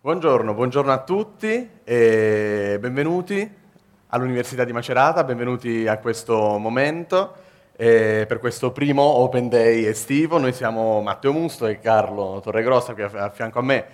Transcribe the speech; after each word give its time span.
Buongiorno, 0.00 0.54
buongiorno 0.54 0.92
a 0.92 1.02
tutti 1.02 1.70
e 1.82 2.78
benvenuti 2.80 3.52
all'Università 4.10 4.62
di 4.62 4.72
Macerata, 4.72 5.24
benvenuti 5.24 5.88
a 5.88 5.98
questo 5.98 6.56
momento, 6.56 7.34
eh, 7.74 8.24
per 8.28 8.38
questo 8.38 8.70
primo 8.70 9.02
Open 9.02 9.48
Day 9.48 9.86
estivo. 9.86 10.38
Noi 10.38 10.52
siamo 10.52 11.00
Matteo 11.00 11.32
Musto 11.32 11.66
e 11.66 11.80
Carlo 11.80 12.38
Torregrossa 12.40 12.94
qui 12.94 13.02
a, 13.02 13.28
fianco 13.30 13.58
a 13.58 13.62
me 13.62 13.86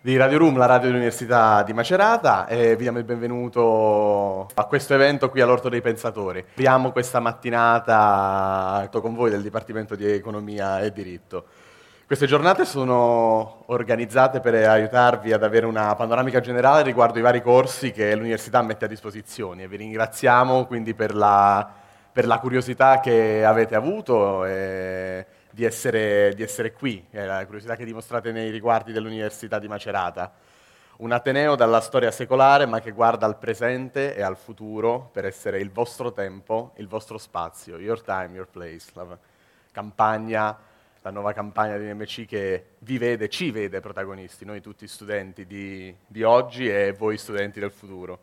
di 0.00 0.16
Radio 0.16 0.38
Room, 0.38 0.58
la 0.58 0.66
radio 0.66 0.88
dell'Università 0.88 1.62
di 1.62 1.72
Macerata 1.72 2.48
e 2.48 2.74
vi 2.74 2.82
diamo 2.82 2.98
il 2.98 3.04
benvenuto 3.04 4.48
a 4.54 4.64
questo 4.64 4.94
evento 4.94 5.30
qui 5.30 5.40
all'Orto 5.40 5.68
dei 5.68 5.80
Pensatori. 5.80 6.44
Abbiamo 6.56 6.90
questa 6.90 7.20
mattinata 7.20 8.88
con 8.90 9.14
voi 9.14 9.30
del 9.30 9.42
Dipartimento 9.42 9.94
di 9.94 10.04
Economia 10.10 10.80
e 10.80 10.90
Diritto. 10.90 11.44
Queste 12.14 12.32
giornate 12.32 12.64
sono 12.64 13.64
organizzate 13.66 14.38
per 14.38 14.54
aiutarvi 14.54 15.32
ad 15.32 15.42
avere 15.42 15.66
una 15.66 15.96
panoramica 15.96 16.38
generale 16.38 16.84
riguardo 16.84 17.18
i 17.18 17.22
vari 17.22 17.42
corsi 17.42 17.90
che 17.90 18.14
l'università 18.14 18.62
mette 18.62 18.84
a 18.84 18.88
disposizione 18.88 19.64
e 19.64 19.66
vi 19.66 19.78
ringraziamo 19.78 20.64
quindi 20.66 20.94
per 20.94 21.12
la, 21.12 21.68
per 22.12 22.28
la 22.28 22.38
curiosità 22.38 23.00
che 23.00 23.44
avete 23.44 23.74
avuto 23.74 24.44
e 24.44 25.26
di 25.50 25.64
essere, 25.64 26.34
di 26.36 26.44
essere 26.44 26.72
qui, 26.72 27.04
la 27.10 27.44
curiosità 27.46 27.74
che 27.74 27.84
dimostrate 27.84 28.30
nei 28.30 28.50
riguardi 28.50 28.92
dell'Università 28.92 29.58
di 29.58 29.66
Macerata. 29.66 30.30
Un 30.98 31.10
Ateneo 31.10 31.56
dalla 31.56 31.80
storia 31.80 32.12
secolare 32.12 32.64
ma 32.64 32.78
che 32.78 32.92
guarda 32.92 33.26
al 33.26 33.38
presente 33.38 34.14
e 34.14 34.22
al 34.22 34.36
futuro 34.36 35.10
per 35.12 35.24
essere 35.24 35.58
il 35.58 35.72
vostro 35.72 36.12
tempo, 36.12 36.74
il 36.76 36.86
vostro 36.86 37.18
spazio, 37.18 37.76
your 37.76 38.00
time, 38.00 38.36
your 38.36 38.46
place, 38.46 38.92
la 38.92 39.04
campagna 39.72 40.70
la 41.04 41.10
nuova 41.10 41.34
campagna 41.34 41.76
di 41.76 41.84
NMC 41.84 42.24
che 42.24 42.64
vi 42.78 42.96
vede, 42.96 43.28
ci 43.28 43.50
vede 43.50 43.80
protagonisti, 43.80 44.46
noi 44.46 44.62
tutti 44.62 44.88
studenti 44.88 45.46
di, 45.46 45.94
di, 46.06 46.22
oggi 46.22 46.66
e 46.66 46.92
voi 46.92 47.18
studenti 47.18 47.60
del 47.60 47.70
futuro. 47.70 48.20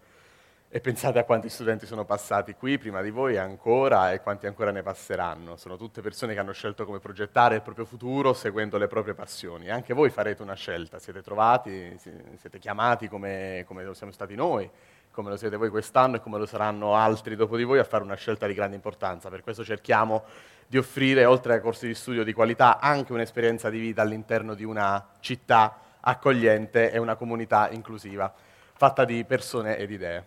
E 0.68 0.80
pensate 0.80 1.20
a 1.20 1.24
quanti 1.24 1.48
studenti 1.48 1.86
sono 1.86 2.06
passati 2.06 2.56
qui 2.56 2.80
prima 2.80 3.04
di 3.04 3.12
voi 3.12 3.38
ancora 3.38 4.12
e 4.14 4.22
quanti 4.22 4.48
ancora 4.48 4.72
ne 4.72 4.82
passeranno. 4.82 5.58
Sono 5.58 5.78
tutte 5.78 6.02
persone 6.02 6.34
che 6.34 6.40
hanno 6.40 6.54
scelto 6.54 6.84
come 6.84 6.98
progettare 6.98 7.54
il 7.54 7.62
proprio 7.62 7.86
futuro 7.86 8.34
seguendo 8.34 8.80
le 8.80 8.88
proprie 8.88 9.14
passioni. 9.14 9.68
E 9.68 9.72
anche 9.72 9.94
voi 9.94 10.10
farete 10.10 10.42
una 10.42 10.56
scelta, 10.56 10.98
siete 10.98 11.22
trovati, 11.22 11.96
siete 12.00 12.58
chiamati 12.58 13.08
come, 13.08 13.64
come 13.68 13.84
lo 13.84 13.94
siamo 13.94 14.12
stati 14.12 14.34
noi, 14.34 14.68
come 15.12 15.30
lo 15.30 15.38
siete 15.38 15.58
voi 15.58 15.70
quest'anno 15.70 16.16
e 16.16 16.20
come 16.22 16.38
lo 16.38 16.46
saranno 16.46 16.96
altri 16.96 17.36
dopo 17.36 17.58
di 17.58 17.64
voi 17.64 17.80
a 17.80 17.84
fare 17.84 18.04
una 18.04 18.16
scelta 18.16 18.48
di 18.48 18.54
grande 18.54 18.76
importanza. 18.76 19.30
Per 19.30 19.44
questo 19.44 19.64
cerchiamo 19.64 20.24
di 20.68 20.78
offrire, 20.78 21.26
oltre 21.26 21.56
ai 21.56 21.62
corsi 21.62 21.86
di 21.86 21.94
studio 21.94 22.24
di 22.24 22.34
qualità, 22.34 22.80
anche 22.80 23.12
un'esperienza 23.12 23.70
di 23.70 23.80
vita 23.80 24.02
all'interno 24.02 24.54
di 24.54 24.64
una 24.64 25.06
città 25.20 25.78
accogliente 26.00 26.92
e 26.92 26.98
una 26.98 27.16
comunità 27.16 27.70
inclusiva, 27.70 28.34
fatta 28.74 29.04
di 29.04 29.24
persone 29.26 29.78
ed 29.78 29.92
idee. 29.92 30.26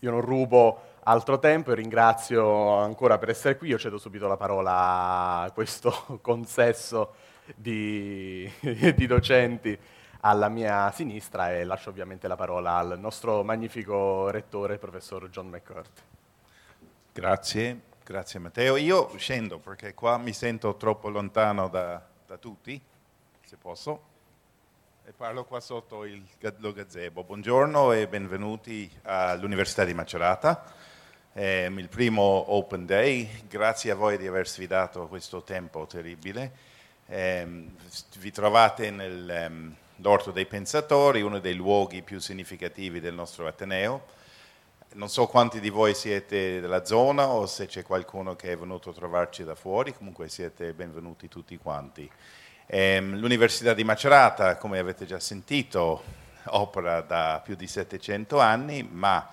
Io 0.00 0.10
non 0.10 0.20
rubo 0.20 0.92
altro 1.04 1.38
tempo 1.38 1.70
e 1.70 1.76
ringrazio 1.76 2.74
ancora 2.78 3.16
per 3.18 3.28
essere 3.30 3.56
qui. 3.56 3.68
Io 3.68 3.78
cedo 3.78 3.96
subito 3.96 4.26
la 4.26 4.36
parola 4.36 5.40
a 5.42 5.50
questo 5.52 6.18
consesso 6.20 7.14
di, 7.54 8.50
di 8.60 9.06
docenti 9.06 9.78
alla 10.26 10.48
mia 10.48 10.90
sinistra 10.90 11.52
e 11.52 11.64
lascio 11.64 11.90
ovviamente 11.90 12.28
la 12.28 12.36
parola 12.36 12.76
al 12.76 12.98
nostro 12.98 13.42
magnifico 13.42 14.30
rettore, 14.30 14.78
professor 14.78 15.28
John 15.28 15.48
McCurt. 15.48 16.02
Grazie. 17.12 17.92
Grazie 18.04 18.38
Matteo. 18.38 18.76
Io 18.76 19.16
scendo 19.16 19.58
perché 19.58 19.94
qua 19.94 20.18
mi 20.18 20.34
sento 20.34 20.76
troppo 20.76 21.08
lontano 21.08 21.68
da, 21.68 22.02
da 22.26 22.36
tutti, 22.36 22.78
se 23.42 23.56
posso, 23.56 24.02
e 25.06 25.12
parlo 25.12 25.44
qua 25.46 25.58
sotto 25.60 26.04
il, 26.04 26.22
lo 26.58 26.74
gazebo. 26.74 27.24
Buongiorno 27.24 27.92
e 27.92 28.06
benvenuti 28.06 28.90
all'Università 29.04 29.84
di 29.84 29.94
Macerata. 29.94 30.70
È 31.32 31.66
il 31.74 31.88
primo 31.88 32.52
Open 32.52 32.84
Day, 32.84 33.26
grazie 33.48 33.92
a 33.92 33.94
voi 33.94 34.18
di 34.18 34.26
aver 34.26 34.46
sfidato 34.46 35.06
questo 35.06 35.42
tempo 35.42 35.86
terribile. 35.86 36.52
Eh, 37.06 37.66
vi 38.18 38.30
trovate 38.32 38.90
nell'Orto 38.90 39.32
ehm, 39.32 39.76
dei 40.32 40.46
Pensatori, 40.46 41.22
uno 41.22 41.38
dei 41.38 41.54
luoghi 41.54 42.02
più 42.02 42.18
significativi 42.18 43.00
del 43.00 43.14
nostro 43.14 43.46
Ateneo 43.46 44.22
non 44.94 45.08
so 45.08 45.26
quanti 45.26 45.60
di 45.60 45.70
voi 45.70 45.94
siete 45.94 46.60
della 46.60 46.84
zona 46.84 47.26
o 47.28 47.46
se 47.46 47.66
c'è 47.66 47.82
qualcuno 47.82 48.36
che 48.36 48.52
è 48.52 48.56
venuto 48.56 48.90
a 48.90 48.92
trovarci 48.92 49.42
da 49.42 49.54
fuori, 49.54 49.92
comunque 49.92 50.28
siete 50.28 50.72
benvenuti 50.72 51.28
tutti 51.28 51.56
quanti. 51.56 52.08
Ehm, 52.66 53.18
L'Università 53.18 53.74
di 53.74 53.82
Macerata, 53.82 54.56
come 54.56 54.78
avete 54.78 55.04
già 55.04 55.18
sentito, 55.18 56.02
opera 56.46 57.00
da 57.00 57.40
più 57.42 57.56
di 57.56 57.66
700 57.66 58.38
anni, 58.38 58.88
ma 58.88 59.28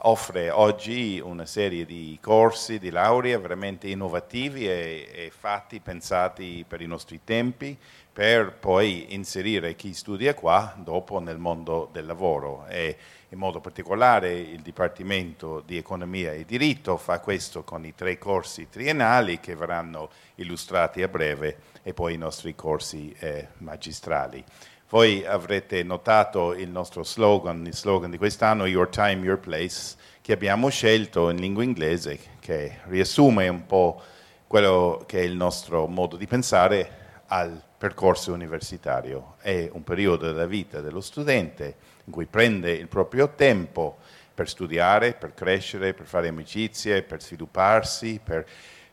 offre 0.00 0.50
oggi 0.50 1.18
una 1.18 1.46
serie 1.46 1.86
di 1.86 2.18
corsi 2.20 2.78
di 2.78 2.90
laurea 2.90 3.38
veramente 3.38 3.88
innovativi 3.88 4.68
e, 4.68 5.08
e 5.10 5.32
fatti, 5.34 5.80
pensati 5.80 6.64
per 6.68 6.82
i 6.82 6.86
nostri 6.86 7.20
tempi, 7.24 7.76
per 8.16 8.54
poi 8.54 9.12
inserire 9.12 9.76
chi 9.76 9.92
studia 9.92 10.32
qua 10.32 10.74
dopo 10.78 11.18
nel 11.18 11.36
mondo 11.36 11.90
del 11.92 12.06
lavoro. 12.06 12.64
E, 12.66 12.96
in 13.28 13.36
modo 13.36 13.60
particolare 13.60 14.32
il 14.38 14.62
Dipartimento 14.62 15.60
di 15.60 15.76
Economia 15.76 16.32
e 16.32 16.46
Diritto 16.46 16.96
fa 16.96 17.20
questo 17.20 17.62
con 17.62 17.84
i 17.84 17.94
tre 17.94 18.16
corsi 18.16 18.70
triennali 18.70 19.38
che 19.38 19.54
verranno 19.54 20.08
illustrati 20.36 21.02
a 21.02 21.08
breve 21.08 21.58
e 21.82 21.92
poi 21.92 22.14
i 22.14 22.16
nostri 22.16 22.54
corsi 22.54 23.14
eh, 23.18 23.48
magistrali. 23.58 24.42
Voi 24.88 25.22
avrete 25.26 25.82
notato 25.82 26.54
il 26.54 26.70
nostro 26.70 27.04
slogan, 27.04 27.66
il 27.66 27.74
slogan 27.74 28.10
di 28.10 28.16
quest'anno, 28.16 28.64
Your 28.64 28.88
Time, 28.88 29.26
Your 29.26 29.38
Place, 29.38 29.94
che 30.22 30.32
abbiamo 30.32 30.70
scelto 30.70 31.28
in 31.28 31.36
lingua 31.36 31.64
inglese, 31.64 32.18
che 32.40 32.78
riassume 32.84 33.46
un 33.48 33.66
po' 33.66 34.00
quello 34.46 35.04
che 35.06 35.18
è 35.18 35.22
il 35.22 35.36
nostro 35.36 35.86
modo 35.86 36.16
di 36.16 36.26
pensare 36.26 37.04
al 37.26 37.60
percorso 37.86 38.32
universitario. 38.32 39.36
È 39.40 39.70
un 39.72 39.84
periodo 39.84 40.26
della 40.26 40.46
vita 40.46 40.80
dello 40.80 41.00
studente 41.00 41.76
in 42.06 42.12
cui 42.12 42.26
prende 42.26 42.72
il 42.72 42.88
proprio 42.88 43.34
tempo 43.36 43.98
per 44.34 44.48
studiare, 44.48 45.12
per 45.12 45.34
crescere, 45.34 45.94
per 45.94 46.04
fare 46.04 46.26
amicizie, 46.26 47.02
per 47.02 47.22
svilupparsi, 47.22 48.20
per, 48.22 48.44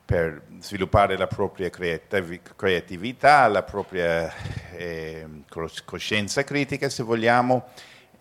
per 0.05 0.43
sviluppare 0.59 1.17
la 1.17 1.25
propria 1.25 1.71
creatività, 1.71 3.47
la 3.47 3.63
propria 3.63 4.31
eh, 4.73 5.25
coscienza 5.83 6.43
critica, 6.43 6.87
se 6.87 7.01
vogliamo, 7.01 7.69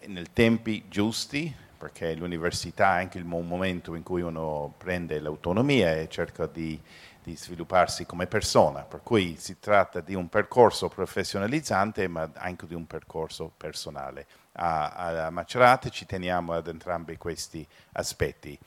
nei 0.06 0.24
tempi 0.32 0.84
giusti, 0.88 1.54
perché 1.76 2.14
l'università 2.14 2.96
è 2.96 3.02
anche 3.02 3.18
il 3.18 3.26
momento 3.26 3.94
in 3.94 4.02
cui 4.02 4.22
uno 4.22 4.72
prende 4.78 5.20
l'autonomia 5.20 5.96
e 5.96 6.08
cerca 6.08 6.46
di 6.46 6.80
di 7.22 7.36
svilupparsi 7.36 8.04
come 8.04 8.26
persona, 8.26 8.82
per 8.82 9.00
cui 9.02 9.36
si 9.38 9.58
tratta 9.60 10.00
di 10.00 10.14
un 10.14 10.28
percorso 10.28 10.88
professionalizzante 10.88 12.08
ma 12.08 12.28
anche 12.34 12.66
di 12.66 12.74
un 12.74 12.86
percorso 12.86 13.52
personale. 13.56 14.26
A, 14.54 15.26
a 15.26 15.30
Macerate 15.30 15.90
ci 15.90 16.04
teniamo 16.04 16.52
ad 16.52 16.66
entrambi 16.66 17.16
questi 17.16 17.66
aspetti. 17.92 18.58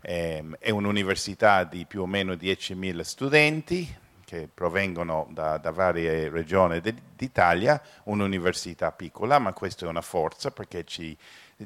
Eh, 0.00 0.44
è 0.58 0.70
un'università 0.70 1.64
di 1.64 1.84
più 1.84 2.02
o 2.02 2.06
meno 2.06 2.32
10.000 2.32 3.00
studenti 3.00 3.96
che 4.28 4.46
provengono 4.52 5.26
da, 5.30 5.56
da 5.56 5.70
varie 5.70 6.28
regioni 6.28 6.82
d'Italia, 7.16 7.80
un'università 8.04 8.92
piccola, 8.92 9.38
ma 9.38 9.54
questa 9.54 9.86
è 9.86 9.88
una 9.88 10.02
forza 10.02 10.50
perché 10.50 10.84
ci, 10.84 11.16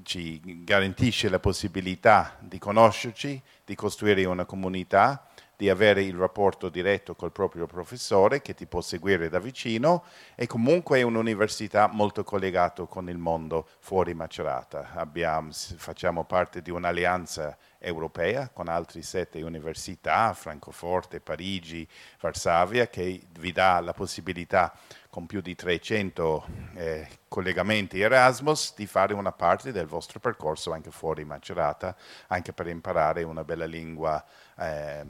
ci 0.05 0.63
garantisce 0.63 1.29
la 1.29 1.41
possibilità 1.41 2.37
di 2.39 2.59
conoscerci, 2.59 3.43
di 3.65 3.75
costruire 3.75 4.25
una 4.27 4.45
comunità, 4.45 5.27
di 5.63 5.71
avere 5.71 6.03
il 6.03 6.17
rapporto 6.17 6.69
diretto 6.69 7.15
col 7.15 7.31
proprio 7.31 7.67
professore 7.67 8.43
che 8.43 8.53
ti 8.53 8.67
può 8.67 8.81
seguire 8.81 9.29
da 9.29 9.39
vicino 9.39 10.03
e 10.35 10.49
comunque 10.49 10.99
è 10.99 11.03
un'università 11.03 11.87
molto 11.87 12.25
collegata 12.25 12.85
con 12.87 13.09
il 13.09 13.17
mondo 13.17 13.69
fuori 13.79 14.13
Macerata. 14.13 14.91
Abbiamo, 14.95 15.51
facciamo 15.53 16.25
parte 16.25 16.63
di 16.63 16.73
un'alleanza 16.73 17.57
europea 17.79 18.49
con 18.49 18.67
altre 18.67 19.03
sette 19.03 19.41
università, 19.43 20.33
Francoforte, 20.33 21.21
Parigi, 21.21 21.87
Varsavia, 22.21 22.89
che 22.89 23.23
vi 23.39 23.53
dà 23.53 23.79
la 23.79 23.93
possibilità 23.93 24.73
con 25.11 25.27
più 25.27 25.43
di 25.43 25.55
300 25.55 26.47
eh, 26.75 27.09
collegamenti 27.29 28.01
Erasmus 28.01 28.73
di 28.75 28.87
fare 28.87 29.13
una 29.13 29.33
parte 29.33 29.71
del 29.71 29.87
vostro 29.87 30.21
percorso 30.21 30.73
anche 30.73 30.91
fuori 30.91 31.25
Macerata, 31.25 31.95
anche 32.29 32.53
per 32.53 32.67
imparare 32.67 33.23
una 33.23 33.45
bella 33.45 33.67
lingua 33.67 34.25
eh, 34.63 35.05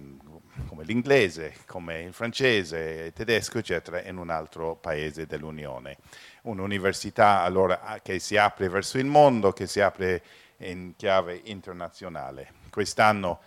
come 0.67 0.85
l'inglese, 0.85 1.55
come 1.67 2.03
il 2.03 2.13
francese, 2.13 3.05
il 3.07 3.13
tedesco, 3.13 3.59
eccetera, 3.59 4.03
in 4.03 4.17
un 4.17 4.31
altro 4.31 4.77
paese 4.77 5.27
dell'Unione. 5.27 5.99
Un'università 6.43 7.43
allora 7.43 8.01
che 8.03 8.19
si 8.19 8.37
apre 8.37 8.69
verso 8.69 8.99
il 8.99 9.07
mondo, 9.07 9.53
che 9.53 9.67
si 9.67 9.81
apre 9.81 10.23
in 10.59 10.95
chiave 10.97 11.41
internazionale. 11.45 12.53
Quest'anno, 12.71 13.41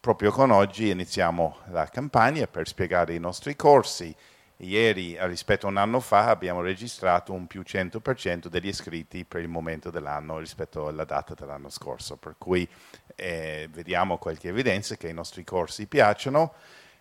proprio 0.00 0.30
con 0.30 0.50
oggi, 0.50 0.90
iniziamo 0.90 1.58
la 1.70 1.86
campagna 1.86 2.46
per 2.46 2.66
spiegare 2.66 3.14
i 3.14 3.20
nostri 3.20 3.56
corsi, 3.56 4.14
Ieri 4.60 5.16
rispetto 5.20 5.66
a 5.66 5.70
un 5.70 5.76
anno 5.76 6.00
fa 6.00 6.30
abbiamo 6.30 6.60
registrato 6.62 7.32
un 7.32 7.46
più 7.46 7.60
100% 7.60 8.48
degli 8.48 8.66
iscritti 8.66 9.24
per 9.24 9.40
il 9.40 9.48
momento 9.48 9.90
dell'anno 9.90 10.38
rispetto 10.38 10.88
alla 10.88 11.04
data 11.04 11.34
dell'anno 11.34 11.68
scorso, 11.68 12.16
per 12.16 12.34
cui 12.38 12.68
eh, 13.14 13.68
vediamo 13.70 14.18
qualche 14.18 14.48
evidenza 14.48 14.96
che 14.96 15.08
i 15.08 15.14
nostri 15.14 15.44
corsi 15.44 15.86
piacciono 15.86 16.54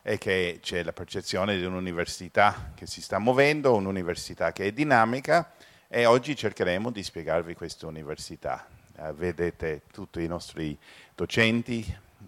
e 0.03 0.19
che 0.19 0.59
c'è 0.61 0.83
la 0.83 0.93
percezione 0.93 1.57
di 1.57 1.65
un'università 1.65 2.73
che 2.75 2.85
si 2.85 3.01
sta 3.01 3.17
muovendo, 3.17 3.73
un'università 3.73 4.51
che 4.51 4.65
è 4.65 4.71
dinamica 4.71 5.51
e 5.87 6.05
oggi 6.05 6.35
cercheremo 6.35 6.91
di 6.91 7.01
spiegarvi 7.01 7.55
questa 7.55 7.87
università. 7.87 8.67
Eh, 8.99 9.13
vedete 9.13 9.81
tutti 9.91 10.21
i 10.21 10.27
nostri 10.27 10.77
docenti, 11.15 11.83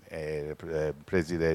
eh, 0.07 0.55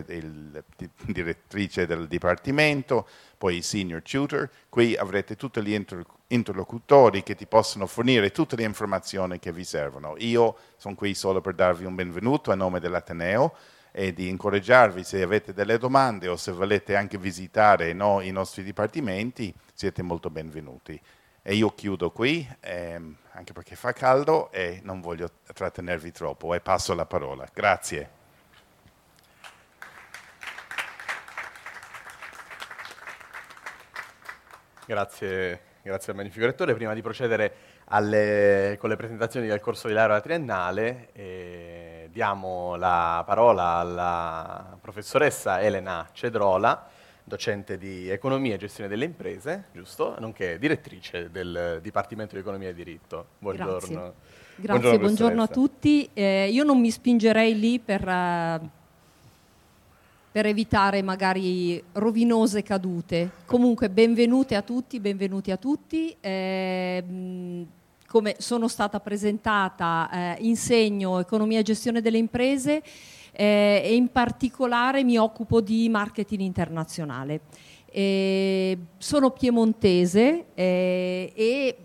il, 0.08 0.64
direttrice 1.06 1.86
del 1.86 2.06
dipartimento, 2.08 3.06
poi 3.38 3.62
senior 3.62 4.02
tutor. 4.02 4.48
Qui 4.68 4.96
avrete 4.96 5.36
tutti 5.36 5.62
gli 5.62 5.72
inter 5.72 6.04
interlocutori 6.28 7.22
che 7.22 7.34
ti 7.34 7.46
possono 7.46 7.86
fornire 7.86 8.32
tutte 8.32 8.56
le 8.56 8.64
informazioni 8.64 9.38
che 9.38 9.52
vi 9.52 9.64
servono. 9.64 10.14
Io 10.18 10.56
sono 10.76 10.94
qui 10.94 11.14
solo 11.14 11.40
per 11.40 11.54
darvi 11.54 11.84
un 11.84 11.94
benvenuto 11.94 12.50
a 12.50 12.54
nome 12.54 12.80
dell'Ateneo 12.80 13.54
e 13.92 14.12
di 14.12 14.28
incoraggiarvi 14.28 15.04
se 15.04 15.22
avete 15.22 15.52
delle 15.52 15.78
domande 15.78 16.26
o 16.26 16.36
se 16.36 16.50
volete 16.50 16.96
anche 16.96 17.16
visitare 17.16 17.92
no, 17.92 18.20
i 18.20 18.32
nostri 18.32 18.64
dipartimenti, 18.64 19.54
siete 19.72 20.02
molto 20.02 20.30
benvenuti. 20.30 21.00
E 21.46 21.54
io 21.54 21.74
chiudo 21.74 22.10
qui, 22.10 22.48
ehm, 22.60 23.16
anche 23.32 23.52
perché 23.52 23.76
fa 23.76 23.92
caldo 23.92 24.50
e 24.50 24.80
non 24.82 25.00
voglio 25.00 25.28
trattenervi 25.52 26.10
troppo 26.10 26.54
e 26.54 26.60
passo 26.60 26.94
la 26.94 27.06
parola. 27.06 27.46
Grazie. 27.52 28.13
Grazie, 34.86 35.60
grazie 35.82 36.12
al 36.12 36.18
Magnifico 36.18 36.44
Rettore. 36.44 36.74
Prima 36.74 36.92
di 36.92 37.00
procedere 37.00 37.54
alle, 37.86 38.76
con 38.78 38.90
le 38.90 38.96
presentazioni 38.96 39.46
del 39.46 39.60
corso 39.60 39.88
di 39.88 39.94
laurea 39.94 40.20
triennale, 40.20 41.08
eh, 41.12 42.08
diamo 42.12 42.76
la 42.76 43.22
parola 43.24 43.76
alla 43.76 44.76
professoressa 44.78 45.60
Elena 45.62 46.06
Cedrola, 46.12 46.86
docente 47.24 47.78
di 47.78 48.10
Economia 48.10 48.54
e 48.54 48.58
Gestione 48.58 48.90
delle 48.90 49.06
Imprese, 49.06 49.68
giusto? 49.72 50.16
Nonché 50.18 50.58
direttrice 50.58 51.30
del 51.30 51.78
Dipartimento 51.82 52.34
di 52.34 52.42
Economia 52.42 52.68
e 52.68 52.74
Diritto. 52.74 53.28
Buongiorno. 53.38 53.78
Grazie, 53.78 54.12
Grazie 54.56 54.80
buongiorno, 54.80 54.98
buongiorno 54.98 55.42
a 55.42 55.48
tutti. 55.48 56.10
Eh, 56.12 56.50
io 56.50 56.62
non 56.62 56.78
mi 56.78 56.90
spingerei 56.90 57.58
lì 57.58 57.80
per... 57.80 58.06
Uh, 58.06 58.82
per 60.34 60.46
evitare 60.46 61.00
magari 61.00 61.80
rovinose 61.92 62.64
cadute. 62.64 63.30
Comunque 63.46 63.88
benvenute 63.88 64.56
a 64.56 64.62
tutti, 64.62 64.98
benvenuti 64.98 65.52
a 65.52 65.56
tutti. 65.56 66.12
Eh, 66.18 67.04
come 68.08 68.34
sono 68.38 68.66
stata 68.66 68.98
presentata, 68.98 70.10
eh, 70.12 70.38
insegno 70.40 71.20
economia 71.20 71.60
e 71.60 71.62
gestione 71.62 72.00
delle 72.00 72.18
imprese 72.18 72.82
eh, 73.30 73.80
e 73.84 73.94
in 73.94 74.08
particolare 74.08 75.04
mi 75.04 75.16
occupo 75.18 75.60
di 75.60 75.88
marketing 75.88 76.40
internazionale. 76.40 77.42
sono 78.98 79.30
piemontese 79.30 80.46
eh, 80.54 81.32
e 81.32 81.76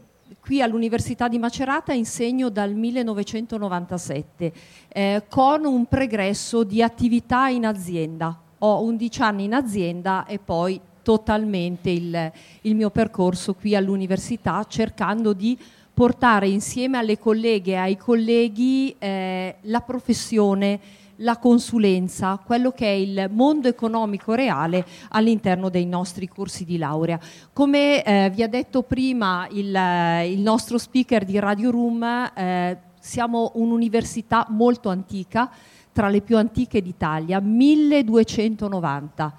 qui 0.50 0.64
all'Università 0.64 1.28
di 1.28 1.38
Macerata 1.38 1.94
insegno 1.94 2.50
dal 2.50 2.74
1997 2.74 4.52
eh, 4.88 5.24
con 5.30 5.64
un 5.64 5.86
pregresso 5.86 6.64
di 6.64 6.82
attività 6.82 7.50
in 7.50 7.68
azienda. 7.68 8.36
Ho 8.58 8.82
11 8.82 9.22
anni 9.22 9.44
in 9.44 9.54
azienda 9.54 10.26
e 10.26 10.40
poi 10.40 10.82
totalmente 11.04 11.92
il, 11.92 12.32
il 12.62 12.74
mio 12.74 12.90
percorso 12.90 13.54
qui 13.54 13.76
all'università 13.76 14.66
cercando 14.68 15.34
di 15.34 15.56
portare 15.94 16.48
insieme 16.48 16.98
alle 16.98 17.20
colleghe 17.20 17.74
e 17.74 17.76
ai 17.76 17.98
colleghi 17.98 18.96
eh, 18.98 19.58
la 19.62 19.82
professione, 19.82 20.80
la 21.22 21.38
consulenza, 21.38 22.40
quello 22.44 22.72
che 22.72 22.86
è 22.86 22.96
il 22.96 23.30
mondo 23.32 23.68
economico 23.68 24.34
reale 24.34 24.86
all'interno 25.10 25.70
dei 25.70 25.86
nostri 25.86 26.28
corsi 26.28 26.66
di 26.66 26.78
laurea. 26.78 27.20
Come 27.54 28.04
eh, 28.04 28.30
vi 28.30 28.44
ha 28.44 28.48
detto 28.48 28.84
prima 28.84 29.48
il, 29.52 29.76
eh, 29.76 30.32
il, 30.32 30.40
nostro 30.42 30.78
speaker 30.78 31.26
di 31.26 31.40
Radio 31.40 31.72
Room, 31.72 32.04
eh, 32.04 32.78
siamo 33.00 33.52
un'università 33.56 34.46
molto 34.50 34.90
antica, 34.90 35.50
tra 35.92 36.08
le 36.10 36.22
più 36.22 36.38
antiche 36.38 36.82
d'Italia, 36.82 37.40
1290. 37.40 39.38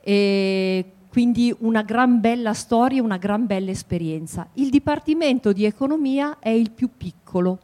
E 0.00 0.92
quindi 1.08 1.54
una 1.58 1.82
gran 1.82 2.20
bella 2.20 2.54
storia, 2.54 3.02
una 3.02 3.18
gran 3.18 3.44
bella 3.46 3.70
esperienza. 3.70 4.48
Il 4.54 4.70
Dipartimento 4.70 5.52
di 5.52 5.66
Economia 5.66 6.38
è 6.38 6.48
il 6.48 6.70
più 6.70 6.88
piccolo, 6.96 7.58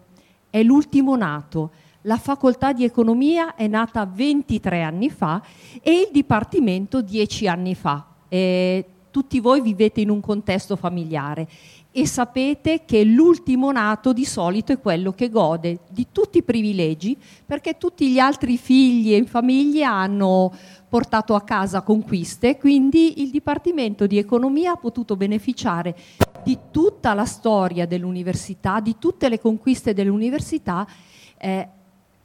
è 0.50 0.62
l'ultimo 0.62 1.16
nato 1.16 1.70
la 2.02 2.16
facoltà 2.16 2.72
di 2.72 2.84
economia 2.84 3.54
è 3.54 3.66
nata 3.66 4.06
23 4.06 4.82
anni 4.82 5.10
fa 5.10 5.42
e 5.82 5.92
il 5.92 6.08
dipartimento 6.12 7.02
10 7.02 7.48
anni 7.48 7.74
fa. 7.74 8.06
E 8.28 8.84
tutti 9.10 9.40
voi 9.40 9.60
vivete 9.60 10.00
in 10.00 10.10
un 10.10 10.20
contesto 10.20 10.76
familiare 10.76 11.48
e 11.90 12.06
sapete 12.06 12.84
che 12.84 13.02
l'ultimo 13.02 13.72
nato 13.72 14.12
di 14.12 14.24
solito 14.24 14.72
è 14.72 14.78
quello 14.78 15.12
che 15.12 15.30
gode 15.30 15.80
di 15.88 16.08
tutti 16.12 16.38
i 16.38 16.42
privilegi 16.42 17.16
perché 17.44 17.78
tutti 17.78 18.10
gli 18.10 18.18
altri 18.18 18.58
figli 18.58 19.14
e 19.14 19.24
famiglie 19.24 19.82
hanno 19.84 20.52
portato 20.88 21.34
a 21.34 21.42
casa 21.42 21.82
conquiste, 21.82 22.56
quindi 22.58 23.22
il 23.22 23.30
Dipartimento 23.30 24.06
di 24.06 24.18
Economia 24.18 24.72
ha 24.72 24.76
potuto 24.76 25.16
beneficiare 25.16 25.96
di 26.44 26.56
tutta 26.70 27.14
la 27.14 27.24
storia 27.24 27.86
dell'università, 27.86 28.80
di 28.80 28.96
tutte 28.98 29.28
le 29.28 29.40
conquiste 29.40 29.92
dell'università 29.92 30.86
eh, 31.38 31.68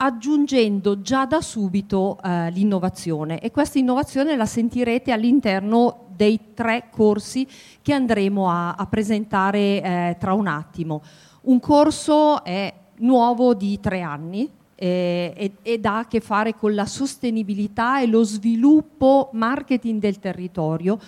aggiungendo 0.04 1.02
già 1.02 1.26
da 1.26 1.40
subito 1.40 2.18
eh, 2.22 2.52
l'innovazione 2.52 3.40
e 3.40 3.52
questa 3.52 3.80
innovazione 3.80 4.36
la 4.36 4.46
sentirete 4.46 5.14
all'interno 5.14 6.08
dei 6.14 6.54
tre 6.54 6.90
corsi 6.92 7.48
che 7.82 7.94
andremo 7.94 8.50
a, 8.50 8.74
a 8.74 8.86
presentare 8.86 9.82
eh, 9.82 10.18
tra 10.20 10.34
un 10.34 10.48
attimo. 10.48 11.02
Un 11.44 11.62
corso 11.62 12.44
è 12.44 12.74
nuovo 12.98 13.54
di 13.54 13.80
tre 13.80 14.02
anni 14.02 14.50
eh, 14.76 15.54
ed 15.62 15.86
ha 15.86 16.00
a 16.00 16.08
che 16.08 16.20
fare 16.20 16.54
con 16.54 16.76
la 16.76 16.86
sostenibilità 16.86 18.02
e 18.02 18.08
lo 18.08 18.24
sviluppo 18.24 19.30
marketing 19.32 20.02
del 20.02 20.20
territorio. 20.20 21.00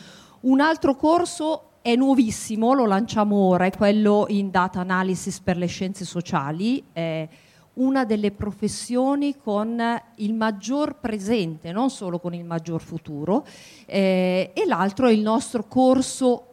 Un 0.41 0.61
altro 0.61 0.95
corso 0.95 1.71
è 1.81 1.95
nuovissimo, 1.95 2.73
lo 2.73 2.85
lanciamo 2.85 3.35
ora, 3.35 3.65
è 3.65 3.71
quello 3.71 4.25
in 4.29 4.51
data 4.51 4.79
analysis 4.79 5.41
per 5.41 5.57
le 5.57 5.65
scienze 5.65 6.05
sociali. 6.05 6.81
Eh, 6.93 7.27
una 7.75 8.05
delle 8.05 8.31
professioni 8.31 9.35
con 9.37 9.81
il 10.15 10.33
maggior 10.33 10.99
presente, 10.99 11.71
non 11.71 11.89
solo 11.89 12.19
con 12.19 12.33
il 12.33 12.45
maggior 12.45 12.81
futuro, 12.81 13.45
eh, 13.85 14.51
e 14.53 14.65
l'altro 14.65 15.07
è 15.07 15.11
il 15.11 15.21
nostro 15.21 15.65
corso, 15.67 16.45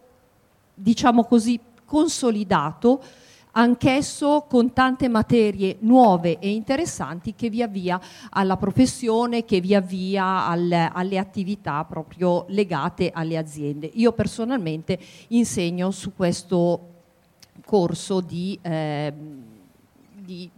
diciamo 0.75 1.25
così, 1.25 1.59
consolidato, 1.85 3.02
anch'esso 3.52 4.47
con 4.49 4.73
tante 4.73 5.09
materie 5.09 5.76
nuove 5.81 6.38
e 6.38 6.50
interessanti 6.50 7.35
che 7.35 7.50
via 7.50 7.67
via 7.67 8.00
alla 8.31 8.57
professione, 8.57 9.45
che 9.45 9.61
via 9.61 9.81
via 9.81 10.47
al, 10.47 10.71
alle 10.71 11.19
attività 11.19 11.85
proprio 11.85 12.47
legate 12.49 13.11
alle 13.12 13.37
aziende. 13.37 13.91
Io 13.95 14.12
personalmente 14.12 14.99
insegno 15.29 15.91
su 15.91 16.14
questo 16.14 16.88
corso 17.64 18.21
di, 18.21 18.59
eh, 18.62 19.12
di 20.14 20.50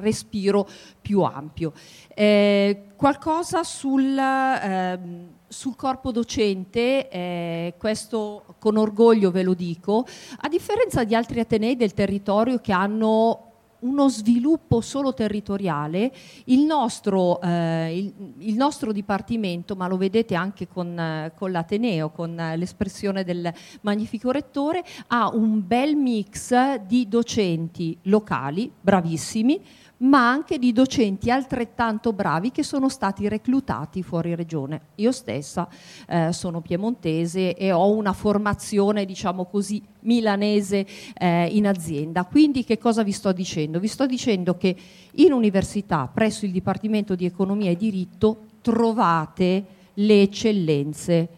respiro 0.00 0.68
più 1.00 1.22
ampio. 1.22 1.72
Eh, 2.14 2.86
qualcosa 2.96 3.62
sul, 3.62 4.16
eh, 4.16 4.98
sul, 5.46 5.76
corpo 5.76 6.10
docente, 6.12 7.08
eh, 7.08 7.74
questo 7.78 8.56
con 8.58 8.76
orgoglio 8.76 9.30
ve 9.30 9.42
lo 9.42 9.54
dico, 9.54 10.06
a 10.40 10.48
differenza 10.48 11.04
di 11.04 11.14
altri 11.14 11.40
atenei 11.40 11.76
del 11.76 11.94
territorio 11.94 12.58
che 12.58 12.72
hanno 12.72 13.50
uno 13.80 14.08
sviluppo 14.08 14.80
solo 14.80 15.14
territoriale, 15.14 16.12
il 16.46 16.60
nostro, 16.60 17.40
eh, 17.40 17.96
il, 17.96 18.14
il 18.38 18.54
nostro, 18.54 18.92
dipartimento, 18.92 19.76
ma 19.76 19.86
lo 19.86 19.96
vedete 19.96 20.34
anche 20.34 20.66
con, 20.66 20.98
eh, 20.98 21.32
con 21.36 21.50
l'Ateneo, 21.50 22.10
con 22.10 22.38
eh, 22.38 22.56
l'espressione 22.56 23.24
del 23.24 23.52
magnifico 23.82 24.30
rettore, 24.30 24.82
ha 25.08 25.30
un 25.34 25.66
bel 25.66 25.96
mix 25.96 26.76
di 26.80 27.08
docenti 27.08 27.96
locali, 28.02 28.70
bravissimi, 28.80 29.60
ma 30.00 30.30
anche 30.30 30.58
di 30.58 30.72
docenti 30.72 31.30
altrettanto 31.30 32.12
bravi 32.12 32.50
che 32.50 32.62
sono 32.62 32.88
stati 32.88 33.28
reclutati 33.28 34.02
fuori 34.02 34.34
regione. 34.34 34.80
Io 34.96 35.12
stessa 35.12 35.68
eh, 36.08 36.32
sono 36.32 36.60
piemontese 36.60 37.54
e 37.54 37.72
ho 37.72 37.90
una 37.92 38.12
formazione, 38.12 39.04
diciamo 39.04 39.44
così, 39.46 39.82
milanese 40.00 40.86
eh, 41.18 41.46
in 41.46 41.66
azienda. 41.66 42.24
Quindi 42.24 42.64
che 42.64 42.78
cosa 42.78 43.02
vi 43.02 43.12
sto 43.12 43.32
dicendo? 43.32 43.78
Vi 43.78 43.88
sto 43.88 44.06
dicendo 44.06 44.56
che 44.56 44.74
in 45.12 45.32
università, 45.32 46.10
presso 46.12 46.44
il 46.44 46.52
Dipartimento 46.52 47.14
di 47.14 47.26
Economia 47.26 47.70
e 47.70 47.76
Diritto, 47.76 48.46
trovate 48.62 49.64
le 49.94 50.22
eccellenze 50.22 51.28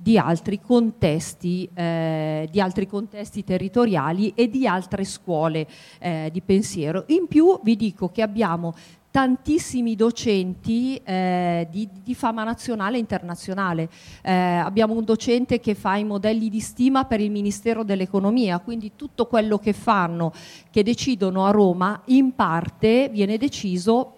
di 0.00 0.16
altri 0.16 0.60
contesti, 0.60 1.68
eh, 1.74 2.48
di 2.50 2.60
altri 2.60 2.86
contesti 2.86 3.42
territoriali 3.42 4.32
e 4.36 4.48
di 4.48 4.64
altre 4.64 5.02
scuole 5.02 5.66
eh, 5.98 6.28
di 6.32 6.40
pensiero. 6.40 7.02
In 7.08 7.26
più 7.26 7.58
vi 7.64 7.74
dico 7.74 8.08
che 8.08 8.22
abbiamo 8.22 8.74
tantissimi 9.10 9.96
docenti 9.96 11.00
eh, 11.02 11.66
di, 11.70 11.88
di, 12.04 12.14
fama 12.14 12.44
nazionale 12.44 12.96
e 12.96 13.00
internazionale. 13.00 13.88
Eh, 14.22 14.32
abbiamo 14.32 14.94
un 14.94 15.04
docente 15.04 15.58
che 15.58 15.74
fa 15.74 15.96
i 15.96 16.04
modelli 16.04 16.48
di 16.48 16.60
stima 16.60 17.04
per 17.04 17.20
il 17.20 17.32
Ministero 17.32 17.82
dell'Economia, 17.82 18.60
quindi 18.60 18.92
tutto 18.94 19.26
quello 19.26 19.58
che 19.58 19.72
fanno, 19.72 20.32
che 20.70 20.84
decidono 20.84 21.46
a 21.46 21.50
Roma, 21.50 22.00
in 22.06 22.34
parte 22.34 23.08
viene 23.08 23.38
deciso 23.38 24.17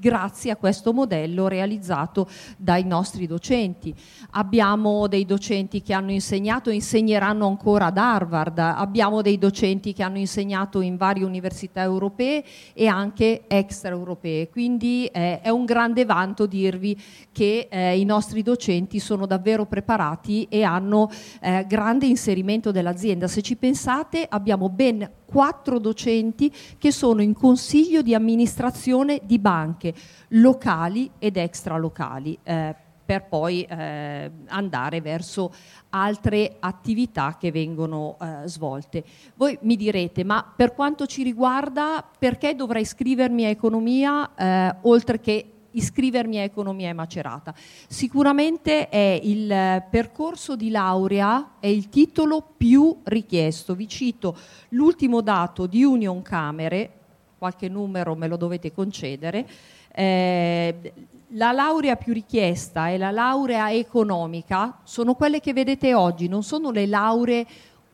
grazie 0.00 0.50
a 0.50 0.56
questo 0.56 0.92
modello 0.92 1.46
realizzato 1.46 2.26
dai 2.56 2.84
nostri 2.84 3.26
docenti. 3.26 3.94
Abbiamo 4.30 5.06
dei 5.06 5.26
docenti 5.26 5.82
che 5.82 5.92
hanno 5.92 6.10
insegnato 6.10 6.70
e 6.70 6.74
insegneranno 6.74 7.46
ancora 7.46 7.86
ad 7.86 7.98
Harvard, 7.98 8.58
abbiamo 8.58 9.20
dei 9.22 9.38
docenti 9.38 9.92
che 9.92 10.02
hanno 10.02 10.18
insegnato 10.18 10.80
in 10.80 10.96
varie 10.96 11.24
università 11.24 11.82
europee 11.82 12.42
e 12.72 12.86
anche 12.86 13.44
extraeuropee, 13.46 14.48
quindi 14.48 15.06
eh, 15.06 15.40
è 15.40 15.50
un 15.50 15.66
grande 15.66 16.04
vanto 16.04 16.46
dirvi 16.46 16.98
che 17.30 17.68
eh, 17.70 17.98
i 17.98 18.04
nostri 18.04 18.42
docenti 18.42 18.98
sono 18.98 19.26
davvero 19.26 19.66
preparati 19.66 20.46
e 20.48 20.62
hanno 20.62 21.10
eh, 21.40 21.66
grande 21.68 22.06
inserimento 22.06 22.70
dell'azienda. 22.70 23.28
Se 23.28 23.42
ci 23.42 23.56
pensate 23.56 24.26
abbiamo 24.28 24.70
ben 24.70 25.08
quattro 25.30 25.78
docenti 25.78 26.52
che 26.76 26.90
sono 26.90 27.22
in 27.22 27.32
consiglio 27.32 28.02
di 28.02 28.14
amministrazione 28.14 29.20
di 29.22 29.38
banche 29.38 29.94
locali 30.28 31.10
ed 31.18 31.36
extralocali. 31.36 32.38
Eh, 32.42 32.74
per 33.10 33.26
poi 33.26 33.62
eh, 33.62 34.30
andare 34.46 35.00
verso 35.00 35.52
altre 35.88 36.58
attività 36.60 37.36
che 37.36 37.50
vengono 37.50 38.16
eh, 38.20 38.46
svolte. 38.46 39.02
Voi 39.34 39.58
mi 39.62 39.74
direte, 39.74 40.22
ma 40.22 40.48
per 40.54 40.74
quanto 40.74 41.06
ci 41.06 41.24
riguarda, 41.24 42.08
perché 42.16 42.54
dovrei 42.54 42.82
iscrivermi 42.82 43.46
a 43.46 43.48
economia 43.48 44.30
eh, 44.36 44.76
oltre 44.82 45.18
che 45.18 45.44
iscrivermi 45.72 46.38
a 46.38 46.42
economia 46.42 46.88
e 46.88 46.92
macerata. 46.92 47.54
Sicuramente 47.88 48.88
è 48.88 49.20
il 49.22 49.84
percorso 49.90 50.56
di 50.56 50.70
laurea, 50.70 51.52
è 51.60 51.66
il 51.66 51.88
titolo 51.88 52.42
più 52.56 53.00
richiesto. 53.04 53.74
Vi 53.74 53.88
cito 53.88 54.36
l'ultimo 54.70 55.20
dato 55.20 55.66
di 55.66 55.84
Union 55.84 56.22
Camere, 56.22 56.90
qualche 57.38 57.68
numero 57.68 58.14
me 58.14 58.28
lo 58.28 58.36
dovete 58.36 58.72
concedere. 58.72 59.48
Eh, 59.92 60.92
la 61.34 61.52
laurea 61.52 61.96
più 61.96 62.12
richiesta 62.12 62.88
e 62.88 62.98
la 62.98 63.10
laurea 63.10 63.72
economica 63.72 64.80
sono 64.82 65.14
quelle 65.14 65.40
che 65.40 65.52
vedete 65.52 65.94
oggi, 65.94 66.26
non 66.26 66.42
sono 66.42 66.70
le 66.70 66.86
lauree 66.86 67.46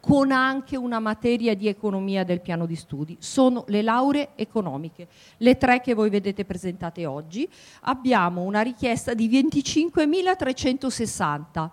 con 0.06 0.30
anche 0.30 0.76
una 0.76 1.00
materia 1.00 1.56
di 1.56 1.66
economia 1.66 2.22
del 2.22 2.40
piano 2.40 2.64
di 2.64 2.76
studi. 2.76 3.16
Sono 3.18 3.64
le 3.66 3.82
lauree 3.82 4.28
economiche, 4.36 5.08
le 5.38 5.56
tre 5.56 5.80
che 5.80 5.94
voi 5.94 6.10
vedete 6.10 6.44
presentate 6.44 7.06
oggi. 7.06 7.48
Abbiamo 7.80 8.42
una 8.42 8.60
richiesta 8.60 9.14
di 9.14 9.28
25.360 9.28 11.68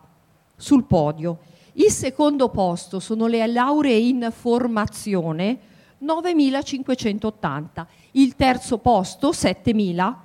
sul 0.56 0.86
podio. 0.86 1.38
Il 1.74 1.92
secondo 1.92 2.50
posto 2.50 3.00
sono 3.00 3.28
le 3.28 3.46
lauree 3.46 3.98
in 3.98 4.28
formazione, 4.32 5.60
9.580. 6.02 7.86
Il 8.14 8.36
terzo 8.36 8.80
posto, 8.80 9.30
7.000, 9.30 10.16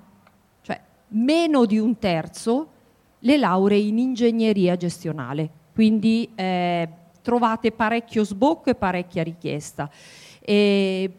cioè 0.63 0.81
meno 1.09 1.67
di 1.67 1.79
un 1.79 1.99
terzo, 1.99 2.69
le 3.19 3.37
lauree 3.37 3.79
in 3.79 3.99
ingegneria 3.99 4.77
gestionale. 4.77 5.51
Quindi 5.75 6.31
eh, 6.35 6.89
trovate 7.29 7.73
parecchio 7.73 8.25
sbocco 8.25 8.71
e 8.71 8.75
parecchia 8.75 9.23
richiesta. 9.23 9.91
E 10.41 11.13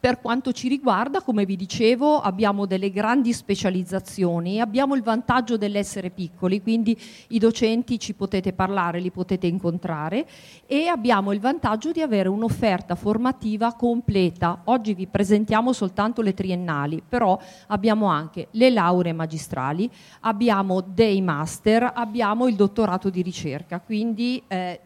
per 0.00 0.18
quanto 0.18 0.50
ci 0.52 0.66
riguarda, 0.66 1.20
come 1.20 1.44
vi 1.44 1.56
dicevo, 1.56 2.22
abbiamo 2.22 2.64
delle 2.64 2.90
grandi 2.90 3.34
specializzazioni, 3.34 4.58
abbiamo 4.58 4.94
il 4.94 5.02
vantaggio 5.02 5.58
dell'essere 5.58 6.08
piccoli, 6.08 6.62
quindi 6.62 6.98
i 7.28 7.38
docenti 7.38 7.98
ci 7.98 8.14
potete 8.14 8.54
parlare, 8.54 8.98
li 8.98 9.10
potete 9.10 9.46
incontrare 9.46 10.26
e 10.64 10.86
abbiamo 10.86 11.32
il 11.32 11.40
vantaggio 11.40 11.92
di 11.92 12.00
avere 12.00 12.30
un'offerta 12.30 12.94
formativa 12.94 13.74
completa. 13.74 14.62
Oggi 14.64 14.94
vi 14.94 15.06
presentiamo 15.06 15.74
soltanto 15.74 16.22
le 16.22 16.32
triennali, 16.32 17.02
però 17.06 17.38
abbiamo 17.66 18.06
anche 18.06 18.48
le 18.52 18.70
lauree 18.70 19.12
magistrali, 19.12 19.90
abbiamo 20.20 20.80
dei 20.80 21.20
master, 21.20 21.92
abbiamo 21.94 22.48
il 22.48 22.54
dottorato 22.54 23.10
di 23.10 23.20
ricerca, 23.20 23.80
quindi 23.80 24.42
eh, 24.48 24.80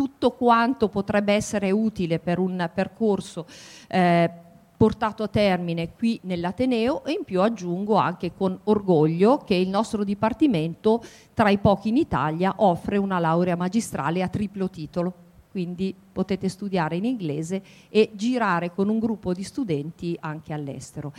tutto 0.00 0.30
quanto 0.30 0.88
potrebbe 0.88 1.34
essere 1.34 1.70
utile 1.70 2.18
per 2.18 2.38
un 2.38 2.70
percorso 2.72 3.44
eh, 3.86 4.30
portato 4.74 5.24
a 5.24 5.28
termine 5.28 5.92
qui 5.92 6.18
nell'Ateneo 6.22 7.04
e 7.04 7.12
in 7.12 7.24
più 7.24 7.42
aggiungo 7.42 7.96
anche 7.96 8.32
con 8.32 8.58
orgoglio 8.64 9.36
che 9.36 9.54
il 9.56 9.68
nostro 9.68 10.02
Dipartimento 10.02 11.02
tra 11.34 11.50
i 11.50 11.58
pochi 11.58 11.90
in 11.90 11.98
Italia 11.98 12.54
offre 12.56 12.96
una 12.96 13.18
laurea 13.18 13.56
magistrale 13.56 14.22
a 14.22 14.28
triplo 14.28 14.70
titolo, 14.70 15.12
quindi 15.50 15.94
potete 16.10 16.48
studiare 16.48 16.96
in 16.96 17.04
inglese 17.04 17.62
e 17.90 18.12
girare 18.14 18.72
con 18.72 18.88
un 18.88 19.00
gruppo 19.00 19.34
di 19.34 19.42
studenti 19.42 20.16
anche 20.18 20.54
all'estero. 20.54 21.12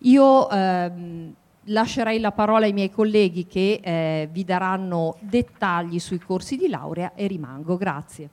Io 0.00 0.50
ehm, 0.50 1.34
lascerei 1.66 2.20
la 2.20 2.32
parola 2.32 2.66
ai 2.66 2.72
miei 2.72 2.90
colleghi 2.90 3.46
che 3.46 3.80
eh, 3.82 4.28
vi 4.30 4.44
daranno 4.44 5.16
dettagli 5.20 5.98
sui 5.98 6.18
corsi 6.18 6.56
di 6.56 6.68
laurea 6.68 7.12
e 7.14 7.26
rimango. 7.26 7.76
Grazie. 7.76 8.28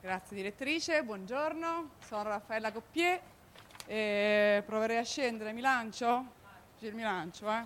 Grazie 0.00 0.36
direttrice, 0.36 1.02
buongiorno, 1.02 1.90
sono 2.06 2.22
Raffaella 2.24 2.70
Coppier, 2.70 3.18
e 3.86 4.62
proverei 4.64 4.98
a 4.98 5.04
scendere, 5.04 5.52
mi 5.52 5.60
lancio? 5.60 6.24
Mi 6.78 7.02
lancio, 7.02 7.46
eh? 7.50 7.64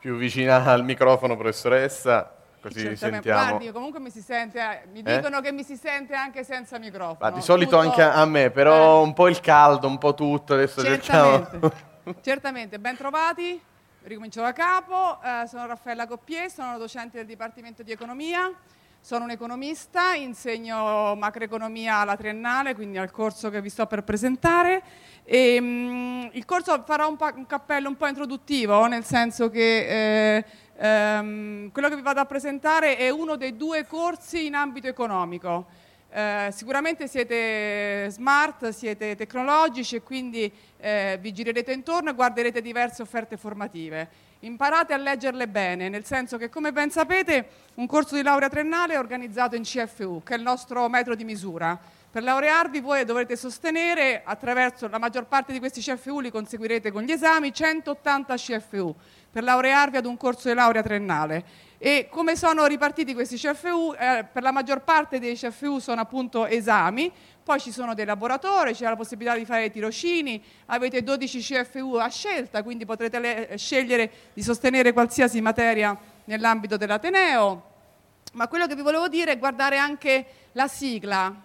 Più 0.00 0.16
vicina 0.16 0.64
al 0.64 0.82
microfono 0.82 1.36
professoressa, 1.36 2.34
così 2.60 2.96
sentiamo. 2.96 3.48
Guardi, 3.50 3.70
comunque 3.70 4.00
mi 4.00 4.10
si 4.10 4.20
sente, 4.20 4.58
eh, 4.58 4.86
mi 4.90 5.02
eh? 5.04 5.16
dicono 5.16 5.40
che 5.40 5.52
mi 5.52 5.62
si 5.62 5.76
sente 5.76 6.14
anche 6.14 6.42
senza 6.42 6.78
microfono. 6.78 7.18
Ma 7.20 7.30
di 7.30 7.42
solito 7.42 7.76
tutto... 7.76 7.88
anche 7.88 8.02
a 8.02 8.24
me, 8.24 8.50
però 8.50 9.00
eh. 9.00 9.02
un 9.04 9.12
po' 9.12 9.28
il 9.28 9.38
caldo, 9.40 9.86
un 9.86 9.98
po' 9.98 10.14
tutto, 10.14 10.54
adesso 10.54 10.82
Certamente. 10.82 11.50
cerchiamo... 11.50 11.92
Certamente, 12.20 12.78
ben 12.78 12.96
trovati. 12.96 13.58
Ricomincio 14.02 14.42
da 14.42 14.52
capo. 14.52 15.18
Eh, 15.22 15.46
sono 15.46 15.64
Raffaella 15.64 16.06
Coppier, 16.06 16.50
sono 16.50 16.76
docente 16.76 17.16
del 17.16 17.26
Dipartimento 17.26 17.82
di 17.82 17.92
Economia. 17.92 18.52
Sono 19.00 19.24
un 19.24 19.30
economista, 19.30 20.12
insegno 20.12 21.14
macroeconomia 21.14 21.98
alla 21.98 22.16
triennale, 22.16 22.74
quindi 22.74 22.98
al 22.98 23.10
corso 23.10 23.48
che 23.48 23.62
vi 23.62 23.70
sto 23.70 23.86
per 23.86 24.02
presentare. 24.02 24.82
E, 25.24 25.58
mh, 25.58 25.64
mm, 25.64 26.26
il 26.32 26.44
corso 26.44 26.82
farà 26.84 27.06
un, 27.06 27.16
un, 27.18 27.46
cappello 27.46 27.88
un 27.88 27.96
po' 27.96 28.06
introduttivo, 28.06 28.86
nel 28.86 29.04
senso 29.04 29.48
che 29.48 30.36
eh, 30.36 30.44
ehm, 30.76 31.70
quello 31.70 31.88
che 31.88 31.96
vi 31.96 32.02
vado 32.02 32.20
a 32.20 32.26
presentare 32.26 32.96
è 32.96 33.08
uno 33.08 33.36
dei 33.36 33.56
due 33.56 33.86
corsi 33.86 34.44
in 34.44 34.54
ambito 34.54 34.88
economico. 34.88 35.66
Eh, 36.16 36.50
sicuramente 36.52 37.08
siete 37.08 38.08
smart, 38.08 38.68
siete 38.68 39.16
tecnologici 39.16 39.96
e 39.96 40.02
quindi 40.02 40.48
eh, 40.78 41.18
vi 41.20 41.32
girerete 41.32 41.72
intorno 41.72 42.10
e 42.10 42.14
guarderete 42.14 42.62
diverse 42.62 43.02
offerte 43.02 43.36
formative. 43.36 44.08
Imparate 44.40 44.92
a 44.92 44.96
leggerle 44.96 45.48
bene, 45.48 45.88
nel 45.88 46.04
senso 46.04 46.36
che 46.36 46.50
come 46.50 46.70
ben 46.70 46.92
sapete 46.92 47.48
un 47.74 47.88
corso 47.88 48.14
di 48.14 48.22
laurea 48.22 48.48
triennale 48.48 48.94
è 48.94 48.98
organizzato 48.98 49.56
in 49.56 49.64
CFU, 49.64 50.22
che 50.24 50.34
è 50.34 50.36
il 50.36 50.44
nostro 50.44 50.88
metro 50.88 51.16
di 51.16 51.24
misura. 51.24 51.76
Per 52.12 52.22
laurearvi 52.22 52.78
voi 52.78 53.04
dovrete 53.04 53.34
sostenere, 53.34 54.22
attraverso 54.24 54.86
la 54.86 54.98
maggior 54.98 55.26
parte 55.26 55.52
di 55.52 55.58
questi 55.58 55.80
CFU 55.80 56.20
li 56.20 56.30
conseguirete 56.30 56.92
con 56.92 57.02
gli 57.02 57.10
esami, 57.10 57.52
180 57.52 58.36
CFU 58.36 58.94
per 59.32 59.42
laurearvi 59.42 59.96
ad 59.96 60.06
un 60.06 60.16
corso 60.16 60.46
di 60.46 60.54
laurea 60.54 60.80
triennale 60.80 61.44
e 61.86 62.08
come 62.08 62.34
sono 62.34 62.64
ripartiti 62.64 63.12
questi 63.12 63.36
CFU? 63.36 63.92
Eh, 63.92 64.24
per 64.32 64.42
la 64.42 64.52
maggior 64.52 64.80
parte 64.80 65.18
dei 65.18 65.36
CFU 65.36 65.80
sono 65.80 66.00
appunto 66.00 66.46
esami, 66.46 67.12
poi 67.42 67.60
ci 67.60 67.70
sono 67.70 67.92
dei 67.92 68.06
laboratori, 68.06 68.72
c'è 68.72 68.88
la 68.88 68.96
possibilità 68.96 69.36
di 69.36 69.44
fare 69.44 69.70
tirocini, 69.70 70.42
avete 70.64 71.02
12 71.02 71.40
CFU 71.40 71.96
a 71.96 72.08
scelta, 72.08 72.62
quindi 72.62 72.86
potrete 72.86 73.18
le- 73.18 73.58
scegliere 73.58 74.10
di 74.32 74.42
sostenere 74.42 74.94
qualsiasi 74.94 75.42
materia 75.42 75.94
nell'ambito 76.24 76.78
dell'Ateneo. 76.78 77.72
Ma 78.32 78.48
quello 78.48 78.66
che 78.66 78.76
vi 78.76 78.80
volevo 78.80 79.06
dire 79.08 79.32
è 79.32 79.38
guardare 79.38 79.76
anche 79.76 80.24
la 80.52 80.66
sigla, 80.68 81.38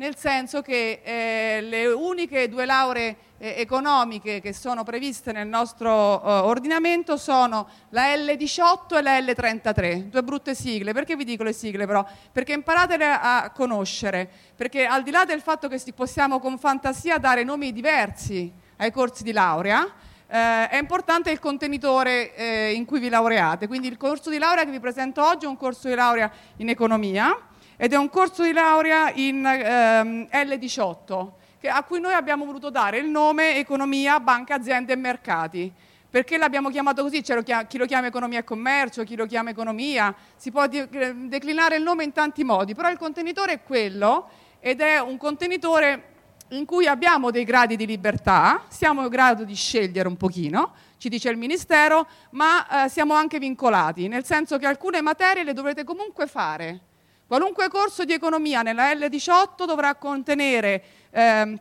nel 0.00 0.16
senso 0.16 0.62
che 0.62 1.02
eh, 1.04 1.60
le 1.60 1.86
uniche 1.88 2.48
due 2.48 2.64
lauree 2.64 3.16
eh, 3.36 3.56
economiche 3.58 4.40
che 4.40 4.54
sono 4.54 4.82
previste 4.82 5.30
nel 5.30 5.46
nostro 5.46 6.22
eh, 6.22 6.30
ordinamento 6.40 7.18
sono 7.18 7.68
la 7.90 8.14
L18 8.14 8.96
e 8.96 9.02
la 9.02 9.18
L33, 9.18 10.04
due 10.04 10.22
brutte 10.22 10.54
sigle. 10.54 10.94
Perché 10.94 11.16
vi 11.16 11.24
dico 11.24 11.42
le 11.42 11.52
sigle 11.52 11.84
però? 11.86 12.02
Perché 12.32 12.54
imparatele 12.54 13.04
a 13.06 13.52
conoscere, 13.54 14.26
perché 14.56 14.86
al 14.86 15.02
di 15.02 15.10
là 15.10 15.26
del 15.26 15.42
fatto 15.42 15.68
che 15.68 15.78
possiamo 15.94 16.40
con 16.40 16.58
fantasia 16.58 17.18
dare 17.18 17.44
nomi 17.44 17.70
diversi 17.70 18.50
ai 18.76 18.90
corsi 18.90 19.22
di 19.22 19.32
laurea, 19.32 19.84
eh, 20.28 20.68
è 20.70 20.78
importante 20.78 21.30
il 21.30 21.40
contenitore 21.40 22.34
eh, 22.34 22.72
in 22.72 22.86
cui 22.86 23.00
vi 23.00 23.10
laureate. 23.10 23.66
Quindi 23.66 23.88
il 23.88 23.98
corso 23.98 24.30
di 24.30 24.38
laurea 24.38 24.64
che 24.64 24.70
vi 24.70 24.80
presento 24.80 25.22
oggi 25.22 25.44
è 25.44 25.48
un 25.48 25.58
corso 25.58 25.88
di 25.88 25.94
laurea 25.94 26.32
in 26.56 26.70
economia 26.70 27.36
ed 27.82 27.94
è 27.94 27.96
un 27.96 28.10
corso 28.10 28.42
di 28.42 28.52
laurea 28.52 29.10
in 29.14 29.42
ehm, 29.42 30.28
L18 30.30 31.28
a 31.70 31.82
cui 31.82 31.98
noi 31.98 32.12
abbiamo 32.12 32.44
voluto 32.44 32.68
dare 32.68 32.98
il 32.98 33.08
nome 33.08 33.56
Economia, 33.56 34.20
Banca, 34.20 34.56
Aziende 34.56 34.92
e 34.92 34.96
Mercati. 34.96 35.72
Perché 36.10 36.36
l'abbiamo 36.36 36.68
chiamato 36.68 37.00
così? 37.02 37.22
Chiama, 37.22 37.64
chi 37.64 37.78
lo 37.78 37.86
chiama 37.86 38.08
economia 38.08 38.40
e 38.40 38.44
commercio, 38.44 39.02
chi 39.04 39.16
lo 39.16 39.24
chiama 39.24 39.48
economia, 39.48 40.14
si 40.36 40.50
può 40.50 40.66
declinare 40.66 41.76
il 41.76 41.82
nome 41.82 42.04
in 42.04 42.12
tanti 42.12 42.44
modi, 42.44 42.74
però 42.74 42.90
il 42.90 42.98
contenitore 42.98 43.54
è 43.54 43.62
quello 43.62 44.28
ed 44.60 44.82
è 44.82 45.00
un 45.00 45.16
contenitore 45.16 46.02
in 46.48 46.66
cui 46.66 46.86
abbiamo 46.86 47.30
dei 47.30 47.44
gradi 47.44 47.76
di 47.76 47.86
libertà, 47.86 48.64
siamo 48.68 49.04
in 49.04 49.08
grado 49.08 49.44
di 49.44 49.54
scegliere 49.54 50.06
un 50.06 50.18
pochino, 50.18 50.74
ci 50.98 51.08
dice 51.08 51.30
il 51.30 51.38
Ministero, 51.38 52.06
ma 52.32 52.84
eh, 52.84 52.88
siamo 52.90 53.14
anche 53.14 53.38
vincolati, 53.38 54.06
nel 54.06 54.26
senso 54.26 54.58
che 54.58 54.66
alcune 54.66 55.00
materie 55.00 55.44
le 55.44 55.54
dovrete 55.54 55.82
comunque 55.82 56.26
fare. 56.26 56.88
Qualunque 57.30 57.68
corso 57.68 58.04
di 58.04 58.12
economia 58.12 58.62
nella 58.62 58.92
L18 58.92 59.64
dovrà 59.64 59.94
contenere 59.94 60.82
eh, 61.12 61.60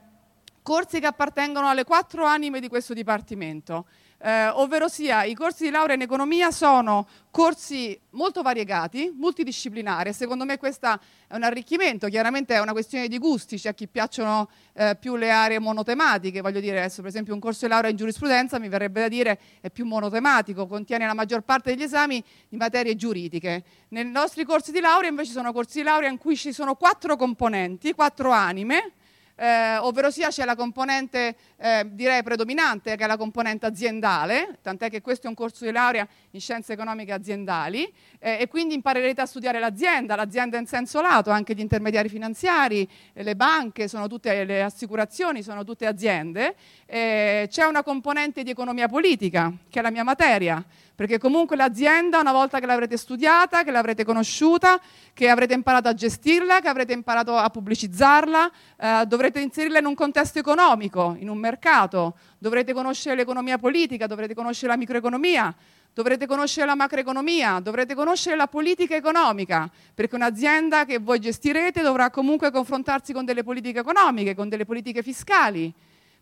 corsi 0.64 1.00
che 1.00 1.06
appartengono 1.06 1.68
alle 1.68 1.84
quattro 1.84 2.26
anime 2.26 2.60
di 2.60 2.68
questo 2.68 2.96
Dipartimento 2.96 3.86
eh, 4.22 4.48
ovvero 4.50 4.88
sia 4.88 5.24
i 5.24 5.34
corsi 5.34 5.64
di 5.64 5.70
laurea 5.70 5.96
in 5.96 6.02
economia 6.02 6.52
sono 6.52 7.08
corsi 7.32 7.98
molto 8.12 8.42
variegati, 8.42 9.14
multidisciplinari, 9.16 10.14
secondo 10.14 10.46
me 10.46 10.58
questo 10.58 10.88
è 11.28 11.36
un 11.36 11.44
arricchimento, 11.44 12.08
chiaramente 12.08 12.56
è 12.56 12.60
una 12.60 12.72
questione 12.72 13.08
di 13.08 13.18
gusti, 13.18 13.58
c'è 13.58 13.70
a 13.70 13.74
chi 13.74 13.88
piacciono 13.88 14.50
eh, 14.74 14.98
più 15.00 15.16
le 15.16 15.30
aree 15.30 15.60
monotematiche, 15.60 16.42
voglio 16.42 16.60
dire 16.60 16.80
adesso 16.80 17.02
per 17.02 17.12
esempio 17.12 17.34
un 17.34 17.40
corso 17.40 17.66
di 17.66 17.72
laurea 17.72 17.92
in 17.92 17.98
giurisprudenza 17.98 18.60
mi 18.60 18.68
verrebbe 18.68 19.02
da 19.02 19.08
dire 19.08 19.40
è 19.62 19.70
più 19.70 19.86
monotematico, 19.86 20.68
contiene 20.68 21.06
la 21.06 21.14
maggior 21.14 21.42
parte 21.42 21.74
degli 21.74 21.84
esami 21.84 22.24
di 22.50 22.58
materie 22.58 22.96
giuridiche. 22.96 23.64
Nei 23.90 24.06
nostri 24.06 24.44
corsi 24.44 24.72
di 24.72 24.80
laurea 24.80 25.10
invece 25.10 25.32
sono 25.32 25.54
corsi 25.54 25.78
di 25.78 25.84
laurea 25.84 26.10
in 26.10 26.18
cui 26.18 26.36
ci 26.36 26.52
sono 26.52 26.76
quattro 26.76 27.16
componenti, 27.16 27.94
quattro 27.94 28.32
anime, 28.32 28.94
eh, 29.40 29.78
ovvero 29.78 30.12
sia 30.12 30.28
c'è 30.28 30.44
la 30.44 30.56
componente 30.56 31.36
eh, 31.58 31.88
direi 31.90 32.24
predominante 32.24 32.98
che 32.98 33.06
è 33.06 33.08
la 33.08 33.16
componente 33.16 33.66
aziendale, 33.66 34.58
tant'è 34.62 34.90
che 34.90 35.00
questo 35.00 35.28
è 35.28 35.30
un 35.30 35.36
corso 35.36 35.64
di 35.64 35.72
laurea 35.72 36.06
in 36.32 36.42
scienze 36.42 36.74
economiche 36.74 37.14
aziendali 37.14 37.92
eh, 38.20 38.38
e 38.42 38.48
quindi 38.48 38.74
imparerete 38.74 39.22
a 39.22 39.26
studiare 39.26 39.60
l'azienda, 39.60 40.16
l'azienda 40.16 40.58
in 40.58 40.66
senso 40.66 41.00
lato, 41.02 41.30
anche 41.30 41.54
gli 41.54 41.62
intermediari 41.62 42.10
finanziari, 42.10 42.88
le 43.14 43.36
banche, 43.36 43.88
sono 43.88 44.08
tutte 44.08 44.44
le 44.44 44.62
assicurazioni, 44.62 45.42
sono 45.42 45.64
tutte 45.64 45.86
aziende. 45.86 46.56
Eh, 46.92 47.46
c'è 47.52 47.66
una 47.66 47.84
componente 47.84 48.42
di 48.42 48.50
economia 48.50 48.88
politica, 48.88 49.54
che 49.70 49.78
è 49.78 49.82
la 49.84 49.92
mia 49.92 50.04
materia, 50.04 50.66
perché 50.96 51.20
comunque 51.20 51.56
l'azienda 51.56 52.20
una 52.20 52.32
volta 52.32 52.60
che 52.60 52.66
l'avrete 52.66 52.98
studiata, 52.98 53.62
che 53.62 53.70
l'avrete 53.70 54.04
conosciuta, 54.04 54.82
che 55.14 55.30
avrete 55.30 55.54
imparato 55.54 55.88
a 55.88 55.94
gestirla, 55.94 56.62
che 56.62 56.68
avrete 56.68 56.94
imparato 56.94 57.38
a 57.38 57.48
pubblicizzarla, 57.52 58.52
eh, 58.76 59.06
dovrete 59.06 59.40
inserirla 59.40 59.78
in 59.78 59.86
un 59.86 59.94
contesto 59.94 60.40
economico, 60.40 61.16
in 61.20 61.30
un 61.30 61.38
mercato, 61.38 62.16
dovrete 62.40 62.74
conoscere 62.74 63.16
l'economia 63.16 63.60
politica, 63.60 64.08
dovrete 64.08 64.34
conoscere 64.34 64.72
la 64.72 64.78
microeconomia, 64.78 65.56
dovrete 65.94 66.26
conoscere 66.26 66.66
la 66.66 66.76
macroeconomia, 66.76 67.60
dovrete 67.60 67.94
conoscere 67.94 68.36
la 68.36 68.48
politica 68.48 68.96
economica, 68.96 69.70
perché 69.94 70.16
un'azienda 70.16 70.86
che 70.86 70.98
voi 70.98 71.20
gestirete 71.20 71.84
dovrà 71.84 72.10
comunque 72.10 72.50
confrontarsi 72.50 73.14
con 73.14 73.26
delle 73.26 73.44
politiche 73.44 73.78
economiche, 73.78 74.34
con 74.34 74.50
delle 74.50 74.66
politiche 74.66 75.04
fiscali. 75.04 75.72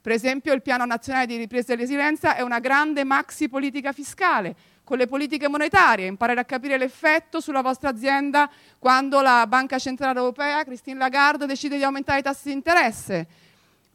Per 0.08 0.16
esempio 0.16 0.54
il 0.54 0.62
Piano 0.62 0.86
Nazionale 0.86 1.26
di 1.26 1.36
Ripresa 1.36 1.74
e 1.74 1.76
Resilienza 1.76 2.38
è 2.38 2.40
una 2.40 2.60
grande 2.60 3.04
maxi 3.04 3.50
politica 3.50 3.92
fiscale, 3.92 4.56
con 4.86 4.98
le 4.98 5.06
politiche 5.06 5.50
monetarie, 5.50 6.06
imparare 6.06 6.40
a 6.40 6.46
capire 6.46 6.78
l'effetto 6.78 7.42
sulla 7.42 7.62
vostra 7.62 7.90
azienda 7.90 8.50
quando 8.80 9.20
la 9.20 9.46
Banca 9.48 9.78
Centrale 9.78 10.18
Europea, 10.18 10.64
Christine 10.64 10.98
Lagarde, 10.98 11.46
decide 11.46 11.76
di 11.76 11.84
aumentare 11.84 12.20
i 12.20 12.24
tassi 12.24 12.48
di 12.48 12.54
interesse 12.54 13.28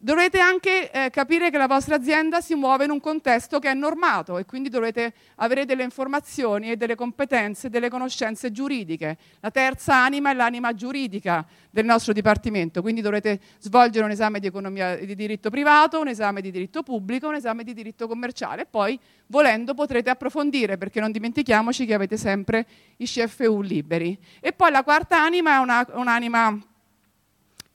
Dovrete 0.04 0.40
anche 0.40 0.90
eh, 0.90 1.10
capire 1.10 1.48
che 1.48 1.58
la 1.58 1.68
vostra 1.68 1.94
azienda 1.94 2.40
si 2.40 2.56
muove 2.56 2.86
in 2.86 2.90
un 2.90 2.98
contesto 2.98 3.60
che 3.60 3.70
è 3.70 3.74
normato 3.74 4.36
e 4.36 4.44
quindi 4.44 4.68
dovrete 4.68 5.14
avere 5.36 5.64
delle 5.64 5.84
informazioni 5.84 6.72
e 6.72 6.76
delle 6.76 6.96
competenze, 6.96 7.70
delle 7.70 7.88
conoscenze 7.88 8.50
giuridiche. 8.50 9.16
La 9.38 9.52
terza 9.52 9.94
anima 9.94 10.32
è 10.32 10.34
l'anima 10.34 10.74
giuridica 10.74 11.46
del 11.70 11.84
nostro 11.84 12.12
Dipartimento, 12.12 12.82
quindi 12.82 13.00
dovrete 13.00 13.38
svolgere 13.60 14.04
un 14.04 14.10
esame 14.10 14.40
di, 14.40 14.48
economia, 14.48 14.96
di 14.96 15.14
diritto 15.14 15.50
privato, 15.50 16.00
un 16.00 16.08
esame 16.08 16.40
di 16.40 16.50
diritto 16.50 16.82
pubblico, 16.82 17.28
un 17.28 17.36
esame 17.36 17.62
di 17.62 17.72
diritto 17.72 18.08
commerciale 18.08 18.62
e 18.62 18.66
poi, 18.66 18.98
volendo, 19.28 19.72
potrete 19.72 20.10
approfondire, 20.10 20.78
perché 20.78 20.98
non 20.98 21.12
dimentichiamoci 21.12 21.86
che 21.86 21.94
avete 21.94 22.16
sempre 22.16 22.66
i 22.96 23.06
CFU 23.06 23.60
liberi. 23.62 24.18
E 24.40 24.52
poi 24.52 24.72
la 24.72 24.82
quarta 24.82 25.22
anima 25.22 25.54
è 25.54 25.58
una, 25.58 25.86
un'anima 25.92 26.58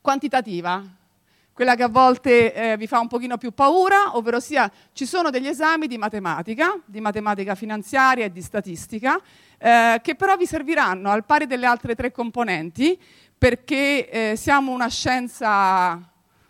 quantitativa, 0.02 0.97
quella 1.58 1.74
che 1.74 1.82
a 1.82 1.88
volte 1.88 2.54
eh, 2.54 2.78
vi 2.78 2.86
fa 2.86 3.00
un 3.00 3.08
pochino 3.08 3.40
più 3.40 3.52
paura, 3.52 4.16
ovvero 4.16 4.40
sia 4.40 4.72
ci 4.94 5.08
sono 5.08 5.32
degli 5.32 5.48
esami 5.48 5.88
di 5.88 5.98
matematica, 5.98 6.80
di 6.86 7.02
matematica 7.02 7.56
finanziaria 7.56 8.26
e 8.26 8.32
di 8.32 8.44
statistica, 8.44 9.20
eh, 9.58 10.00
che 10.04 10.14
però 10.14 10.36
vi 10.36 10.46
serviranno 10.46 11.10
al 11.10 11.26
pari 11.26 11.48
delle 11.48 11.66
altre 11.66 11.96
tre 11.96 12.12
componenti, 12.12 12.96
perché 13.36 14.08
eh, 14.08 14.36
siamo 14.36 14.72
una 14.72 14.88
scienza 14.88 16.00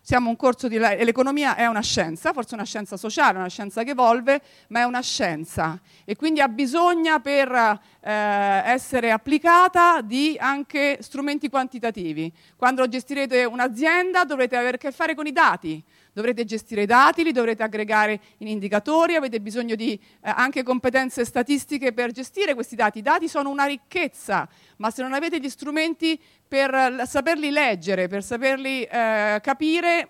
siamo 0.07 0.29
un 0.29 0.37
corso 0.37 0.69
di... 0.69 0.77
l'economia 0.77 1.57
è 1.57 1.65
una 1.65 1.81
scienza, 1.81 2.31
forse 2.31 2.53
una 2.53 2.63
scienza 2.63 2.95
sociale, 2.95 3.39
una 3.39 3.49
scienza 3.49 3.83
che 3.83 3.89
evolve, 3.89 4.41
ma 4.69 4.79
è 4.79 4.83
una 4.83 5.01
scienza 5.01 5.77
e 6.05 6.15
quindi 6.15 6.39
ha 6.39 6.47
bisogno 6.47 7.19
per 7.19 7.51
eh, 7.51 8.09
essere 8.09 9.11
applicata 9.11 9.99
di 9.99 10.37
anche 10.39 10.99
strumenti 11.01 11.49
quantitativi. 11.49 12.31
Quando 12.55 12.87
gestirete 12.87 13.43
un'azienda 13.43 14.23
dovrete 14.23 14.55
avere 14.55 14.77
a 14.77 14.79
che 14.79 14.93
fare 14.93 15.13
con 15.13 15.27
i 15.27 15.33
dati, 15.33 15.83
dovrete 16.17 16.45
gestire 16.45 16.81
i 16.81 16.85
dati, 16.87 17.23
li 17.23 17.31
dovrete 17.31 17.61
aggregare 17.61 18.19
in 18.39 18.47
indicatori, 18.47 19.13
avete 19.13 19.39
bisogno 19.39 19.75
di 19.75 19.93
eh, 19.93 20.33
anche 20.35 20.63
competenze 20.63 21.23
statistiche 21.23 21.93
per 21.93 22.09
gestire 22.09 22.55
questi 22.55 22.75
dati. 22.75 22.97
I 22.97 23.01
dati 23.03 23.27
sono 23.27 23.51
una 23.51 23.65
ricchezza, 23.65 24.49
ma 24.77 24.89
se 24.89 25.03
non 25.03 25.13
avete 25.13 25.39
gli 25.39 25.47
strumenti 25.47 26.19
per 26.47 27.03
saperli 27.05 27.51
leggere, 27.51 28.07
per 28.07 28.23
saperli 28.23 28.81
eh, 28.81 29.39
capire, 29.43 30.09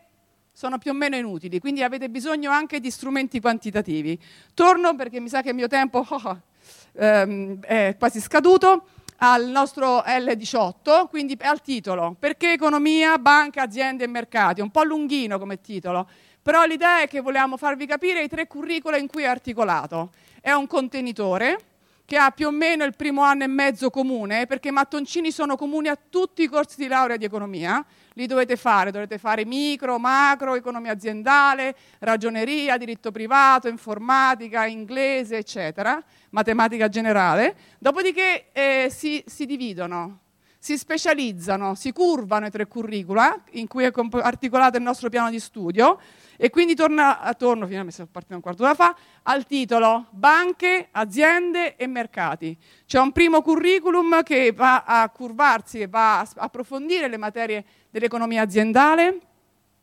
sono 0.53 0.77
più 0.77 0.91
o 0.91 0.93
meno 0.93 1.17
inutili, 1.17 1.59
quindi 1.59 1.83
avete 1.83 2.09
bisogno 2.09 2.51
anche 2.51 2.79
di 2.79 2.89
strumenti 2.89 3.41
quantitativi. 3.41 4.17
Torno 4.53 4.95
perché 4.95 5.19
mi 5.19 5.27
sa 5.27 5.41
che 5.41 5.49
il 5.49 5.55
mio 5.55 5.67
tempo 5.67 6.05
oh, 6.07 6.41
ehm, 6.93 7.59
è 7.59 7.97
quasi 7.99 8.21
scaduto 8.21 8.87
al 9.17 9.45
nostro 9.47 9.99
L18, 9.99 11.07
quindi 11.07 11.37
al 11.41 11.61
titolo, 11.61 12.15
perché 12.19 12.51
economia, 12.51 13.17
banca, 13.17 13.63
aziende 13.63 14.03
e 14.03 14.07
mercati, 14.07 14.61
un 14.61 14.69
po' 14.69 14.83
lunghino 14.83 15.39
come 15.39 15.61
titolo, 15.61 16.07
però 16.41 16.65
l'idea 16.65 17.01
è 17.01 17.07
che 17.07 17.19
vogliamo 17.19 17.57
farvi 17.57 17.85
capire 17.85 18.23
i 18.23 18.27
tre 18.27 18.47
curricula 18.47 18.97
in 18.97 19.07
cui 19.07 19.23
è 19.23 19.27
articolato. 19.27 20.11
È 20.39 20.51
un 20.51 20.67
contenitore 20.67 21.57
che 22.07 22.15
ha 22.15 22.31
più 22.31 22.47
o 22.47 22.51
meno 22.51 22.85
il 22.85 22.95
primo 22.95 23.21
anno 23.21 23.43
e 23.43 23.47
mezzo 23.47 23.89
comune, 23.89 24.45
perché 24.45 24.69
i 24.69 24.71
mattoncini 24.71 25.29
sono 25.29 25.57
comuni 25.57 25.89
a 25.89 25.99
tutti 26.09 26.41
i 26.41 26.47
corsi 26.47 26.77
di 26.77 26.87
laurea 26.87 27.17
di 27.17 27.25
economia, 27.25 27.85
li 28.13 28.27
dovete 28.27 28.55
fare, 28.55 28.91
dovete 28.91 29.17
fare 29.17 29.43
micro, 29.43 29.99
macro, 29.99 30.55
economia 30.55 30.93
aziendale, 30.93 31.75
ragioneria, 31.99 32.77
diritto 32.77 33.11
privato, 33.11 33.67
informatica, 33.67 34.65
inglese, 34.65 35.35
eccetera 35.35 36.01
matematica 36.29 36.89
generale, 36.89 37.55
dopodiché 37.79 38.51
eh, 38.51 38.87
si, 38.91 39.23
si, 39.25 39.45
dividono, 39.45 40.19
si 40.59 40.77
specializzano, 40.77 41.75
si 41.75 41.91
curvano 41.91 42.47
i 42.47 42.51
tre 42.51 42.67
curricula 42.67 43.43
in 43.51 43.67
cui 43.67 43.83
è 43.83 43.91
articolato 44.21 44.77
il 44.77 44.83
nostro 44.83 45.09
piano 45.09 45.29
di 45.29 45.39
studio 45.39 45.99
e 46.35 46.49
quindi 46.49 46.75
torna, 46.75 47.33
torno, 47.37 47.65
finalmente 47.65 47.95
sono 47.95 48.09
partito 48.11 48.35
un 48.35 48.41
quarto 48.41 48.61
d'ora 48.61 48.75
fa, 48.75 48.95
al 49.23 49.45
titolo 49.45 50.07
Banche, 50.11 50.89
aziende 50.91 51.75
e 51.75 51.87
mercati. 51.87 52.57
C'è 52.85 52.99
un 52.99 53.11
primo 53.11 53.41
curriculum 53.41 54.21
che 54.23 54.51
va 54.51 54.83
a 54.83 55.09
curvarsi, 55.09 55.81
e 55.81 55.87
va 55.87 56.19
a 56.19 56.27
approfondire 56.35 57.07
le 57.07 57.17
materie 57.17 57.65
dell'economia 57.89 58.43
aziendale, 58.43 59.19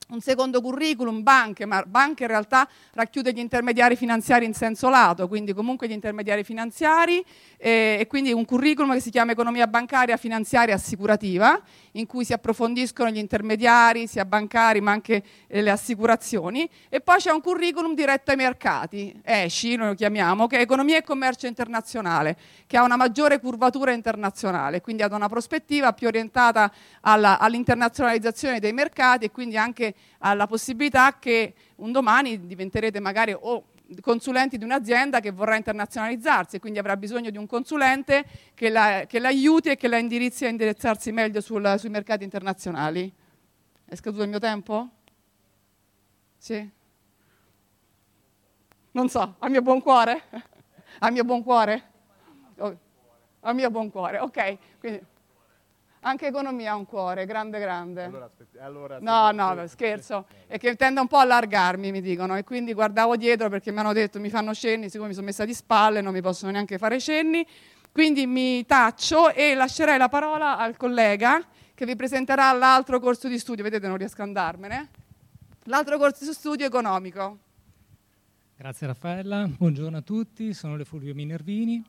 un 0.08 0.20
secondo 0.20 0.60
curriculum, 0.60 1.22
banche, 1.22 1.64
ma 1.64 1.82
banche 1.86 2.24
in 2.24 2.28
realtà 2.28 2.68
racchiude 2.92 3.32
gli 3.32 3.38
intermediari 3.38 3.96
finanziari 3.96 4.44
in 4.44 4.54
senso 4.54 4.88
lato, 4.90 5.28
quindi 5.28 5.52
comunque 5.54 5.88
gli 5.88 5.92
intermediari 5.92 6.44
finanziari, 6.44 7.24
eh, 7.56 7.96
e 8.00 8.06
quindi 8.06 8.32
un 8.32 8.44
curriculum 8.44 8.92
che 8.92 9.00
si 9.00 9.10
chiama 9.10 9.32
economia 9.32 9.66
bancaria, 9.66 10.16
finanziaria 10.16 10.74
assicurativa, 10.74 11.60
in 11.92 12.06
cui 12.06 12.24
si 12.24 12.32
approfondiscono 12.32 13.10
gli 13.10 13.18
intermediari, 13.18 14.06
sia 14.06 14.24
bancari 14.24 14.80
ma 14.80 14.90
anche 14.92 15.22
eh, 15.46 15.62
le 15.62 15.70
assicurazioni, 15.70 16.68
e 16.88 17.00
poi 17.00 17.18
c'è 17.18 17.30
un 17.30 17.40
curriculum 17.40 17.94
diretto 17.94 18.30
ai 18.30 18.36
mercati, 18.36 19.18
ESCI 19.22 19.76
noi 19.76 19.88
lo 19.88 19.94
chiamiamo, 19.94 20.46
che 20.46 20.58
è 20.58 20.60
economia 20.60 20.98
e 20.98 21.02
commercio 21.02 21.46
internazionale, 21.46 22.36
che 22.66 22.76
ha 22.76 22.82
una 22.82 22.96
maggiore 22.96 23.40
curvatura 23.40 23.92
internazionale, 23.92 24.80
quindi 24.80 25.02
ha 25.02 25.08
una 25.14 25.28
prospettiva 25.28 25.92
più 25.92 26.08
orientata 26.08 26.70
alla, 27.00 27.38
all'internazionalizzazione 27.38 28.60
dei 28.60 28.72
mercati 28.72 29.24
e 29.24 29.30
quindi 29.30 29.56
anche 29.56 29.93
alla 30.18 30.46
possibilità 30.46 31.18
che 31.18 31.54
un 31.76 31.92
domani 31.92 32.46
diventerete 32.46 33.00
magari 33.00 33.36
o 33.38 33.66
consulenti 34.00 34.56
di 34.56 34.64
un'azienda 34.64 35.20
che 35.20 35.30
vorrà 35.30 35.56
internazionalizzarsi 35.56 36.56
e 36.56 36.58
quindi 36.58 36.78
avrà 36.78 36.96
bisogno 36.96 37.30
di 37.30 37.36
un 37.36 37.46
consulente 37.46 38.24
che, 38.54 38.70
la, 38.70 39.04
che 39.06 39.18
l'aiuti 39.18 39.70
e 39.70 39.76
che 39.76 39.88
la 39.88 39.98
indirizzi 39.98 40.46
a 40.46 40.48
indirizzarsi 40.48 41.12
meglio 41.12 41.40
sul, 41.40 41.74
sui 41.78 41.90
mercati 41.90 42.24
internazionali. 42.24 43.12
È 43.84 43.94
scaduto 43.94 44.22
il 44.22 44.30
mio 44.30 44.38
tempo? 44.38 44.88
Sì? 46.38 46.70
Non 48.92 49.08
so, 49.08 49.34
al 49.38 49.50
mio 49.50 49.62
buon 49.62 49.80
cuore? 49.82 50.22
Al 51.00 51.12
mio 51.12 51.24
buon 51.24 51.42
cuore? 51.42 51.90
Oh, 52.58 52.78
al 53.40 53.54
mio 53.54 53.68
buon 53.68 53.90
cuore, 53.90 54.20
ok. 54.20 54.58
Quindi, 54.78 55.04
anche 56.04 56.26
economia 56.26 56.72
ha 56.72 56.76
un 56.76 56.86
cuore, 56.86 57.26
grande 57.26 57.58
grande. 57.58 58.04
Allora, 58.04 58.24
aspetti, 58.26 58.58
allora, 58.58 58.98
no, 59.00 59.30
no, 59.30 59.66
scherzo. 59.66 60.26
È 60.46 60.58
che 60.58 60.76
tende 60.76 61.00
un 61.00 61.06
po' 61.06 61.16
a 61.16 61.22
allargarmi, 61.22 61.90
mi 61.90 62.00
dicono, 62.00 62.36
e 62.36 62.44
quindi 62.44 62.72
guardavo 62.72 63.16
dietro 63.16 63.48
perché 63.48 63.72
mi 63.72 63.78
hanno 63.78 63.92
detto 63.92 64.20
mi 64.20 64.30
fanno 64.30 64.54
cenni, 64.54 64.88
siccome 64.88 65.08
mi 65.08 65.14
sono 65.14 65.26
messa 65.26 65.44
di 65.44 65.54
spalle 65.54 66.00
non 66.00 66.12
mi 66.12 66.20
possono 66.20 66.52
neanche 66.52 66.78
fare 66.78 67.00
cenni. 67.00 67.46
Quindi 67.90 68.26
mi 68.26 68.66
taccio 68.66 69.32
e 69.32 69.54
lascerei 69.54 69.98
la 69.98 70.08
parola 70.08 70.58
al 70.58 70.76
collega 70.76 71.40
che 71.74 71.86
vi 71.86 71.96
presenterà 71.96 72.52
l'altro 72.52 73.00
corso 73.00 73.28
di 73.28 73.38
studio. 73.38 73.62
Vedete, 73.62 73.86
non 73.86 73.96
riesco 73.96 74.20
a 74.20 74.24
andarmene. 74.24 74.88
L'altro 75.64 75.96
corso 75.96 76.24
di 76.24 76.32
studio 76.32 76.66
economico. 76.66 77.38
Grazie 78.56 78.86
Raffaella, 78.86 79.48
buongiorno 79.48 79.96
a 79.96 80.00
tutti, 80.00 80.52
sono 80.54 80.76
Le 80.76 80.84
Fulvio 80.84 81.14
Minervini, 81.14 81.84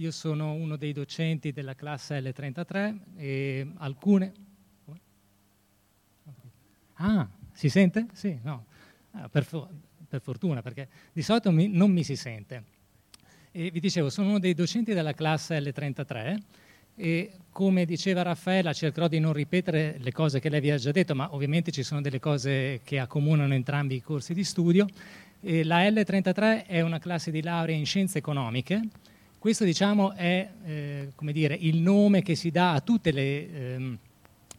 io 0.00 0.12
sono 0.12 0.52
uno 0.52 0.76
dei 0.76 0.92
docenti 0.92 1.52
della 1.52 1.74
classe 1.74 2.20
L33 2.20 2.98
e 3.16 3.66
alcune... 3.78 4.32
Ah, 7.00 7.28
si 7.52 7.68
sente? 7.68 8.06
Sì, 8.12 8.38
no, 8.42 8.66
ah, 9.12 9.28
per, 9.28 9.46
per, 10.08 10.20
fortuna 10.20 10.62
perché 10.62 10.88
di 11.12 11.22
solito 11.22 11.50
mi, 11.50 11.68
non 11.68 11.90
mi 11.90 12.04
si 12.04 12.14
sente. 12.14 12.64
E 13.50 13.70
vi 13.70 13.80
dicevo, 13.80 14.08
sono 14.08 14.28
uno 14.28 14.38
dei 14.38 14.54
docenti 14.54 14.94
della 14.94 15.12
classe 15.14 15.58
L33 15.58 16.38
e 16.94 17.32
come 17.50 17.84
diceva 17.84 18.22
Raffaella 18.22 18.72
cercherò 18.72 19.08
di 19.08 19.18
non 19.18 19.32
ripetere 19.32 19.96
le 19.98 20.12
cose 20.12 20.38
che 20.38 20.48
lei 20.48 20.60
vi 20.60 20.70
ha 20.70 20.76
già 20.76 20.92
detto, 20.92 21.14
ma 21.16 21.32
ovviamente 21.34 21.72
ci 21.72 21.82
sono 21.82 22.00
delle 22.00 22.20
cose 22.20 22.80
che 22.84 23.00
accomunano 23.00 23.54
entrambi 23.54 23.96
i 23.96 24.02
corsi 24.02 24.32
di 24.32 24.44
studio 24.44 24.86
e 25.40 25.64
la 25.64 25.88
L33 25.88 26.66
è 26.66 26.80
una 26.82 26.98
classe 27.00 27.32
di 27.32 27.42
laurea 27.42 27.76
in 27.76 27.86
scienze 27.86 28.18
economiche. 28.18 28.80
Questo 29.38 29.62
diciamo, 29.62 30.14
è 30.14 30.50
eh, 30.64 31.12
dire, 31.30 31.54
il 31.54 31.76
nome 31.76 32.22
che 32.22 32.34
si 32.34 32.50
dà 32.50 32.72
a 32.72 32.80
tutte 32.80 33.12
le 33.12 33.22
eh, 33.22 33.98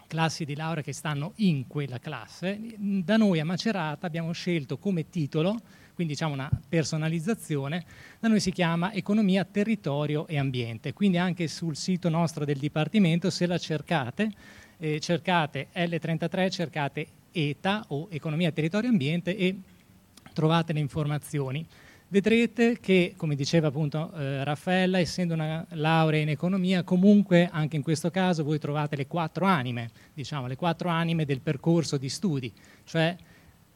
classi 0.08 0.46
di 0.46 0.56
laurea 0.56 0.82
che 0.82 0.94
stanno 0.94 1.34
in 1.38 1.68
quella 1.68 2.00
classe. 2.00 2.58
Da 2.78 3.18
noi 3.18 3.42
a 3.42 3.46
Macerata 3.46 4.08
abbiamo 4.08 4.32
scelto 4.32 4.78
come 4.78 5.10
titolo, 5.10 5.60
quindi 5.94 6.14
diciamo 6.14 6.34
una 6.34 6.50
personalizzazione, 6.70 7.84
da 8.22 8.30
noi 8.30 8.40
si 8.40 8.54
chiama 8.54 8.94
Economia, 8.94 9.44
Territorio 9.44 10.26
e 10.28 10.38
Ambiente. 10.38 10.94
Quindi 10.94 11.18
anche 11.18 11.50
sul 11.50 11.76
sito 11.76 12.08
nostro 12.08 12.46
del 12.46 12.58
Dipartimento, 12.58 13.30
se 13.30 13.48
la 13.48 13.58
cercate, 13.58 14.32
eh, 14.78 15.02
cercate 15.02 15.68
L33, 15.74 16.50
cercate 16.50 17.08
ETA 17.34 17.84
o 17.90 18.08
Economia, 18.10 18.50
Territorio 18.54 18.88
e 18.88 18.94
Ambiente 18.94 19.36
e 19.36 19.60
trovate 20.32 20.72
le 20.72 20.80
informazioni. 20.80 21.68
Vedrete 22.12 22.80
che, 22.80 23.14
come 23.16 23.36
diceva 23.36 23.68
appunto 23.68 24.12
eh, 24.14 24.44
Raffaella, 24.44 24.98
essendo 24.98 25.36
una 25.36 25.64
laurea 25.74 26.20
in 26.20 26.30
economia, 26.30 26.82
comunque 26.82 27.48
anche 27.52 27.76
in 27.76 27.84
questo 27.84 28.10
caso 28.10 28.44
voi 28.44 28.58
trovate 28.58 28.96
le 28.96 29.06
quattro 29.06 29.46
anime, 29.46 29.92
diciamo 30.16 30.48
le 30.48 30.56
quattro 30.56 30.90
anime 30.90 31.24
del 31.24 31.40
percorso 31.40 31.98
di 31.98 32.10
studi, 32.10 32.52
cioè 32.86 33.16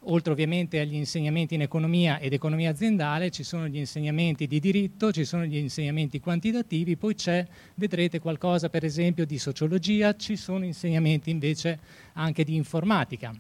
oltre 0.06 0.32
ovviamente 0.32 0.80
agli 0.80 0.96
insegnamenti 0.96 1.54
in 1.54 1.62
economia 1.62 2.18
ed 2.18 2.34
economia 2.34 2.72
aziendale, 2.72 3.30
ci 3.30 3.44
sono 3.44 3.68
gli 3.68 3.78
insegnamenti 3.78 4.48
di 4.48 4.60
diritto, 4.60 5.12
ci 5.12 5.26
sono 5.26 5.46
gli 5.46 5.58
insegnamenti 5.58 6.20
quantitativi, 6.20 6.98
poi 6.98 7.14
c'è, 7.14 7.46
vedrete 7.76 8.20
qualcosa 8.20 8.68
per 8.68 8.84
esempio 8.84 9.28
di 9.28 9.38
sociologia, 9.38 10.16
ci 10.16 10.38
sono 10.38 10.66
insegnamenti 10.66 11.30
invece 11.30 11.78
anche 12.14 12.44
di 12.44 12.56
informatica. 12.56 13.32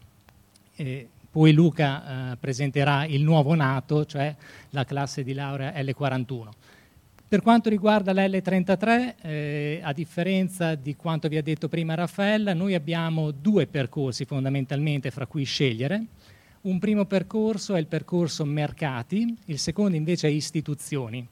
Eh, 0.75 1.07
poi 1.33 1.51
Luca 1.51 2.33
eh, 2.33 2.37
presenterà 2.37 3.05
il 3.05 3.23
nuovo 3.23 3.55
nato, 3.55 4.05
cioè 4.05 4.35
la 4.69 4.85
classe 4.85 5.23
di 5.23 5.33
laurea 5.33 5.73
L41. 5.73 6.49
Per 7.27 7.41
quanto 7.41 7.69
riguarda 7.69 8.13
l'L33, 8.13 9.15
eh, 9.19 9.79
a 9.81 9.91
differenza 9.93 10.75
di 10.75 10.95
quanto 10.95 11.27
vi 11.29 11.37
ha 11.37 11.41
detto 11.41 11.69
prima 11.69 11.95
Raffaella, 11.95 12.53
noi 12.53 12.75
abbiamo 12.75 13.31
due 13.31 13.65
percorsi 13.65 14.25
fondamentalmente 14.25 15.09
fra 15.09 15.25
cui 15.25 15.43
scegliere. 15.43 16.05
Un 16.61 16.77
primo 16.77 17.05
percorso 17.05 17.73
è 17.73 17.79
il 17.79 17.87
percorso 17.87 18.45
mercati, 18.45 19.35
il 19.45 19.57
secondo 19.57 19.95
invece 19.95 20.27
è 20.27 20.31
istituzioni 20.31 21.27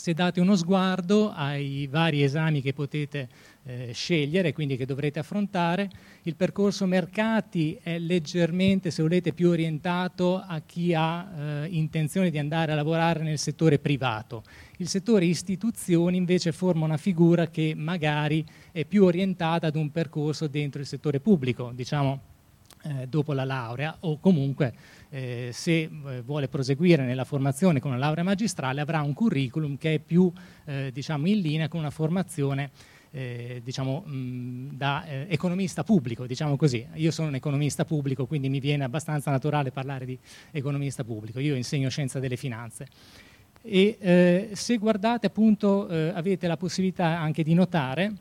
se 0.00 0.14
date 0.14 0.40
uno 0.40 0.56
sguardo 0.56 1.30
ai 1.30 1.86
vari 1.86 2.22
esami 2.22 2.62
che 2.62 2.72
potete 2.72 3.28
eh, 3.64 3.90
scegliere, 3.92 4.54
quindi 4.54 4.78
che 4.78 4.86
dovrete 4.86 5.18
affrontare, 5.18 5.90
il 6.22 6.36
percorso 6.36 6.86
mercati 6.86 7.78
è 7.82 7.98
leggermente, 7.98 8.90
se 8.90 9.02
volete, 9.02 9.34
più 9.34 9.50
orientato 9.50 10.38
a 10.38 10.62
chi 10.64 10.94
ha 10.94 11.28
eh, 11.28 11.66
intenzione 11.66 12.30
di 12.30 12.38
andare 12.38 12.72
a 12.72 12.76
lavorare 12.76 13.22
nel 13.22 13.38
settore 13.38 13.78
privato. 13.78 14.42
Il 14.78 14.88
settore 14.88 15.26
istituzioni 15.26 16.16
invece 16.16 16.52
forma 16.52 16.86
una 16.86 16.96
figura 16.96 17.48
che 17.48 17.74
magari 17.76 18.42
è 18.72 18.86
più 18.86 19.04
orientata 19.04 19.66
ad 19.66 19.76
un 19.76 19.90
percorso 19.90 20.46
dentro 20.46 20.80
il 20.80 20.86
settore 20.86 21.20
pubblico, 21.20 21.72
diciamo 21.74 22.20
eh, 22.84 23.06
dopo 23.06 23.34
la 23.34 23.44
laurea 23.44 23.94
o 24.00 24.18
comunque 24.18 24.72
eh, 25.10 25.50
se 25.52 25.82
eh, 25.82 26.22
vuole 26.22 26.48
proseguire 26.48 27.04
nella 27.04 27.24
formazione 27.24 27.80
con 27.80 27.90
una 27.90 28.00
laurea 28.00 28.24
magistrale 28.24 28.80
avrà 28.80 29.02
un 29.02 29.12
curriculum 29.12 29.76
che 29.76 29.94
è 29.94 29.98
più 29.98 30.32
eh, 30.64 30.90
diciamo, 30.92 31.26
in 31.26 31.40
linea 31.40 31.68
con 31.68 31.80
una 31.80 31.90
formazione 31.90 32.70
eh, 33.12 33.60
diciamo, 33.64 34.04
mh, 34.06 34.76
da 34.76 35.04
eh, 35.04 35.26
economista 35.28 35.82
pubblico, 35.82 36.26
diciamo 36.26 36.56
così. 36.56 36.86
Io 36.94 37.10
sono 37.10 37.28
un 37.28 37.34
economista 37.34 37.84
pubblico, 37.84 38.26
quindi 38.26 38.48
mi 38.48 38.60
viene 38.60 38.84
abbastanza 38.84 39.32
naturale 39.32 39.72
parlare 39.72 40.04
di 40.04 40.16
economista 40.52 41.02
pubblico. 41.02 41.40
Io 41.40 41.56
insegno 41.56 41.88
scienza 41.88 42.20
delle 42.20 42.36
finanze. 42.36 42.86
E 43.62 43.98
eh, 44.00 44.50
se 44.52 44.76
guardate 44.78 45.26
appunto 45.26 45.88
avete 45.88 46.46
la 46.46 46.56
possibilità 46.56 47.18
anche 47.18 47.42
di 47.42 47.52
notare 47.52 48.12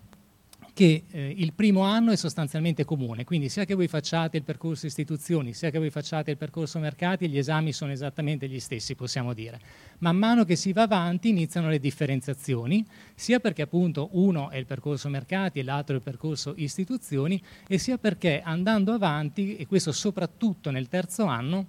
che 0.79 1.03
eh, 1.11 1.33
il 1.35 1.51
primo 1.51 1.81
anno 1.81 2.11
è 2.11 2.15
sostanzialmente 2.15 2.85
comune, 2.85 3.25
quindi 3.25 3.49
sia 3.49 3.65
che 3.65 3.73
voi 3.73 3.89
facciate 3.89 4.37
il 4.37 4.43
percorso 4.43 4.85
istituzioni, 4.85 5.51
sia 5.51 5.71
che 5.71 5.77
voi 5.77 5.89
facciate 5.89 6.31
il 6.31 6.37
percorso 6.37 6.79
mercati, 6.79 7.27
gli 7.27 7.37
esami 7.37 7.73
sono 7.73 7.91
esattamente 7.91 8.47
gli 8.47 8.61
stessi, 8.61 8.95
possiamo 8.95 9.33
dire. 9.33 9.59
Man 9.97 10.15
mano 10.15 10.45
che 10.45 10.55
si 10.55 10.71
va 10.71 10.83
avanti 10.83 11.27
iniziano 11.27 11.67
le 11.67 11.81
differenziazioni, 11.81 12.85
sia 13.13 13.41
perché 13.41 13.63
appunto 13.63 14.07
uno 14.13 14.51
è 14.51 14.55
il 14.55 14.65
percorso 14.65 15.09
mercati 15.09 15.59
e 15.59 15.63
l'altro 15.63 15.95
è 15.95 15.97
il 15.97 16.01
percorso 16.01 16.53
istituzioni, 16.55 17.43
e 17.67 17.77
sia 17.77 17.97
perché 17.97 18.41
andando 18.41 18.93
avanti, 18.93 19.57
e 19.57 19.67
questo 19.67 19.91
soprattutto 19.91 20.71
nel 20.71 20.87
terzo 20.87 21.25
anno, 21.25 21.67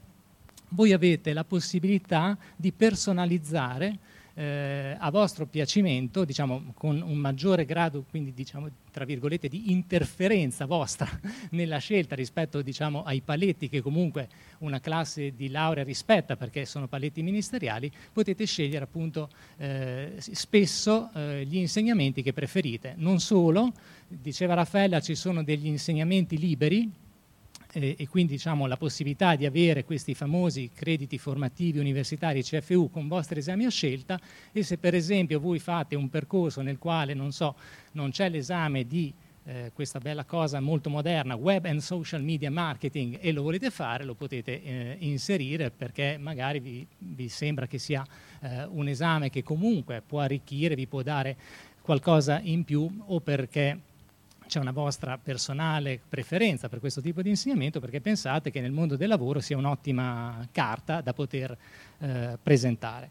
voi 0.68 0.92
avete 0.92 1.32
la 1.32 1.42
possibilità 1.42 2.38
di 2.54 2.70
personalizzare 2.70 3.98
eh, 4.40 4.96
a 4.98 5.10
vostro 5.10 5.44
piacimento, 5.44 6.24
diciamo, 6.24 6.72
con 6.74 7.02
un 7.02 7.18
maggiore 7.18 7.66
grado, 7.66 8.04
quindi 8.08 8.32
diciamo, 8.32 8.70
tra 8.90 9.04
virgolette, 9.04 9.48
di 9.48 9.70
interferenza 9.70 10.64
vostra 10.64 11.06
nella 11.50 11.76
scelta 11.76 12.14
rispetto 12.14 12.62
diciamo, 12.62 13.02
ai 13.02 13.20
paletti 13.20 13.68
che 13.68 13.82
comunque 13.82 14.28
una 14.60 14.80
classe 14.80 15.34
di 15.36 15.50
laurea 15.50 15.84
rispetta 15.84 16.36
perché 16.36 16.64
sono 16.64 16.88
paletti 16.88 17.22
ministeriali, 17.22 17.92
potete 18.14 18.46
scegliere 18.46 18.84
appunto 18.84 19.28
eh, 19.58 20.14
spesso 20.18 21.10
eh, 21.14 21.44
gli 21.44 21.58
insegnamenti 21.58 22.22
che 22.22 22.32
preferite. 22.32 22.94
Non 22.96 23.20
solo, 23.20 23.70
diceva 24.08 24.54
Raffaella, 24.54 25.00
ci 25.00 25.16
sono 25.16 25.44
degli 25.44 25.66
insegnamenti 25.66 26.38
liberi 26.38 26.90
eh, 27.72 27.94
e 27.98 28.08
quindi 28.08 28.32
diciamo, 28.32 28.66
la 28.66 28.76
possibilità 28.76 29.36
di 29.36 29.46
avere 29.46 29.84
questi 29.84 30.14
famosi 30.14 30.70
crediti 30.74 31.18
formativi 31.18 31.78
universitari 31.78 32.42
CFU 32.42 32.90
con 32.90 33.08
vostri 33.08 33.38
esami 33.38 33.64
a 33.64 33.70
scelta 33.70 34.18
e 34.52 34.62
se 34.62 34.78
per 34.78 34.94
esempio 34.94 35.40
voi 35.40 35.58
fate 35.58 35.94
un 35.96 36.08
percorso 36.08 36.62
nel 36.62 36.78
quale 36.78 37.14
non, 37.14 37.32
so, 37.32 37.54
non 37.92 38.10
c'è 38.10 38.28
l'esame 38.28 38.86
di 38.86 39.12
eh, 39.44 39.70
questa 39.74 39.98
bella 39.98 40.24
cosa 40.24 40.60
molto 40.60 40.90
moderna, 40.90 41.34
web 41.34 41.64
and 41.64 41.80
social 41.80 42.22
media 42.22 42.50
marketing, 42.50 43.18
e 43.20 43.32
lo 43.32 43.42
volete 43.42 43.70
fare, 43.70 44.04
lo 44.04 44.14
potete 44.14 44.62
eh, 44.62 44.96
inserire 45.00 45.70
perché 45.70 46.18
magari 46.18 46.60
vi, 46.60 46.86
vi 46.98 47.28
sembra 47.28 47.66
che 47.66 47.78
sia 47.78 48.06
eh, 48.40 48.64
un 48.64 48.88
esame 48.88 49.30
che 49.30 49.42
comunque 49.42 50.02
può 50.06 50.20
arricchire, 50.20 50.74
vi 50.74 50.86
può 50.86 51.02
dare 51.02 51.36
qualcosa 51.80 52.40
in 52.42 52.64
più 52.64 53.02
o 53.06 53.20
perché 53.20 53.78
c'è 54.50 54.58
una 54.58 54.72
vostra 54.72 55.16
personale 55.16 56.00
preferenza 56.08 56.68
per 56.68 56.80
questo 56.80 57.00
tipo 57.00 57.22
di 57.22 57.28
insegnamento 57.28 57.78
perché 57.78 58.00
pensate 58.00 58.50
che 58.50 58.60
nel 58.60 58.72
mondo 58.72 58.96
del 58.96 59.06
lavoro 59.06 59.38
sia 59.38 59.56
un'ottima 59.56 60.44
carta 60.50 61.00
da 61.00 61.12
poter 61.12 61.56
eh, 62.00 62.36
presentare. 62.42 63.10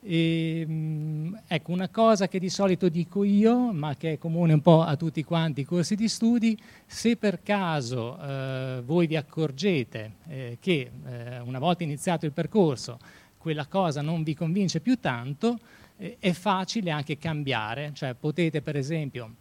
E, 0.00 0.60
ehm, 0.60 1.42
ecco, 1.46 1.72
una 1.72 1.90
cosa 1.90 2.26
che 2.26 2.38
di 2.38 2.48
solito 2.48 2.88
dico 2.88 3.22
io, 3.22 3.70
ma 3.70 3.96
che 3.96 4.12
è 4.12 4.18
comune 4.18 4.54
un 4.54 4.62
po' 4.62 4.80
a 4.80 4.96
tutti 4.96 5.22
quanti 5.24 5.60
i 5.60 5.64
corsi 5.64 5.94
di 5.94 6.08
studi, 6.08 6.58
se 6.86 7.18
per 7.18 7.42
caso 7.42 8.18
eh, 8.18 8.80
voi 8.82 9.06
vi 9.06 9.16
accorgete 9.16 10.14
eh, 10.26 10.56
che 10.58 10.90
eh, 11.04 11.38
una 11.40 11.58
volta 11.58 11.82
iniziato 11.82 12.24
il 12.24 12.32
percorso 12.32 12.98
quella 13.36 13.66
cosa 13.66 14.00
non 14.00 14.22
vi 14.22 14.34
convince 14.34 14.80
più 14.80 14.98
tanto, 14.98 15.58
eh, 15.98 16.16
è 16.18 16.32
facile 16.32 16.90
anche 16.90 17.18
cambiare, 17.18 17.90
cioè 17.92 18.14
potete 18.14 18.62
per 18.62 18.76
esempio 18.76 19.34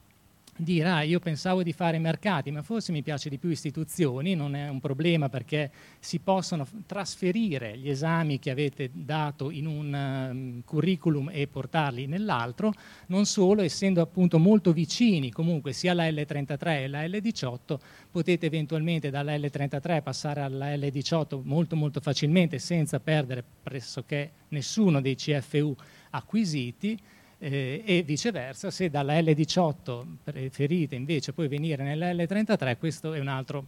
dire 0.57 0.89
ah, 0.89 1.01
io 1.01 1.19
pensavo 1.19 1.63
di 1.63 1.71
fare 1.71 1.99
mercati, 1.99 2.51
ma 2.51 2.61
forse 2.61 2.91
mi 2.91 3.03
piace 3.03 3.29
di 3.29 3.37
più 3.37 3.49
istituzioni, 3.49 4.35
non 4.35 4.55
è 4.55 4.67
un 4.67 4.79
problema 4.79 5.29
perché 5.29 5.71
si 5.99 6.19
possono 6.19 6.67
trasferire 6.85 7.77
gli 7.77 7.89
esami 7.89 8.39
che 8.39 8.49
avete 8.49 8.89
dato 8.91 9.51
in 9.51 9.67
un 9.67 9.93
um, 9.93 10.61
curriculum 10.65 11.29
e 11.31 11.47
portarli 11.47 12.07
nell'altro, 12.07 12.73
non 13.07 13.25
solo, 13.25 13.61
essendo 13.61 14.01
appunto 14.01 14.39
molto 14.39 14.73
vicini 14.73 15.31
comunque 15.31 15.73
sia 15.73 15.93
la 15.93 16.09
L33 16.09 16.67
e 16.67 16.87
la 16.87 17.05
L18, 17.05 17.77
potete 18.11 18.45
eventualmente 18.47 19.09
dalla 19.09 19.35
L33 19.35 20.01
passare 20.01 20.41
alla 20.41 20.73
L18 20.75 21.41
molto 21.43 21.75
molto 21.75 21.99
facilmente 21.99 22.59
senza 22.59 22.99
perdere 22.99 23.43
pressoché 23.63 24.31
nessuno 24.49 25.01
dei 25.01 25.15
CFU 25.15 25.75
acquisiti 26.11 26.97
eh, 27.39 27.83
e 27.85 28.01
viceversa, 28.03 28.71
se 28.71 28.89
dalla 28.89 29.19
L18 29.19 30.03
preferite 30.23 30.95
invece 30.95 31.33
poi 31.33 31.47
venire 31.47 31.83
nella 31.83 32.11
L33, 32.11 32.77
questo 32.77 33.13
è 33.13 33.19
un 33.19 33.27
altro 33.27 33.65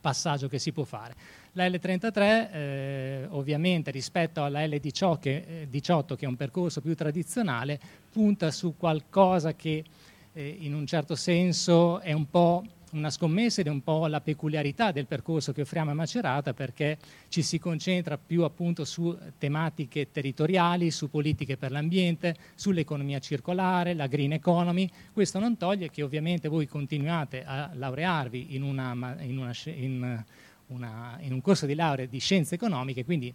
passaggio 0.00 0.48
che 0.48 0.58
si 0.58 0.72
può 0.72 0.84
fare. 0.84 1.14
La 1.52 1.66
L33 1.66 2.52
eh, 2.52 3.26
ovviamente 3.30 3.90
rispetto 3.90 4.44
alla 4.44 4.64
L18 4.64 5.18
che, 5.18 5.44
eh, 5.46 5.66
18, 5.68 6.14
che 6.14 6.24
è 6.24 6.28
un 6.28 6.36
percorso 6.36 6.80
più 6.80 6.94
tradizionale 6.94 7.80
punta 8.12 8.50
su 8.50 8.74
qualcosa 8.76 9.54
che 9.54 9.84
eh, 10.32 10.56
in 10.60 10.74
un 10.74 10.86
certo 10.86 11.16
senso 11.16 12.00
è 12.00 12.12
un 12.12 12.28
po' 12.30 12.62
una 12.92 13.10
scommessa 13.10 13.60
ed 13.60 13.66
è 13.66 13.70
un 13.70 13.82
po' 13.82 14.06
la 14.06 14.20
peculiarità 14.20 14.92
del 14.92 15.06
percorso 15.06 15.52
che 15.52 15.62
offriamo 15.62 15.90
a 15.90 15.94
Macerata 15.94 16.54
perché 16.54 16.98
ci 17.28 17.42
si 17.42 17.58
concentra 17.58 18.16
più 18.16 18.42
appunto 18.44 18.84
su 18.84 19.16
tematiche 19.38 20.10
territoriali, 20.10 20.90
su 20.90 21.10
politiche 21.10 21.56
per 21.56 21.72
l'ambiente, 21.72 22.36
sull'economia 22.54 23.18
circolare, 23.18 23.94
la 23.94 24.06
green 24.06 24.32
economy. 24.32 24.88
Questo 25.12 25.38
non 25.38 25.56
toglie 25.56 25.90
che 25.90 26.02
ovviamente 26.02 26.48
voi 26.48 26.66
continuate 26.66 27.44
a 27.44 27.70
laurearvi 27.74 28.54
in, 28.54 28.62
una, 28.62 29.16
in, 29.20 29.38
una, 29.38 29.52
in, 29.64 30.24
una, 30.68 31.18
in 31.20 31.32
un 31.32 31.40
corso 31.40 31.66
di 31.66 31.74
laurea 31.74 32.06
di 32.06 32.18
scienze 32.18 32.54
economiche, 32.54 33.04
quindi 33.04 33.34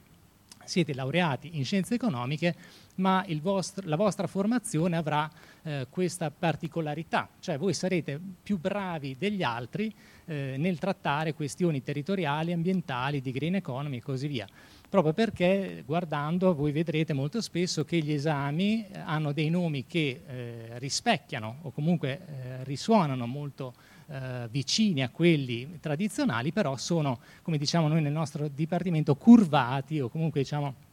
siete 0.63 0.93
laureati 0.93 1.57
in 1.57 1.65
scienze 1.65 1.95
economiche, 1.95 2.55
ma 2.95 3.25
vostro, 3.41 3.87
la 3.87 3.95
vostra 3.95 4.27
formazione 4.27 4.97
avrà 4.97 5.29
eh, 5.63 5.87
questa 5.89 6.31
particolarità, 6.31 7.29
cioè 7.39 7.57
voi 7.57 7.73
sarete 7.73 8.19
più 8.41 8.59
bravi 8.59 9.15
degli 9.17 9.43
altri 9.43 9.93
eh, 10.25 10.55
nel 10.57 10.79
trattare 10.79 11.33
questioni 11.33 11.81
territoriali, 11.83 12.51
ambientali, 12.51 13.21
di 13.21 13.31
green 13.31 13.55
economy 13.55 13.97
e 13.97 14.01
così 14.01 14.27
via. 14.27 14.47
Proprio 14.89 15.13
perché 15.13 15.83
guardando 15.85 16.53
voi 16.53 16.71
vedrete 16.71 17.13
molto 17.13 17.39
spesso 17.39 17.85
che 17.85 17.99
gli 17.99 18.11
esami 18.11 18.85
eh, 18.85 18.99
hanno 18.99 19.31
dei 19.31 19.49
nomi 19.49 19.85
che 19.85 20.21
eh, 20.27 20.79
rispecchiano 20.79 21.59
o 21.61 21.71
comunque 21.71 22.09
eh, 22.19 22.63
risuonano 22.63 23.25
molto 23.25 23.73
eh, 24.07 24.47
vicini 24.49 25.01
a 25.01 25.09
quelli 25.09 25.79
tradizionali, 25.79 26.51
però 26.51 26.75
sono, 26.75 27.19
come 27.41 27.57
diciamo 27.57 27.87
noi 27.87 28.01
nel 28.01 28.11
nostro 28.11 28.49
dipartimento, 28.49 29.15
curvati 29.15 30.01
o 30.01 30.09
comunque 30.09 30.41
diciamo 30.41 30.89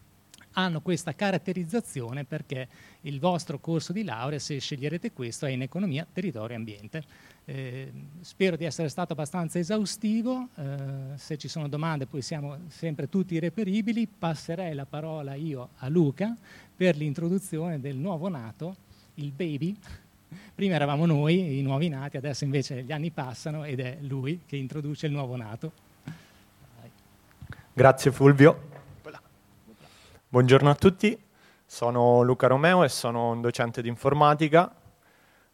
hanno 0.59 0.81
questa 0.81 1.15
caratterizzazione 1.15 2.25
perché 2.25 2.67
il 3.03 3.21
vostro 3.21 3.61
corso 3.61 3.93
di 3.93 4.03
laurea, 4.03 4.41
se 4.41 4.59
sceglierete 4.59 5.13
questo, 5.13 5.47
è 5.47 5.51
in 5.51 5.63
economia, 5.63 6.05
territorio 6.13 6.57
e 6.57 6.59
ambiente. 6.59 7.03
Eh, 7.45 7.93
spero 8.21 8.57
di 8.57 8.65
essere 8.65 8.89
stato 8.89 9.13
abbastanza 9.13 9.59
esaustivo, 9.59 10.49
eh, 10.57 10.67
se 11.15 11.39
ci 11.39 11.49
sono 11.49 11.69
domande 11.69 12.07
poi 12.07 12.21
siamo 12.21 12.59
sempre 12.67 13.09
tutti 13.09 13.39
reperibili, 13.39 14.07
passerei 14.07 14.75
la 14.75 14.85
parola 14.85 15.35
io 15.35 15.71
a 15.77 15.89
Luca 15.89 16.37
per 16.77 16.97
l'introduzione 16.97 17.81
del 17.81 17.97
nuovo 17.97 18.29
nato, 18.29 18.77
il 19.15 19.31
baby, 19.31 19.77
Prima 20.55 20.75
eravamo 20.75 21.07
noi, 21.07 21.59
i 21.59 21.63
nuovi 21.63 21.89
nati, 21.89 22.19
adesso 22.19 22.45
invece 22.45 22.83
gli 22.83 22.93
anni 22.93 23.11
passano 23.11 23.65
ed 23.65 23.81
è 23.81 23.97
lui 24.03 24.41
che 24.45 24.57
introduce 24.57 25.07
il 25.07 25.13
nuovo 25.13 25.37
nato. 25.37 25.73
Grazie 27.73 28.11
Fulvio. 28.11 28.68
Buongiorno 30.31 30.69
a 30.69 30.75
tutti, 30.75 31.19
sono 31.65 32.21
Luca 32.21 32.49
Romeo 32.49 32.85
e 32.85 32.91
sono 32.91 33.31
un 33.31 33.41
docente 33.41 33.81
di 33.81 33.89
informatica. 33.89 34.71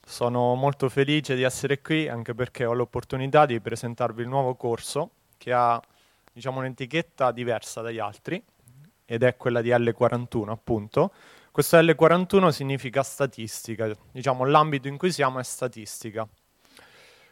Sono 0.05 0.57
molto 0.57 0.89
felice 0.89 1.37
di 1.37 1.45
essere 1.45 1.81
qui 1.81 2.09
anche 2.09 2.35
perché 2.35 2.65
ho 2.65 2.73
l'opportunità 2.73 3.47
di 3.47 3.61
presentarvi 3.61 4.23
il 4.23 4.27
nuovo 4.27 4.57
corso 4.57 5.11
che 5.39 5.53
ha 5.53 5.81
diciamo, 6.33 6.59
un'etichetta 6.59 7.31
diversa 7.31 7.83
dagli 7.83 8.01
altri 8.01 8.43
ed 9.05 9.23
è 9.23 9.37
quella 9.37 9.63
di 9.63 9.69
L41 9.69 10.49
appunto, 10.49 11.13
questo 11.53 11.79
L41 11.79 12.49
significa 12.49 13.05
statistica, 13.05 13.89
diciamo 14.11 14.45
l'ambito 14.45 14.89
in 14.89 14.97
cui 14.97 15.13
siamo 15.13 15.39
è 15.39 15.45
statistica. 15.45 16.27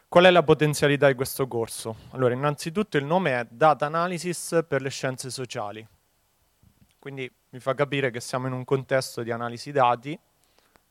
Qual 0.07 0.23
è 0.23 0.31
la 0.31 0.43
potenzialità 0.43 1.07
di 1.07 1.15
questo 1.15 1.49
corso? 1.49 1.97
Allora, 2.11 2.33
innanzitutto 2.33 2.95
il 2.95 3.03
nome 3.03 3.37
è 3.37 3.45
Data 3.49 3.85
Analysis 3.85 4.63
per 4.65 4.81
le 4.81 4.89
scienze 4.89 5.29
sociali. 5.29 5.85
Quindi 7.03 7.29
mi 7.49 7.59
fa 7.59 7.73
capire 7.73 8.11
che 8.11 8.21
siamo 8.21 8.47
in 8.47 8.53
un 8.53 8.63
contesto 8.63 9.23
di 9.23 9.31
analisi 9.31 9.73
dati, 9.73 10.17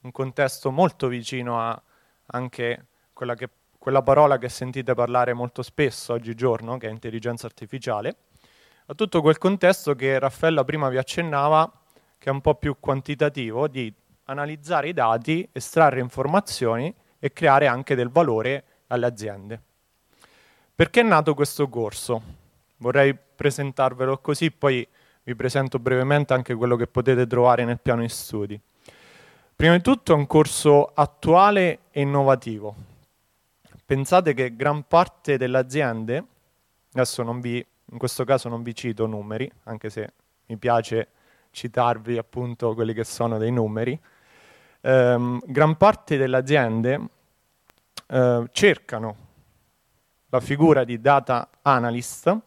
un 0.00 0.10
contesto 0.10 0.70
molto 0.70 1.08
vicino 1.08 1.58
a 1.58 1.82
anche 2.26 2.88
quella, 3.14 3.34
che, 3.34 3.48
quella 3.78 4.02
parola 4.02 4.36
che 4.36 4.50
sentite 4.50 4.92
parlare 4.92 5.32
molto 5.32 5.62
spesso 5.62 6.12
oggigiorno, 6.12 6.76
che 6.76 6.88
è 6.88 6.90
intelligenza 6.90 7.46
artificiale, 7.46 8.16
a 8.88 8.94
tutto 8.94 9.22
quel 9.22 9.38
contesto 9.38 9.94
che 9.94 10.18
Raffaella 10.18 10.64
prima 10.64 10.90
vi 10.90 10.98
accennava 10.98 11.80
che 12.18 12.28
è 12.28 12.30
un 12.30 12.42
po' 12.42 12.56
più 12.56 12.76
quantitativo, 12.78 13.66
di 13.66 13.90
analizzare 14.24 14.88
i 14.88 14.92
dati, 14.92 15.48
estrarre 15.50 16.00
informazioni 16.00 16.94
e 17.18 17.32
creare 17.32 17.68
anche 17.68 17.94
del 17.94 18.10
valore 18.10 18.64
alle 18.88 19.06
aziende. 19.06 19.62
Perché 20.74 21.00
è 21.00 21.04
nato 21.04 21.32
questo 21.32 21.70
corso? 21.70 22.22
Vorrei 22.76 23.16
presentarvelo 23.16 24.18
così, 24.18 24.50
poi 24.50 24.86
vi 25.24 25.34
presento 25.36 25.78
brevemente 25.78 26.32
anche 26.34 26.54
quello 26.54 26.76
che 26.76 26.86
potete 26.86 27.26
trovare 27.26 27.64
nel 27.64 27.78
piano 27.80 28.00
di 28.00 28.08
studi. 28.08 28.60
Prima 29.54 29.76
di 29.76 29.82
tutto 29.82 30.12
è 30.12 30.16
un 30.16 30.26
corso 30.26 30.90
attuale 30.92 31.80
e 31.90 32.00
innovativo. 32.00 32.74
Pensate 33.84 34.34
che 34.34 34.56
gran 34.56 34.86
parte 34.88 35.36
delle 35.36 35.58
aziende, 35.58 36.24
adesso 36.92 37.22
vi, 37.34 37.64
in 37.84 37.98
questo 37.98 38.24
caso 38.24 38.48
non 38.48 38.62
vi 38.62 38.74
cito 38.74 39.06
numeri, 39.06 39.50
anche 39.64 39.90
se 39.90 40.12
mi 40.46 40.56
piace 40.56 41.08
citarvi 41.50 42.18
appunto 42.18 42.74
quelli 42.74 42.92
che 42.92 43.04
sono 43.04 43.38
dei 43.38 43.52
numeri, 43.52 43.98
ehm, 44.80 45.40
gran 45.46 45.76
parte 45.76 46.16
delle 46.16 46.38
aziende 46.38 47.00
eh, 48.08 48.48
cercano 48.50 49.16
la 50.30 50.40
figura 50.40 50.82
di 50.84 51.00
data 51.00 51.48
analyst 51.60 52.40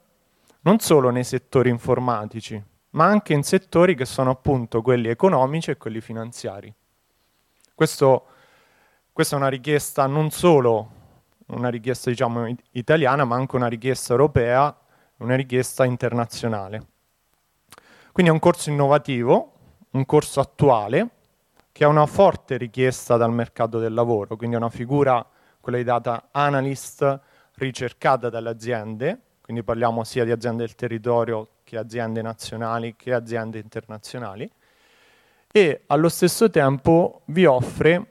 non 0.65 0.79
solo 0.79 1.09
nei 1.09 1.23
settori 1.23 1.69
informatici, 1.69 2.61
ma 2.91 3.05
anche 3.05 3.33
in 3.33 3.43
settori 3.43 3.95
che 3.95 4.05
sono 4.05 4.31
appunto 4.31 4.81
quelli 4.81 5.09
economici 5.09 5.71
e 5.71 5.77
quelli 5.77 6.01
finanziari. 6.01 6.73
Questo, 7.73 8.25
questa 9.11 9.35
è 9.35 9.39
una 9.39 9.49
richiesta 9.49 10.05
non 10.07 10.31
solo 10.31 10.91
una 11.47 11.69
richiesta 11.69 12.09
diciamo, 12.09 12.47
italiana, 12.71 13.23
ma 13.25 13.35
anche 13.35 13.55
una 13.55 13.67
richiesta 13.67 14.13
europea, 14.13 14.75
una 15.17 15.35
richiesta 15.35 15.85
internazionale. 15.85 16.87
Quindi 18.11 18.31
è 18.31 18.33
un 18.33 18.39
corso 18.39 18.71
innovativo, 18.71 19.53
un 19.91 20.05
corso 20.05 20.39
attuale, 20.39 21.09
che 21.71 21.83
ha 21.83 21.87
una 21.87 22.05
forte 22.07 22.57
richiesta 22.57 23.17
dal 23.17 23.33
mercato 23.33 23.77
del 23.77 23.93
lavoro, 23.93 24.35
quindi 24.37 24.55
è 24.55 24.59
una 24.59 24.69
figura, 24.69 25.23
quella 25.59 25.77
di 25.77 25.83
data 25.83 26.29
analyst, 26.31 27.19
ricercata 27.55 28.29
dalle 28.29 28.49
aziende, 28.49 29.24
quindi 29.45 29.61
parliamo 29.61 30.03
sia 30.03 30.23
di 30.23 30.31
aziende 30.31 30.65
del 30.65 30.73
territorio 30.73 31.49
che 31.63 31.77
aziende 31.77 32.23
nazionali 32.23 32.95
che 32.97 33.13
aziende 33.13 33.59
internazionali, 33.59 34.49
e 35.51 35.83
allo 35.85 36.09
stesso 36.09 36.49
tempo 36.49 37.21
vi 37.25 37.45
offre 37.45 38.05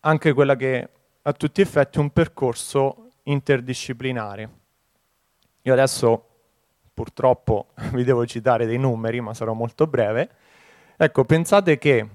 anche 0.00 0.34
quella 0.34 0.54
che 0.54 0.88
a 1.22 1.32
tutti 1.32 1.62
gli 1.62 1.64
effetti 1.64 1.96
è 1.96 2.00
un 2.02 2.10
percorso 2.10 3.12
interdisciplinare. 3.22 4.50
Io 5.62 5.72
adesso 5.72 6.28
purtroppo 6.92 7.68
vi 7.94 8.04
devo 8.04 8.26
citare 8.26 8.66
dei 8.66 8.78
numeri, 8.78 9.22
ma 9.22 9.32
sarò 9.32 9.54
molto 9.54 9.86
breve. 9.86 10.28
Ecco, 10.98 11.24
pensate 11.24 11.78
che 11.78 12.06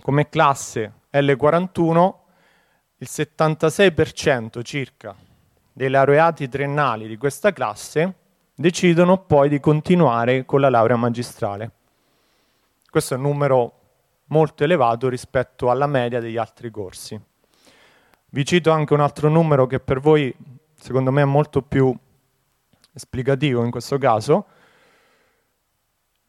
come 0.00 0.28
classe 0.28 0.92
L41 1.10 2.14
il 2.98 3.08
76% 3.10 4.62
circa 4.62 5.16
dei 5.72 5.88
laureati 5.88 6.48
triennali 6.48 7.08
di 7.08 7.16
questa 7.16 7.52
classe 7.52 8.14
decidono 8.54 9.18
poi 9.18 9.48
di 9.48 9.60
continuare 9.60 10.44
con 10.44 10.60
la 10.60 10.68
laurea 10.68 10.96
magistrale. 10.96 11.70
Questo 12.90 13.14
è 13.14 13.16
un 13.16 13.22
numero 13.22 13.78
molto 14.26 14.64
elevato 14.64 15.08
rispetto 15.08 15.70
alla 15.70 15.86
media 15.86 16.20
degli 16.20 16.36
altri 16.36 16.70
corsi. 16.70 17.18
Vi 18.28 18.44
cito 18.44 18.70
anche 18.70 18.94
un 18.94 19.00
altro 19.00 19.28
numero 19.28 19.66
che 19.66 19.80
per 19.80 20.00
voi 20.00 20.34
secondo 20.74 21.10
me 21.10 21.22
è 21.22 21.26
molto 21.26 21.62
più 21.62 21.94
esplicativo 22.92 23.64
in 23.64 23.70
questo 23.70 23.98
caso, 23.98 24.46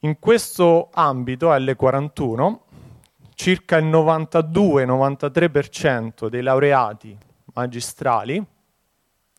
In 0.03 0.19
questo 0.19 0.89
ambito 0.91 1.49
L41 1.49 2.58
circa 3.36 3.77
il 3.77 3.86
92-93% 3.86 6.27
dei 6.27 6.41
laureati 6.41 7.17
magistrali 7.53 8.45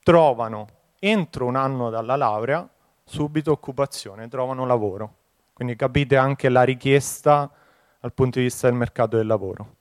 trovano 0.04 0.68
entro 1.00 1.46
un 1.46 1.56
anno 1.56 1.90
dalla 1.90 2.14
laurea 2.14 2.68
subito 3.02 3.50
occupazione, 3.50 4.28
trovano 4.28 4.64
lavoro. 4.66 5.14
Quindi 5.52 5.74
capite 5.76 6.16
anche 6.16 6.48
la 6.48 6.62
richiesta 6.62 7.50
dal 7.98 8.12
punto 8.12 8.38
di 8.38 8.44
vista 8.44 8.68
del 8.68 8.76
mercato 8.76 9.16
del 9.16 9.26
lavoro. 9.26 9.76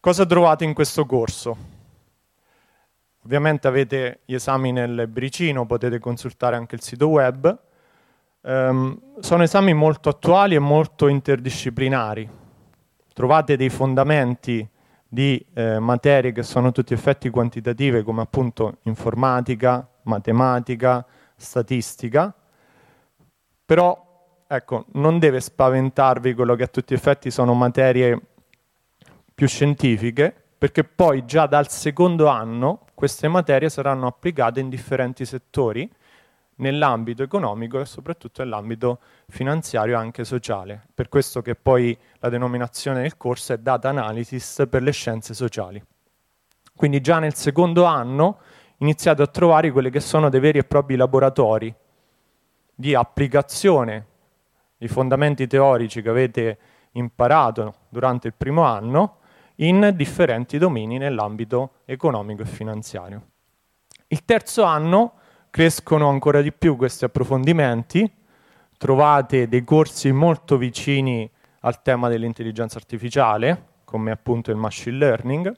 Cosa 0.00 0.26
trovate 0.26 0.64
in 0.64 0.74
questo 0.74 1.06
corso? 1.06 1.56
Ovviamente 3.24 3.68
avete 3.68 4.20
gli 4.24 4.34
esami 4.34 4.72
nel 4.72 5.06
bricino, 5.06 5.66
potete 5.66 5.98
consultare 5.98 6.56
anche 6.56 6.74
il 6.74 6.82
sito 6.82 7.08
web. 7.08 7.58
Um, 8.40 8.98
sono 9.20 9.42
esami 9.42 9.72
molto 9.72 10.08
attuali 10.08 10.54
e 10.54 10.60
molto 10.60 11.08
interdisciplinari. 11.08 12.28
Trovate 13.12 13.56
dei 13.56 13.68
fondamenti 13.68 14.66
di 15.08 15.44
eh, 15.54 15.78
materie 15.78 16.32
che 16.32 16.42
sono 16.42 16.70
tutti 16.70 16.92
effetti 16.92 17.30
quantitative 17.30 18.02
come 18.02 18.20
appunto 18.20 18.76
informatica, 18.82 19.88
matematica, 20.02 21.04
statistica, 21.34 22.34
però 23.64 24.44
ecco, 24.46 24.84
non 24.92 25.18
deve 25.18 25.40
spaventarvi 25.40 26.34
quello 26.34 26.54
che 26.54 26.64
a 26.64 26.68
tutti 26.68 26.92
effetti 26.92 27.30
sono 27.30 27.54
materie 27.54 28.20
più 29.34 29.46
scientifiche, 29.46 30.34
perché 30.58 30.84
poi 30.84 31.24
già 31.24 31.46
dal 31.46 31.68
secondo 31.68 32.26
anno 32.26 32.86
queste 32.94 33.28
materie 33.28 33.70
saranno 33.70 34.06
applicate 34.06 34.60
in 34.60 34.68
differenti 34.68 35.24
settori, 35.24 35.88
nell'ambito 36.58 37.22
economico 37.22 37.80
e 37.80 37.84
soprattutto 37.84 38.42
nell'ambito 38.42 39.00
finanziario 39.28 39.94
e 39.94 40.00
anche 40.00 40.24
sociale. 40.24 40.86
Per 40.94 41.08
questo 41.08 41.42
che 41.42 41.54
poi 41.54 41.96
la 42.18 42.28
denominazione 42.28 43.02
del 43.02 43.16
corso 43.16 43.52
è 43.52 43.58
Data 43.58 43.88
Analysis 43.88 44.66
per 44.68 44.82
le 44.82 44.92
scienze 44.92 45.34
sociali. 45.34 45.82
Quindi 46.74 47.00
già 47.00 47.18
nel 47.18 47.34
secondo 47.34 47.84
anno 47.84 48.38
iniziate 48.78 49.22
a 49.22 49.26
trovare 49.26 49.72
quelli 49.72 49.90
che 49.90 50.00
sono 50.00 50.28
dei 50.28 50.40
veri 50.40 50.58
e 50.58 50.64
propri 50.64 50.96
laboratori 50.96 51.74
di 52.74 52.94
applicazione 52.94 54.06
dei 54.76 54.88
fondamenti 54.88 55.48
teorici 55.48 56.02
che 56.02 56.08
avete 56.08 56.58
imparato 56.92 57.74
durante 57.88 58.28
il 58.28 58.34
primo 58.34 58.62
anno 58.62 59.16
in 59.56 59.92
differenti 59.96 60.58
domini 60.58 60.98
nell'ambito 60.98 61.72
economico 61.84 62.42
e 62.42 62.46
finanziario. 62.46 63.22
Il 64.06 64.24
terzo 64.24 64.62
anno 64.62 65.14
crescono 65.50 66.08
ancora 66.08 66.40
di 66.40 66.52
più 66.52 66.76
questi 66.76 67.04
approfondimenti, 67.04 68.10
trovate 68.76 69.48
dei 69.48 69.64
corsi 69.64 70.12
molto 70.12 70.56
vicini 70.56 71.28
al 71.60 71.82
tema 71.82 72.08
dell'intelligenza 72.08 72.78
artificiale, 72.78 73.66
come 73.84 74.10
appunto 74.10 74.50
il 74.50 74.56
machine 74.56 74.96
learning, 74.96 75.52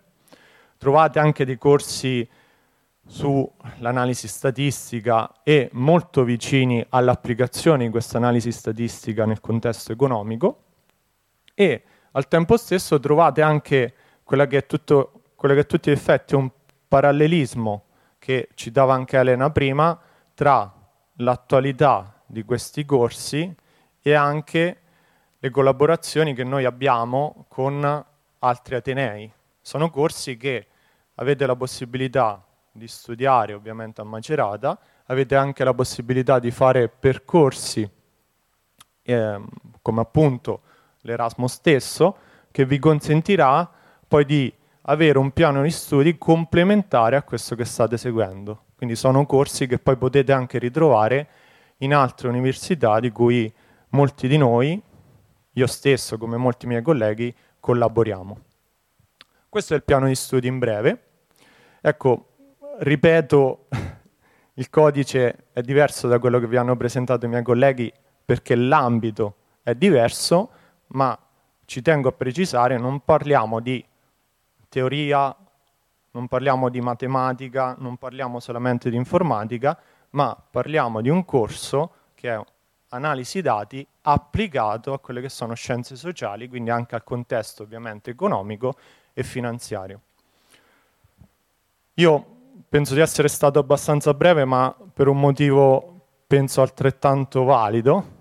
trovate 0.79 1.19
anche 1.19 1.45
dei 1.45 1.59
corsi 1.59 2.27
sull'analisi 3.07 4.29
statistica 4.29 5.43
e 5.43 5.69
molto 5.73 6.23
vicini 6.23 6.85
all'applicazione 6.91 7.85
di 7.85 7.91
questa 7.91 8.19
analisi 8.19 8.53
statistica 8.53 9.27
nel 9.27 9.41
contesto 9.41 9.93
economico. 9.93 10.63
E 11.55 11.83
al 12.13 12.29
tempo 12.29 12.57
stesso 12.57 12.99
trovate 13.01 13.43
anche 13.43 13.95
quella 14.23 14.47
che 14.47 14.59
è, 14.59 14.67
tutto, 14.67 15.23
quella 15.35 15.55
che 15.55 15.61
è 15.61 15.65
a 15.65 15.67
tutti 15.67 15.91
gli 15.91 15.95
effetti 15.95 16.35
un 16.35 16.49
parallelismo 16.87 17.85
che 18.31 18.51
citava 18.55 18.95
anche 18.95 19.17
Elena 19.17 19.51
prima 19.51 19.99
tra 20.35 20.73
l'attualità 21.15 22.23
di 22.25 22.45
questi 22.45 22.85
corsi 22.85 23.53
e 24.01 24.15
anche 24.15 24.81
le 25.37 25.51
collaborazioni 25.51 26.33
che 26.33 26.45
noi 26.45 26.65
abbiamo 26.65 27.47
con 27.49 28.05
altri 28.39 28.75
Atenei. 28.77 29.33
Sono 29.61 29.91
corsi 29.91 30.37
che 30.37 30.69
avete 31.17 31.45
la 31.45 31.57
possibilità 31.57 32.41
di 32.71 32.87
studiare 32.87 33.53
ovviamente 33.53 34.01
a 34.01 34.05
Macerata, 34.05 34.79
avete 35.07 35.35
anche 35.35 35.65
la 35.65 35.75
possibilità 35.75 36.39
di 36.39 36.53
fare 36.53 36.89
percorsi 36.89 37.91
eh, 39.03 39.41
come 39.83 40.01
appunto 40.01 40.61
l'Erasmus 41.01 41.53
stesso 41.53 42.17
che 42.53 42.65
vi 42.65 42.79
consentirà 42.79 43.69
poi 44.07 44.25
di 44.25 44.55
avere 44.83 45.19
un 45.19 45.31
piano 45.33 45.63
di 45.63 45.71
studi 45.71 46.17
complementare 46.17 47.17
a 47.17 47.23
questo 47.23 47.55
che 47.55 47.65
state 47.65 47.97
seguendo. 47.97 48.65
Quindi 48.77 48.97
sono 48.97 49.27
corsi 49.27 49.67
che 49.67 49.79
poi 49.79 49.97
potete 49.97 50.33
anche 50.33 50.59
ritrovare 50.59 51.29
in 51.79 51.95
altre 51.95 52.29
università 52.29 53.01
di 53.01 53.11
cui 53.11 53.53
molti 53.91 54.29
di 54.29 54.37
noi, 54.37 54.81
io 55.53 55.67
stesso 55.67 56.17
come 56.17 56.37
molti 56.37 56.67
miei 56.67 56.83
colleghi, 56.83 57.35
collaboriamo. 57.59 58.39
Questo 59.49 59.75
è 59.75 59.77
il 59.77 59.83
piano 59.83 60.07
di 60.07 60.15
studi 60.15 60.47
in 60.47 60.59
breve. 60.59 61.03
Ecco, 61.81 62.29
ripeto, 62.79 63.67
il 64.55 64.71
codice 64.71 65.47
è 65.53 65.61
diverso 65.61 66.09
da 66.09 66.19
quello 66.19 66.39
che 66.39 66.47
vi 66.47 66.57
hanno 66.57 66.77
presentato 66.77 67.27
i 67.27 67.29
miei 67.29 67.43
colleghi 67.43 67.93
perché 68.25 68.55
l'ambito 68.55 69.37
è 69.63 69.75
diverso, 69.75 70.51
ma 70.89 71.19
ci 71.65 71.83
tengo 71.83 72.09
a 72.09 72.13
precisare, 72.13 72.79
non 72.79 73.01
parliamo 73.05 73.61
di 73.61 73.85
teoria, 74.71 75.37
non 76.13 76.29
parliamo 76.29 76.71
di 76.71 76.81
matematica, 76.81 77.75
non 77.79 77.97
parliamo 77.97 78.41
solamente 78.41 78.89
di 78.89 78.97
informatica, 78.97 79.79
ma 80.11 80.35
parliamo 80.35 81.03
di 81.03 81.09
un 81.11 81.25
corso 81.25 81.93
che 82.15 82.33
è 82.33 82.41
analisi 82.91 83.43
dati 83.43 83.87
applicato 84.03 84.93
a 84.93 84.99
quelle 84.99 85.21
che 85.21 85.29
sono 85.29 85.55
scienze 85.55 85.97
sociali, 85.97 86.49
quindi 86.49 86.71
anche 86.71 86.95
al 86.95 87.05
contesto 87.05 87.65
ovviamente 87.65 88.11
economico 88.11 88.77
e 89.13 89.23
finanziario. 89.23 90.01
Io 91.95 92.27
penso 92.69 92.95
di 92.95 93.01
essere 93.01 93.29
stato 93.29 93.59
abbastanza 93.59 94.15
breve, 94.15 94.45
ma 94.45 94.75
per 94.93 95.09
un 95.09 95.19
motivo 95.19 96.07
penso 96.27 96.63
altrettanto 96.63 97.45
valido, 97.45 98.19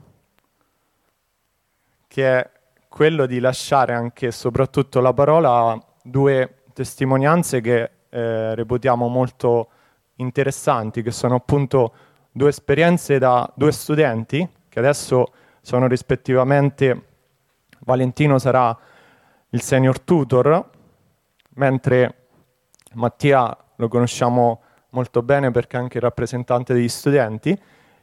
che 2.07 2.39
è 2.39 2.51
quello 2.87 3.27
di 3.27 3.39
lasciare 3.39 3.93
anche 3.93 4.27
e 4.27 4.31
soprattutto 4.31 4.99
la 4.99 5.13
parola 5.13 5.79
due 6.03 6.63
testimonianze 6.73 7.61
che 7.61 7.91
eh, 8.09 8.55
reputiamo 8.55 9.07
molto 9.07 9.69
interessanti, 10.15 11.01
che 11.01 11.11
sono 11.11 11.35
appunto 11.35 11.93
due 12.31 12.49
esperienze 12.49 13.17
da 13.17 13.51
due 13.55 13.71
studenti, 13.71 14.47
che 14.67 14.79
adesso 14.79 15.31
sono 15.61 15.87
rispettivamente 15.87 17.05
Valentino 17.79 18.37
sarà 18.37 18.77
il 19.49 19.61
senior 19.61 19.99
tutor, 19.99 20.69
mentre 21.55 22.15
Mattia 22.93 23.55
lo 23.75 23.87
conosciamo 23.87 24.61
molto 24.89 25.21
bene 25.21 25.51
perché 25.51 25.77
è 25.77 25.79
anche 25.79 25.97
il 25.97 26.03
rappresentante 26.03 26.73
degli 26.73 26.89
studenti 26.89 27.57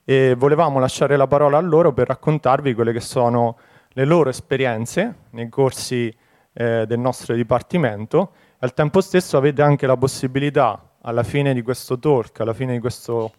e 0.05 0.35
volevamo 0.37 0.79
lasciare 0.79 1.17
la 1.17 1.27
parola 1.27 1.59
a 1.59 1.61
loro 1.61 1.93
per 1.93 2.09
raccontarvi 2.09 2.75
quelle 2.75 2.93
che 2.93 3.01
sono 3.01 3.59
le 3.89 4.05
loro 4.05 4.31
esperienze 4.31 5.15
nei 5.31 5.49
corsi 5.49 6.15
eh, 6.57 6.87
del 6.87 6.99
nostro 6.99 7.35
dipartimento. 7.35 8.33
Al 8.59 8.73
tempo 8.73 9.01
stesso 9.01 9.37
avete 9.37 9.61
anche 9.61 9.87
la 9.87 9.97
possibilità, 9.97 10.97
alla 11.03 11.23
fine 11.23 11.53
di 11.53 11.61
questo 11.61 11.99
talk, 11.99 12.41
alla 12.41 12.55
fine 12.55 12.73
di 12.73 12.81
questo 12.81 13.33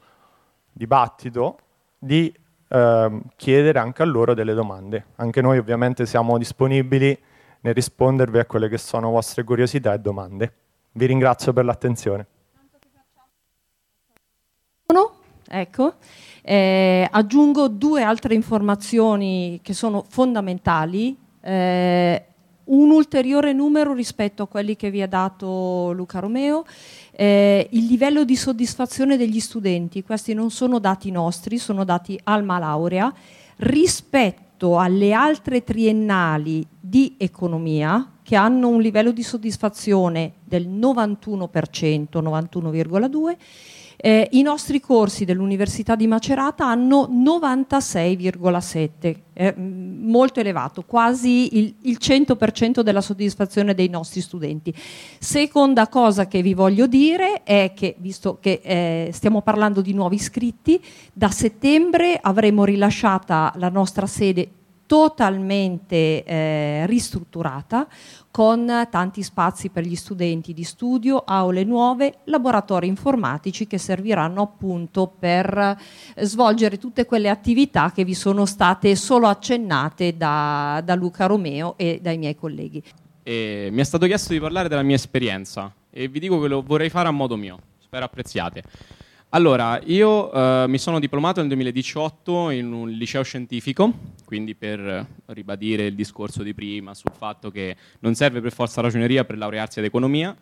dibattito, 0.72 1.58
di 1.98 2.32
eh, 2.68 3.22
chiedere 3.36 3.80
anche 3.80 4.04
a 4.04 4.06
loro 4.06 4.34
delle 4.34 4.54
domande. 4.54 5.06
Anche 5.16 5.42
noi 5.42 5.58
ovviamente 5.58 6.06
siamo 6.06 6.38
disponibili 6.38 7.18
nel 7.62 7.74
rispondervi 7.74 8.38
a 8.38 8.46
quelle 8.46 8.70
che 8.70 8.78
sono 8.78 9.10
vostre 9.10 9.44
curiosità 9.44 9.94
e 9.94 10.00
domande. 10.00 10.54
Vi 10.92 11.06
ringrazio 11.06 11.54
per 11.54 11.66
l'attenzione. 11.66 12.28
Ecco. 15.50 15.94
Eh, 16.42 17.08
aggiungo 17.10 17.68
due 17.70 18.04
altre 18.04 18.36
informazioni 18.36 19.60
che 19.64 19.74
sono 19.74 20.04
fondamentali. 20.08 21.18
Eh, 21.42 22.26
un 22.68 22.92
ulteriore 22.92 23.54
numero 23.54 23.94
rispetto 23.94 24.44
a 24.44 24.48
quelli 24.48 24.76
che 24.76 24.90
vi 24.90 25.02
ha 25.02 25.08
dato 25.08 25.92
Luca 25.94 26.20
Romeo, 26.20 26.66
eh, 27.12 27.68
il 27.72 27.86
livello 27.86 28.24
di 28.24 28.36
soddisfazione 28.36 29.18
degli 29.18 29.40
studenti, 29.40 30.04
questi 30.04 30.34
non 30.34 30.50
sono 30.50 30.80
dati 30.80 31.12
nostri, 31.12 31.58
sono 31.58 31.84
dati 31.84 32.20
Alma 32.24 32.60
Laurea, 32.60 33.14
rispetto 33.58 34.78
alle 34.78 35.14
altre 35.14 35.64
triennali 35.64 36.66
di 36.80 37.16
economia 37.18 38.12
che 38.24 38.36
hanno 38.36 38.68
un 38.68 38.82
livello 38.82 39.12
di 39.12 39.24
soddisfazione 39.24 40.34
del 40.44 40.68
91%, 40.68 42.08
91,2%, 42.12 43.38
Eh, 44.00 44.30
I 44.34 44.44
nostri 44.44 44.80
corsi 44.80 45.26
dell'Università 45.26 45.96
di 45.96 46.06
Macerata 46.06 46.68
hanno 46.68 47.10
96,7, 47.12 49.16
eh, 49.34 49.56
molto 49.58 50.40
elevato, 50.40 50.84
quasi 50.84 51.58
il, 51.58 51.74
il 51.82 51.98
100% 52.00 52.82
della 52.82 53.02
soddisfazione 53.02 53.74
dei 53.74 53.90
nostri 53.90 54.22
studenti. 54.22 54.72
Seconda 55.18 55.88
cosa 55.88 56.28
che 56.28 56.44
vi 56.44 56.54
voglio 56.54 56.86
dire 56.86 57.42
è 57.42 57.72
che, 57.76 57.96
visto 57.98 58.38
che 58.40 58.62
eh, 58.64 59.10
stiamo 59.14 59.42
parlando 59.42 59.82
di 59.82 59.94
nuovi 59.94 60.18
iscritti, 60.18 60.80
da 61.12 61.32
settembre 61.32 62.20
avremo 62.22 62.66
rilasciata 62.66 63.52
la 63.56 63.70
nostra 63.70 64.06
sede 64.06 64.57
totalmente 64.88 66.24
eh, 66.24 66.86
ristrutturata 66.88 67.88
con 68.32 68.88
tanti 68.90 69.22
spazi 69.24 69.70
per 69.70 69.84
gli 69.84 69.96
studenti 69.96 70.54
di 70.54 70.64
studio, 70.64 71.24
aule 71.26 71.64
nuove, 71.64 72.20
laboratori 72.26 72.88
informatici 72.88 73.68
che 73.68 73.78
serviranno 73.78 74.42
appunto 74.42 75.12
per 75.20 75.78
svolgere 76.18 76.78
tutte 76.78 77.06
quelle 77.06 77.30
attività 77.30 77.92
che 77.92 78.04
vi 78.04 78.14
sono 78.14 78.46
state 78.46 78.96
solo 78.96 79.28
accennate 79.28 80.16
da, 80.18 80.82
da 80.84 80.96
Luca 80.96 81.26
Romeo 81.26 81.76
e 81.78 82.00
dai 82.02 82.18
miei 82.18 82.36
colleghi. 82.36 82.82
E 83.24 83.70
mi 83.72 83.82
è 83.82 83.84
stato 83.84 84.06
chiesto 84.06 84.34
di 84.34 84.40
parlare 84.40 84.70
della 84.70 84.84
mia 84.84 84.96
esperienza 84.96 85.74
e 85.90 86.08
vi 86.08 86.20
dico 86.20 86.40
che 86.40 86.48
lo 86.48 86.62
vorrei 86.62 86.90
fare 86.90 87.08
a 87.08 87.12
modo 87.12 87.36
mio, 87.36 87.60
spero 87.80 88.06
apprezziate. 88.06 88.64
Allora, 89.32 89.82
io 89.84 90.32
eh, 90.32 90.68
mi 90.70 90.78
sono 90.78 91.02
diplomato 91.02 91.42
nel 91.42 91.50
2018 91.50 92.50
in 92.52 92.72
un 92.72 92.90
liceo 92.90 93.24
scientifico, 93.24 93.92
quindi 94.24 94.56
per 94.56 95.06
ribadire 95.26 95.88
il 95.88 95.96
discorso 95.96 96.44
di 96.44 96.54
prima 96.54 96.94
sul 96.94 97.12
fatto 97.14 97.52
che 97.52 97.76
non 98.00 98.16
serve 98.16 98.40
per 98.40 98.54
forza 98.54 98.80
ragioneria 98.80 99.26
per 99.26 99.38
laurearsi 99.38 99.80
ad 99.80 99.86
economia. 99.86 100.34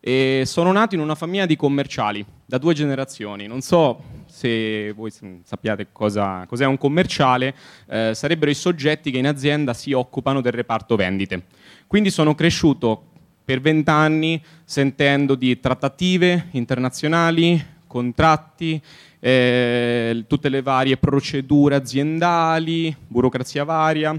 E 0.00 0.44
sono 0.46 0.72
nato 0.72 0.94
in 0.94 1.02
una 1.02 1.14
famiglia 1.14 1.44
di 1.44 1.56
commerciali 1.56 2.24
da 2.46 2.56
due 2.56 2.72
generazioni. 2.72 3.46
Non 3.46 3.60
so 3.60 4.02
se 4.24 4.92
voi 4.92 5.12
sappiate 5.42 5.88
cosa, 5.92 6.46
cos'è 6.46 6.64
un 6.64 6.78
commerciale, 6.78 7.54
eh, 7.86 8.12
sarebbero 8.14 8.50
i 8.50 8.54
soggetti 8.54 9.10
che 9.10 9.18
in 9.18 9.26
azienda 9.26 9.74
si 9.74 9.92
occupano 9.92 10.40
del 10.40 10.52
reparto 10.52 10.96
vendite. 10.96 11.42
Quindi 11.86 12.08
sono 12.08 12.34
cresciuto 12.34 13.08
per 13.44 13.60
vent'anni 13.60 14.42
sentendo 14.64 15.34
di 15.34 15.60
trattative 15.60 16.48
internazionali, 16.52 17.74
contratti, 17.86 18.80
eh, 19.20 20.24
tutte 20.26 20.48
le 20.48 20.62
varie 20.62 20.96
procedure 20.96 21.74
aziendali, 21.76 22.94
burocrazia 23.06 23.64
varia 23.64 24.18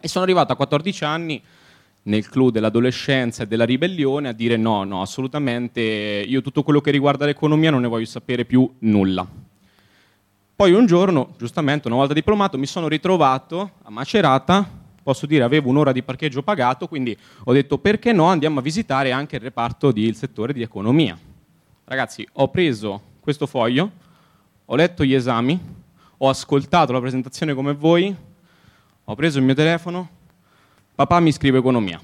e 0.00 0.08
sono 0.08 0.24
arrivato 0.24 0.52
a 0.52 0.56
14 0.56 1.04
anni 1.04 1.42
nel 2.04 2.28
clou 2.28 2.50
dell'adolescenza 2.50 3.44
e 3.44 3.46
della 3.46 3.64
ribellione 3.64 4.28
a 4.28 4.32
dire 4.32 4.56
no, 4.56 4.84
no, 4.84 5.02
assolutamente 5.02 5.80
io 5.80 6.40
tutto 6.42 6.62
quello 6.62 6.80
che 6.80 6.90
riguarda 6.90 7.26
l'economia 7.26 7.70
non 7.70 7.82
ne 7.82 7.88
voglio 7.88 8.06
sapere 8.06 8.44
più 8.44 8.68
nulla. 8.80 9.26
Poi 10.54 10.72
un 10.72 10.86
giorno, 10.86 11.34
giustamente, 11.38 11.88
una 11.88 11.96
volta 11.96 12.12
diplomato, 12.12 12.58
mi 12.58 12.66
sono 12.66 12.86
ritrovato 12.86 13.72
a 13.82 13.90
Macerata, 13.90 14.68
posso 15.02 15.26
dire 15.26 15.42
avevo 15.42 15.68
un'ora 15.68 15.92
di 15.92 16.02
parcheggio 16.02 16.42
pagato, 16.42 16.86
quindi 16.86 17.16
ho 17.44 17.52
detto 17.52 17.78
perché 17.78 18.12
no, 18.12 18.26
andiamo 18.26 18.60
a 18.60 18.62
visitare 18.62 19.10
anche 19.12 19.36
il 19.36 19.42
reparto 19.42 19.90
del 19.90 20.14
settore 20.14 20.52
di 20.52 20.62
economia. 20.62 21.18
Ragazzi, 21.84 22.26
ho 22.34 22.48
preso 22.48 23.02
questo 23.20 23.46
foglio, 23.46 23.90
ho 24.64 24.76
letto 24.76 25.04
gli 25.04 25.14
esami, 25.14 25.58
ho 26.16 26.28
ascoltato 26.28 26.92
la 26.92 27.00
presentazione 27.00 27.54
come 27.54 27.74
voi, 27.74 28.14
ho 29.04 29.14
preso 29.16 29.38
il 29.38 29.44
mio 29.44 29.54
telefono, 29.54 30.08
papà 30.94 31.18
mi 31.18 31.32
scrive 31.32 31.58
economia. 31.58 32.00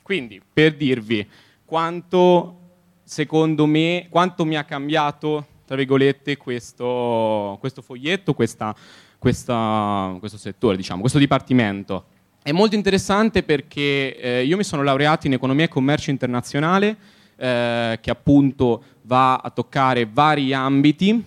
Quindi, 0.00 0.40
per 0.52 0.76
dirvi 0.76 1.28
quanto, 1.64 2.60
secondo 3.02 3.66
me, 3.66 4.06
quanto 4.08 4.44
mi 4.44 4.56
ha 4.56 4.62
cambiato, 4.62 5.44
tra 5.66 5.74
virgolette, 5.74 6.36
questo, 6.36 7.56
questo 7.58 7.82
foglietto, 7.82 8.32
questa, 8.32 8.74
questa, 9.18 10.14
questo 10.20 10.38
settore, 10.38 10.76
diciamo, 10.76 11.00
questo 11.00 11.18
dipartimento. 11.18 12.06
È 12.40 12.52
molto 12.52 12.76
interessante 12.76 13.42
perché 13.42 14.16
eh, 14.16 14.44
io 14.44 14.56
mi 14.56 14.62
sono 14.62 14.84
laureato 14.84 15.26
in 15.26 15.32
economia 15.32 15.64
e 15.64 15.68
commercio 15.68 16.10
internazionale, 16.10 17.15
eh, 17.36 17.98
che 18.00 18.10
appunto 18.10 18.82
va 19.02 19.36
a 19.36 19.50
toccare 19.50 20.08
vari 20.10 20.52
ambiti, 20.52 21.22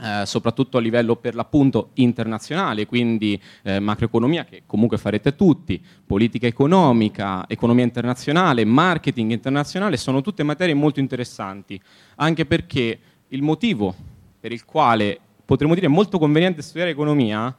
eh, 0.00 0.26
soprattutto 0.26 0.78
a 0.78 0.80
livello 0.80 1.16
per 1.16 1.34
l'appunto 1.34 1.90
internazionale, 1.94 2.86
quindi 2.86 3.40
eh, 3.62 3.78
macroeconomia 3.78 4.44
che 4.44 4.62
comunque 4.66 4.98
farete 4.98 5.36
tutti, 5.36 5.82
politica 6.04 6.46
economica, 6.46 7.44
economia 7.48 7.84
internazionale, 7.84 8.64
marketing 8.64 9.30
internazionale, 9.30 9.96
sono 9.96 10.20
tutte 10.20 10.42
materie 10.42 10.74
molto 10.74 11.00
interessanti, 11.00 11.80
anche 12.16 12.44
perché 12.44 12.98
il 13.28 13.42
motivo 13.42 13.94
per 14.40 14.52
il 14.52 14.64
quale 14.64 15.18
potremmo 15.44 15.74
dire 15.74 15.88
molto 15.88 16.18
conveniente 16.18 16.62
studiare 16.62 16.90
economia 16.90 17.54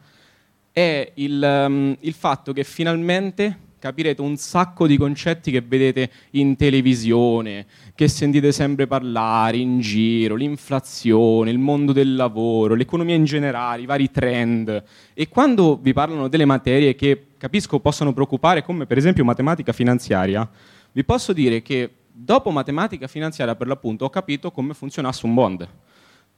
è 0.72 1.12
il, 1.16 1.66
um, 1.68 1.96
il 2.02 2.14
fatto 2.14 2.52
che 2.52 2.64
finalmente 2.64 3.60
capirete 3.86 4.20
un 4.20 4.36
sacco 4.36 4.88
di 4.88 4.98
concetti 4.98 5.52
che 5.52 5.62
vedete 5.62 6.10
in 6.32 6.56
televisione, 6.56 7.68
che 7.94 8.08
sentite 8.08 8.52
sempre 8.52 8.88
parlare 8.88 9.58
in 9.58 9.80
giro, 9.80 10.34
l'inflazione, 10.34 11.52
il 11.52 11.60
mondo 11.60 11.92
del 11.92 12.16
lavoro, 12.16 12.74
l'economia 12.74 13.14
in 13.14 13.26
generale, 13.26 13.84
i 13.84 13.86
vari 13.86 14.10
trend. 14.10 14.84
E 15.14 15.30
quando 15.30 15.78
vi 15.80 15.94
parlano 15.94 16.28
delle 16.28 16.46
materie 16.46 16.96
che 16.96 17.28
capisco 17.38 17.80
possano 17.80 18.12
preoccupare, 18.12 18.64
come 18.64 18.88
per 18.88 18.98
esempio 18.98 19.24
matematica 19.24 19.72
finanziaria, 19.72 20.50
vi 20.92 21.04
posso 21.04 21.32
dire 21.32 21.62
che 21.62 21.92
dopo 22.12 22.50
matematica 22.50 23.06
finanziaria 23.06 23.56
per 23.56 23.68
l'appunto 23.68 24.06
ho 24.06 24.10
capito 24.10 24.50
come 24.50 24.74
funzionasse 24.74 25.28
un 25.28 25.36
bond 25.36 25.70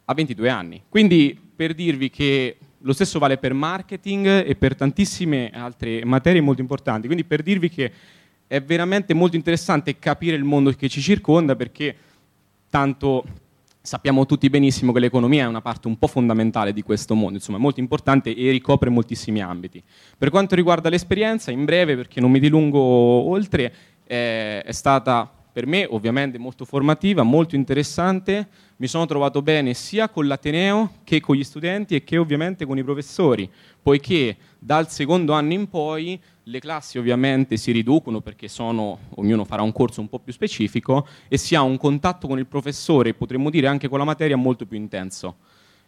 a 0.03 0.13
22 0.13 0.49
anni. 0.49 0.83
Quindi 0.89 1.39
per 1.55 1.73
dirvi 1.73 2.09
che 2.09 2.57
lo 2.80 2.93
stesso 2.93 3.19
vale 3.19 3.38
per 3.38 3.53
marketing 3.53 4.45
e 4.45 4.55
per 4.55 4.75
tantissime 4.75 5.49
altre 5.53 6.05
materie 6.05 6.41
molto 6.41 6.61
importanti. 6.61 7.07
Quindi 7.07 7.25
per 7.25 7.41
dirvi 7.41 7.69
che 7.69 7.91
è 8.47 8.61
veramente 8.61 9.13
molto 9.13 9.36
interessante 9.36 9.97
capire 9.99 10.36
il 10.36 10.43
mondo 10.43 10.71
che 10.71 10.88
ci 10.88 11.01
circonda 11.01 11.55
perché 11.55 11.95
tanto 12.69 13.25
sappiamo 13.88 14.25
tutti 14.25 14.49
benissimo 14.49 14.91
che 14.91 14.99
l'economia 14.99 15.45
è 15.45 15.47
una 15.47 15.61
parte 15.61 15.88
un 15.88 15.97
po' 15.97 16.07
fondamentale 16.07 16.73
di 16.73 16.82
questo 16.82 17.15
mondo, 17.15 17.36
insomma 17.36 17.57
è 17.57 17.61
molto 17.61 17.80
importante 17.80 18.36
e 18.36 18.51
ricopre 18.51 18.89
moltissimi 18.89 19.41
ambiti. 19.41 19.82
Per 20.17 20.30
quanto 20.30 20.55
riguarda 20.55 20.89
l'esperienza, 20.89 21.51
in 21.51 21.63
breve, 21.63 21.95
perché 21.95 22.19
non 22.19 22.30
mi 22.30 22.39
dilungo 22.39 22.80
oltre, 22.80 23.73
eh, 24.05 24.61
è 24.61 24.71
stata 24.73 25.32
per 25.53 25.65
me 25.65 25.88
ovviamente 25.89 26.38
molto 26.38 26.65
formativa, 26.65 27.23
molto 27.23 27.55
interessante, 27.55 28.47
mi 28.78 28.88
sono 28.88 29.05
trovato 29.05 29.41
bene 29.41 29.73
sia 29.73 30.09
con 30.09 30.28
l'Ateneo 30.28 30.97
che 31.03 31.19
con 31.19 31.36
gli 31.36 31.43
studenti 31.43 31.95
e 31.95 32.03
che 32.03 32.17
ovviamente 32.17 32.65
con 32.65 32.78
i 32.78 32.84
professori, 32.84 33.49
poiché 33.82 34.38
dal 34.59 34.89
secondo 34.89 35.34
anno 35.34 35.53
in 35.53 35.67
poi 35.67 36.19
le 36.43 36.59
classi 36.59 36.97
ovviamente 36.97 37.57
si 37.57 37.71
riducono 37.71 38.21
perché 38.21 38.47
sono, 38.47 38.99
ognuno 39.15 39.45
farà 39.45 39.63
un 39.63 39.71
corso 39.71 39.99
un 39.99 40.07
po' 40.07 40.19
più 40.19 40.32
specifico 40.32 41.07
e 41.28 41.38
si 41.38 41.55
ha 41.55 41.61
un 41.61 41.78
contatto 41.78 42.28
con 42.28 42.38
il 42.38 42.45
professore, 42.45 43.13
potremmo 43.13 43.49
dire 43.49 43.67
anche 43.67 43.88
con 43.88 43.97
la 43.97 44.05
materia, 44.05 44.38
molto 44.38 44.65
più 44.65 44.78
intenso. 44.78 45.38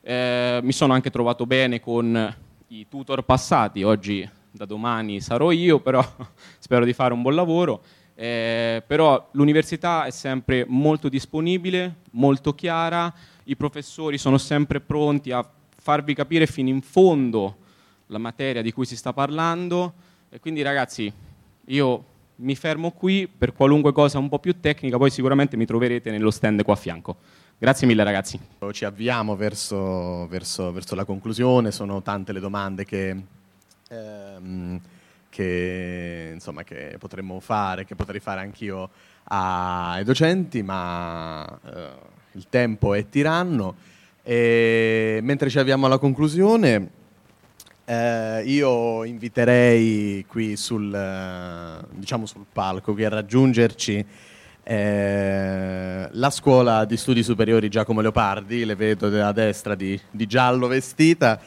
Eh, 0.02 0.60
mi 0.64 0.72
sono 0.72 0.94
anche 0.94 1.12
trovato 1.12 1.46
bene 1.46 1.80
con 1.80 2.36
i 2.70 2.88
tutor 2.90 3.24
passati, 3.24 3.84
oggi 3.84 4.28
da 4.52 4.66
domani 4.66 5.22
sarò 5.22 5.52
io, 5.52 5.80
però 5.80 6.04
spero 6.58 6.86
di 6.86 6.94
fare 6.94 7.14
un 7.14 7.22
buon 7.22 7.36
lavoro 7.36 7.84
eh, 8.22 8.84
però 8.86 9.30
l'università 9.32 10.04
è 10.04 10.10
sempre 10.10 10.66
molto 10.68 11.08
disponibile, 11.08 12.00
molto 12.12 12.54
chiara, 12.54 13.14
i 13.46 13.56
professori 13.56 14.18
sono 14.18 14.38
sempre 14.38 14.82
pronti 14.82 15.32
a 15.32 15.50
farvi 15.78 16.14
capire 16.14 16.46
fino 16.46 16.68
in 16.68 16.82
fondo 16.82 17.56
la 18.08 18.18
materia 18.18 18.62
di 18.62 18.74
cui 18.74 18.86
si 18.86 18.98
sta 18.98 19.14
parlando 19.14 19.94
e 20.28 20.42
quindi 20.42 20.62
ragazzi 20.62 21.10
io 21.68 22.06
mi 22.36 22.56
fermo 22.56 22.92
qui 22.92 23.26
per 23.26 23.54
qualunque 23.54 23.94
cosa 23.94 24.18
un 24.18 24.28
po' 24.28 24.40
più 24.40 24.60
tecnica, 24.60 24.98
poi 24.98 25.12
sicuramente 25.12 25.56
mi 25.56 25.66
troverete 25.66 26.12
nello 26.12 26.30
stand 26.30 26.62
qua 26.64 26.74
a 26.74 26.78
fianco. 26.78 27.16
Grazie 27.58 27.88
mille 27.88 28.04
ragazzi. 28.04 28.38
Ci 28.70 28.84
avviamo 28.84 29.38
verso, 29.38 30.28
verso, 30.28 30.74
verso 30.74 30.94
la 30.94 31.06
conclusione, 31.06 31.72
sono 31.72 32.02
tante 32.02 32.34
le 32.34 32.42
domande 32.42 32.84
che... 32.84 33.16
Ehm, 33.88 34.82
che, 35.30 36.32
insomma, 36.34 36.64
che 36.64 36.96
potremmo 37.00 37.40
fare, 37.40 37.86
che 37.86 37.96
potrei 37.96 38.20
fare 38.20 38.42
anch'io 38.42 38.90
ai 39.26 40.04
docenti, 40.04 40.62
ma 40.64 41.46
eh, 41.66 41.90
il 42.34 42.48
tempo 42.50 42.94
è 42.94 43.08
tiranno. 43.08 43.76
E 44.24 45.20
mentre 45.22 45.50
ci 45.50 45.60
avviamo 45.60 45.86
alla 45.86 45.98
conclusione, 45.98 46.90
eh, 47.86 48.44
io 48.46 49.04
inviterei 49.04 50.26
qui 50.28 50.56
sul, 50.56 50.94
eh, 50.94 51.86
diciamo 51.92 52.26
sul 52.26 52.46
palco 52.52 52.94
qui 52.94 53.06
a 53.06 53.10
raggiungerci 53.10 54.06
eh, 54.72 56.08
la 56.12 56.30
scuola 56.30 56.86
di 56.86 56.96
studi 56.96 57.24
superiori 57.24 57.70
Giacomo 57.70 58.02
Leopardi, 58.02 58.66
le 58.66 58.76
vedo 58.76 59.08
a 59.26 59.32
destra 59.32 59.74
di, 59.74 60.00
di 60.12 60.28
giallo 60.28 60.68
vestita, 60.68 61.40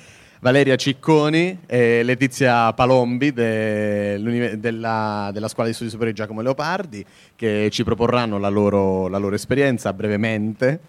Valeria 0.42 0.74
Cicconi 0.74 1.60
e 1.66 2.02
Letizia 2.02 2.72
Palombi 2.72 3.32
de, 3.32 4.18
della, 4.58 5.30
della, 5.32 5.46
Scuola 5.46 5.68
di 5.68 5.72
Studi 5.72 5.88
Superiori 5.88 6.16
Giacomo 6.16 6.40
Leopardi 6.40 7.06
che 7.36 7.68
ci 7.70 7.84
proporranno 7.84 8.38
la 8.38 8.48
loro, 8.48 9.06
la 9.06 9.18
loro 9.18 9.36
esperienza 9.36 9.92
brevemente 9.92 10.80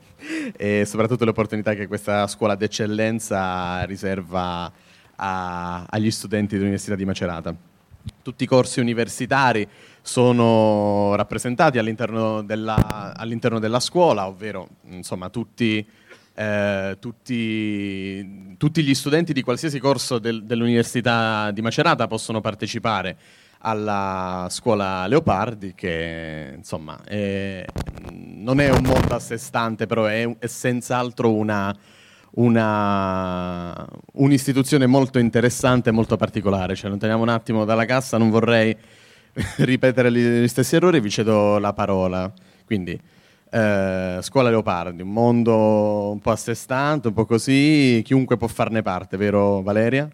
e 0.57 0.85
soprattutto 0.87 1.23
le 1.23 1.29
opportunità 1.29 1.75
che 1.75 1.85
questa 1.85 2.25
scuola 2.25 2.55
d'eccellenza 2.55 3.83
riserva 3.83 4.71
a, 5.17 5.85
agli 5.87 6.09
studenti 6.09 6.55
dell'Università 6.55 6.95
di 6.95 7.05
Macerata. 7.05 7.55
Tutti 8.23 8.45
i 8.45 8.47
corsi 8.47 8.79
universitari 8.79 9.67
sono 10.01 11.13
rappresentati 11.13 11.77
all'interno 11.77 12.41
della, 12.41 13.13
all'interno 13.15 13.59
della 13.59 13.79
scuola, 13.79 14.25
ovvero 14.25 14.67
insomma, 14.89 15.29
tutti, 15.29 15.85
eh, 16.35 16.97
tutti, 16.99 18.55
tutti, 18.57 18.83
gli 18.83 18.93
studenti 18.93 19.33
di 19.33 19.41
qualsiasi 19.41 19.79
corso 19.79 20.19
del, 20.19 20.43
dell'Università 20.43 21.51
di 21.51 21.61
Macerata 21.61 22.07
possono 22.07 22.41
partecipare 22.41 23.17
alla 23.65 24.47
scuola 24.49 25.07
Leopardi 25.07 25.73
che 25.73 26.53
insomma 26.57 27.01
è, 27.03 27.65
non 28.11 28.59
è 28.59 28.69
un 28.69 28.83
mondo 28.83 29.15
a 29.15 29.19
sé 29.19 29.37
stante 29.37 29.85
però 29.85 30.05
è, 30.05 30.37
è 30.37 30.47
senz'altro 30.47 31.33
una, 31.33 31.73
una, 32.31 33.87
un'istituzione 34.13 34.85
molto 34.85 35.19
interessante 35.19 35.89
e 35.89 35.93
molto 35.93 36.17
particolare 36.17 36.75
ci 36.75 36.85
allontaniamo 36.87 37.21
un 37.21 37.29
attimo 37.29 37.63
dalla 37.63 37.85
cassa 37.85 38.17
non 38.17 38.29
vorrei 38.29 38.75
ripetere 39.57 40.11
gli 40.11 40.47
stessi 40.47 40.75
errori, 40.75 40.99
vi 40.99 41.09
cedo 41.09 41.57
la 41.57 41.73
parola. 41.73 42.31
Quindi, 42.65 42.99
eh, 43.53 44.17
Scuola 44.21 44.49
Leopardi, 44.49 45.03
un 45.03 45.11
mondo 45.11 46.09
un 46.11 46.19
po' 46.19 46.31
a 46.31 46.35
sé 46.35 46.55
stante, 46.55 47.09
un 47.09 47.13
po' 47.13 47.25
così, 47.25 48.01
chiunque 48.03 48.35
può 48.35 48.47
farne 48.47 48.81
parte, 48.81 49.15
vero 49.15 49.61
Valeria? 49.61 50.09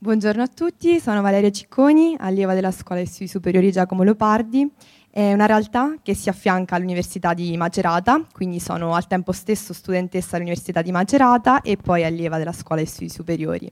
Buongiorno 0.00 0.42
a 0.42 0.48
tutti, 0.48 0.98
sono 0.98 1.22
Valeria 1.22 1.50
Cicconi, 1.50 2.16
allieva 2.18 2.54
della 2.54 2.72
Scuola 2.72 3.00
di 3.00 3.06
Studi 3.06 3.28
Superiori 3.28 3.70
Giacomo 3.70 4.02
Leopardi. 4.02 4.68
È 5.10 5.32
una 5.32 5.46
realtà 5.46 5.94
che 6.02 6.14
si 6.14 6.28
affianca 6.28 6.76
all'Università 6.76 7.34
di 7.34 7.56
Macerata, 7.56 8.24
quindi 8.32 8.60
sono 8.60 8.94
al 8.94 9.06
tempo 9.06 9.32
stesso 9.32 9.72
studentessa 9.72 10.36
all'Università 10.36 10.82
di 10.82 10.92
Macerata 10.92 11.62
e 11.62 11.76
poi 11.76 12.04
allieva 12.04 12.38
della 12.38 12.52
Scuola 12.52 12.80
di 12.80 12.86
Studi 12.86 13.08
Superiori. 13.10 13.70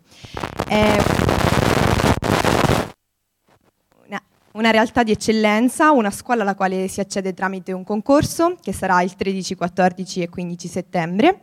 È 0.66 0.96
una 4.56 4.70
realtà 4.70 5.02
di 5.02 5.12
eccellenza, 5.12 5.92
una 5.92 6.10
scuola 6.10 6.42
alla 6.42 6.54
quale 6.54 6.88
si 6.88 7.00
accede 7.00 7.34
tramite 7.34 7.72
un 7.72 7.84
concorso 7.84 8.56
che 8.60 8.72
sarà 8.72 9.02
il 9.02 9.14
13, 9.14 9.54
14 9.54 10.22
e 10.22 10.28
15 10.28 10.68
settembre. 10.68 11.40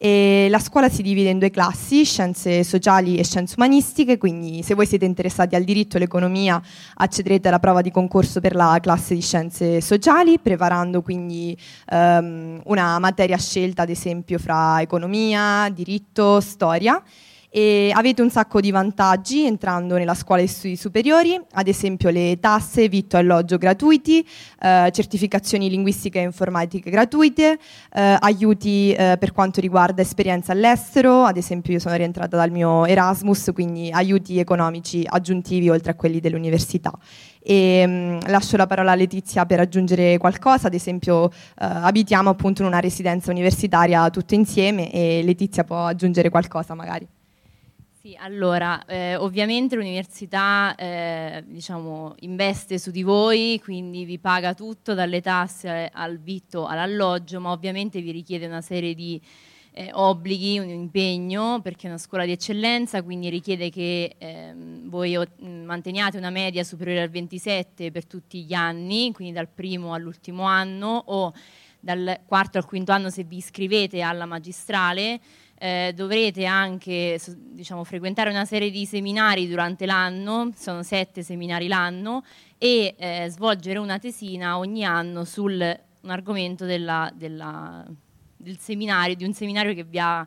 E 0.00 0.46
la 0.48 0.60
scuola 0.60 0.88
si 0.88 1.02
divide 1.02 1.30
in 1.30 1.40
due 1.40 1.50
classi, 1.50 2.04
scienze 2.04 2.62
sociali 2.62 3.16
e 3.16 3.24
scienze 3.24 3.54
umanistiche, 3.56 4.16
quindi 4.16 4.62
se 4.62 4.74
voi 4.74 4.86
siete 4.86 5.04
interessati 5.04 5.56
al 5.56 5.64
diritto 5.64 5.96
e 5.96 5.98
all'economia 5.98 6.62
accederete 6.94 7.48
alla 7.48 7.58
prova 7.58 7.80
di 7.80 7.90
concorso 7.90 8.40
per 8.40 8.54
la 8.54 8.78
classe 8.80 9.14
di 9.14 9.22
scienze 9.22 9.80
sociali, 9.80 10.38
preparando 10.38 11.02
quindi 11.02 11.56
um, 11.90 12.60
una 12.66 13.00
materia 13.00 13.38
scelta 13.38 13.82
ad 13.82 13.90
esempio 13.90 14.38
fra 14.38 14.80
economia, 14.80 15.68
diritto, 15.68 16.40
storia 16.40 17.02
e 17.58 17.90
avete 17.92 18.22
un 18.22 18.30
sacco 18.30 18.60
di 18.60 18.70
vantaggi 18.70 19.44
entrando 19.44 19.96
nella 19.96 20.14
scuola 20.14 20.42
di 20.42 20.46
studi 20.46 20.76
superiori, 20.76 21.40
ad 21.54 21.66
esempio 21.66 22.08
le 22.08 22.38
tasse, 22.38 22.88
vitto 22.88 23.16
e 23.16 23.18
alloggio 23.18 23.58
gratuiti, 23.58 24.24
eh, 24.60 24.88
certificazioni 24.92 25.68
linguistiche 25.68 26.20
e 26.20 26.22
informatiche 26.22 26.88
gratuite, 26.88 27.58
eh, 27.94 28.16
aiuti 28.20 28.92
eh, 28.92 29.16
per 29.18 29.32
quanto 29.32 29.60
riguarda 29.60 30.02
esperienza 30.02 30.52
all'estero, 30.52 31.24
ad 31.24 31.36
esempio 31.36 31.72
io 31.72 31.80
sono 31.80 31.96
rientrata 31.96 32.36
dal 32.36 32.52
mio 32.52 32.86
Erasmus, 32.86 33.50
quindi 33.52 33.90
aiuti 33.90 34.38
economici 34.38 35.02
aggiuntivi 35.04 35.68
oltre 35.68 35.90
a 35.90 35.94
quelli 35.96 36.20
dell'università. 36.20 36.92
E, 37.42 37.84
mh, 37.84 37.90
mm, 37.90 38.18
lascio 38.26 38.56
la 38.56 38.68
parola 38.68 38.92
a 38.92 38.94
Letizia 38.94 39.46
per 39.46 39.58
aggiungere 39.58 40.16
qualcosa, 40.18 40.68
ad 40.68 40.74
esempio 40.74 41.28
eh, 41.28 41.32
abitiamo 41.56 42.30
appunto 42.30 42.62
in 42.62 42.68
una 42.68 42.78
residenza 42.78 43.32
universitaria 43.32 44.08
tutte 44.10 44.36
insieme 44.36 44.92
e 44.92 45.22
Letizia 45.24 45.64
può 45.64 45.86
aggiungere 45.86 46.28
qualcosa 46.28 46.74
magari. 46.74 47.17
Sì, 48.00 48.16
allora, 48.16 48.84
eh, 48.84 49.16
ovviamente 49.16 49.74
l'università 49.74 50.72
eh, 50.76 51.42
diciamo, 51.44 52.14
investe 52.20 52.78
su 52.78 52.92
di 52.92 53.02
voi, 53.02 53.60
quindi 53.60 54.04
vi 54.04 54.20
paga 54.20 54.54
tutto, 54.54 54.94
dalle 54.94 55.20
tasse 55.20 55.90
al 55.92 56.16
vitto 56.20 56.66
all'alloggio, 56.66 57.40
ma 57.40 57.50
ovviamente 57.50 58.00
vi 58.00 58.12
richiede 58.12 58.46
una 58.46 58.60
serie 58.60 58.94
di 58.94 59.20
eh, 59.72 59.90
obblighi, 59.92 60.60
un 60.60 60.68
impegno, 60.68 61.60
perché 61.60 61.88
è 61.88 61.90
una 61.90 61.98
scuola 61.98 62.24
di 62.24 62.30
eccellenza, 62.30 63.02
quindi 63.02 63.30
richiede 63.30 63.68
che 63.68 64.14
ehm, 64.16 64.88
voi 64.88 65.18
manteniate 65.40 66.18
una 66.18 66.30
media 66.30 66.62
superiore 66.62 67.02
al 67.02 67.10
27 67.10 67.90
per 67.90 68.06
tutti 68.06 68.44
gli 68.44 68.52
anni, 68.54 69.10
quindi 69.10 69.34
dal 69.34 69.48
primo 69.48 69.92
all'ultimo 69.92 70.44
anno 70.44 71.02
o 71.04 71.32
dal 71.80 72.20
quarto 72.26 72.58
al 72.58 72.64
quinto 72.64 72.92
anno 72.92 73.10
se 73.10 73.24
vi 73.24 73.36
iscrivete 73.38 74.02
alla 74.02 74.24
magistrale 74.26 75.20
eh, 75.58 75.92
dovrete 75.94 76.44
anche 76.44 77.20
diciamo, 77.36 77.82
frequentare 77.82 78.30
una 78.30 78.44
serie 78.44 78.70
di 78.70 78.86
seminari 78.86 79.48
durante 79.48 79.86
l'anno, 79.86 80.52
sono 80.56 80.82
sette 80.82 81.22
seminari 81.22 81.66
l'anno, 81.66 82.24
e 82.56 82.94
eh, 82.96 83.26
svolgere 83.28 83.78
una 83.78 83.98
tesina 83.98 84.58
ogni 84.58 84.84
anno 84.84 85.24
su 85.24 85.44
un 85.44 85.76
argomento 86.06 86.64
della, 86.64 87.10
della, 87.12 87.84
del 88.36 88.58
seminario, 88.58 89.16
di 89.16 89.24
un 89.24 89.32
seminario 89.32 89.74
che 89.74 89.84
vi 89.84 89.98
ha, 89.98 90.26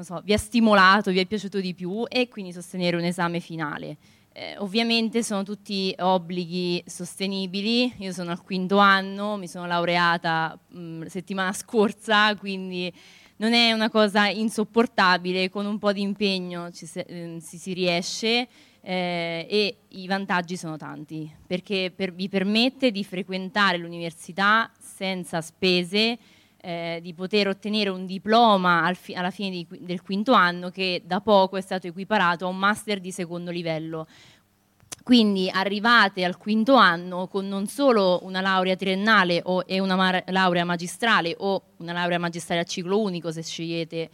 so, 0.00 0.20
vi 0.22 0.34
ha 0.34 0.38
stimolato, 0.38 1.10
vi 1.10 1.20
è 1.20 1.26
piaciuto 1.26 1.58
di 1.58 1.72
più 1.72 2.04
e 2.06 2.28
quindi 2.28 2.52
sostenere 2.52 2.96
un 2.96 3.04
esame 3.04 3.40
finale. 3.40 3.96
Eh, 4.32 4.56
ovviamente 4.58 5.24
sono 5.24 5.42
tutti 5.42 5.92
obblighi 5.98 6.84
sostenibili, 6.86 7.92
io 7.96 8.12
sono 8.12 8.30
al 8.30 8.42
quinto 8.42 8.76
anno, 8.76 9.36
mi 9.36 9.48
sono 9.48 9.66
laureata 9.66 10.56
mh, 10.68 11.06
settimana 11.06 11.52
scorsa, 11.52 12.36
quindi 12.36 12.92
non 13.40 13.54
è 13.54 13.72
una 13.72 13.88
cosa 13.90 14.28
insopportabile, 14.28 15.48
con 15.48 15.66
un 15.66 15.78
po' 15.78 15.92
di 15.92 16.02
impegno 16.02 16.70
ci 16.70 16.86
si, 16.86 16.98
eh, 17.00 17.38
si, 17.40 17.58
si 17.58 17.72
riesce 17.72 18.48
eh, 18.82 19.46
e 19.48 19.76
i 19.88 20.06
vantaggi 20.06 20.56
sono 20.56 20.76
tanti, 20.76 21.30
perché 21.46 21.92
per, 21.94 22.12
vi 22.12 22.28
permette 22.28 22.90
di 22.90 23.02
frequentare 23.02 23.78
l'università 23.78 24.70
senza 24.78 25.40
spese, 25.40 26.18
eh, 26.62 26.98
di 27.02 27.14
poter 27.14 27.48
ottenere 27.48 27.88
un 27.88 28.04
diploma 28.04 28.92
fi, 28.92 29.14
alla 29.14 29.30
fine 29.30 29.48
di, 29.48 29.66
del 29.80 30.02
quinto 30.02 30.32
anno 30.32 30.68
che 30.68 31.02
da 31.06 31.22
poco 31.22 31.56
è 31.56 31.62
stato 31.62 31.86
equiparato 31.86 32.44
a 32.44 32.48
un 32.48 32.58
master 32.58 33.00
di 33.00 33.10
secondo 33.10 33.50
livello. 33.50 34.06
Quindi 35.10 35.50
arrivate 35.50 36.22
al 36.22 36.36
quinto 36.36 36.76
anno 36.76 37.26
con 37.26 37.48
non 37.48 37.66
solo 37.66 38.20
una 38.22 38.40
laurea 38.40 38.76
triennale 38.76 39.40
o, 39.42 39.64
e 39.66 39.80
una 39.80 39.96
ma- 39.96 40.22
laurea 40.26 40.64
magistrale 40.64 41.34
o 41.36 41.60
una 41.78 41.92
laurea 41.92 42.20
magistrale 42.20 42.60
a 42.60 42.64
ciclo 42.64 43.00
unico 43.00 43.32
se 43.32 43.42
scegliete 43.42 44.08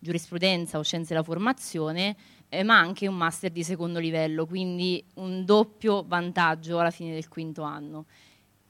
giurisprudenza 0.00 0.78
o 0.78 0.82
scienze 0.82 1.10
della 1.14 1.22
formazione, 1.22 2.16
eh, 2.48 2.64
ma 2.64 2.80
anche 2.80 3.06
un 3.06 3.14
master 3.14 3.52
di 3.52 3.62
secondo 3.62 4.00
livello, 4.00 4.44
quindi 4.44 5.04
un 5.14 5.44
doppio 5.44 6.04
vantaggio 6.04 6.80
alla 6.80 6.90
fine 6.90 7.12
del 7.12 7.28
quinto 7.28 7.62
anno. 7.62 8.06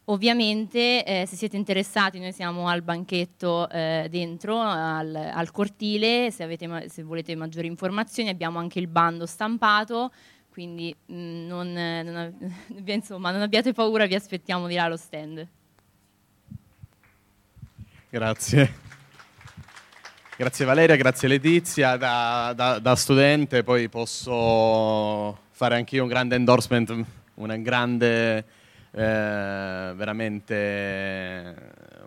Ovviamente 0.05 1.03
eh, 1.03 1.25
se 1.25 1.37
siete 1.37 1.57
interessati 1.57 2.19
noi 2.19 2.33
siamo 2.33 2.69
al 2.69 2.83
banchetto 2.83 3.71
eh, 3.71 4.07
dentro, 4.11 4.61
al, 4.61 5.15
al 5.15 5.51
cortile, 5.51 6.31
se, 6.31 6.43
avete, 6.43 6.91
se 6.91 7.03
volete 7.03 7.35
maggiori 7.37 7.69
informazioni 7.69 8.29
abbiamo 8.29 8.59
anche 8.59 8.81
il 8.81 8.87
bando 8.87 9.25
stampato, 9.25 10.11
quindi 10.51 10.95
mh, 11.07 11.15
mm, 11.15 11.47
non, 11.47 11.73
non, 11.73 12.53
insomma, 12.87 13.31
non 13.31 13.43
abbiate 13.43 13.73
paura, 13.73 14.07
vi 14.07 14.15
aspettiamo 14.15 14.67
di 14.67 14.75
là 14.75 14.85
allo 14.85 14.97
stand. 14.97 15.47
Grazie. 18.11 18.89
Grazie 20.37 20.65
Valeria, 20.65 20.97
grazie 20.97 21.29
Letizia. 21.29 21.97
Da, 21.97 22.53
da, 22.57 22.79
da, 22.79 22.97
studente 22.97 23.63
poi 23.63 23.89
posso 23.89 25.39
fare 25.51 25.77
anch'io 25.77 26.03
un 26.03 26.09
grande 26.09 26.35
endorsement, 26.35 27.05
un 27.35 27.63
grande, 27.63 28.45
eh, 28.91 29.93
veramente 29.95 31.55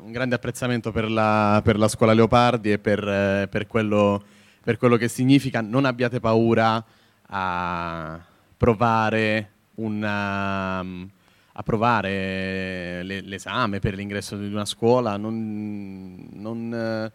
un 0.02 0.12
grande 0.12 0.36
apprezzamento 0.36 0.92
per 0.92 1.10
la, 1.10 1.62
per 1.64 1.78
la 1.78 1.88
scuola 1.88 2.14
Leopardi 2.14 2.72
e 2.72 2.80
per, 2.80 3.08
eh, 3.08 3.48
per, 3.50 3.68
quello, 3.68 4.22
per 4.64 4.78
quello 4.78 4.98
che 4.98 5.08
significa. 5.08 5.62
Non 5.62 5.86
abbiate 5.86 6.20
paura 6.20 6.84
a 7.28 8.20
provare 8.64 9.50
una, 9.76 10.80
um, 10.80 11.10
a 11.52 11.64
provare 11.64 13.04
l'esame 13.04 13.80
per 13.80 13.94
l'ingresso 13.94 14.38
di 14.38 14.54
una 14.54 14.64
scuola, 14.64 15.18
non, 15.18 16.30
non, 16.32 17.12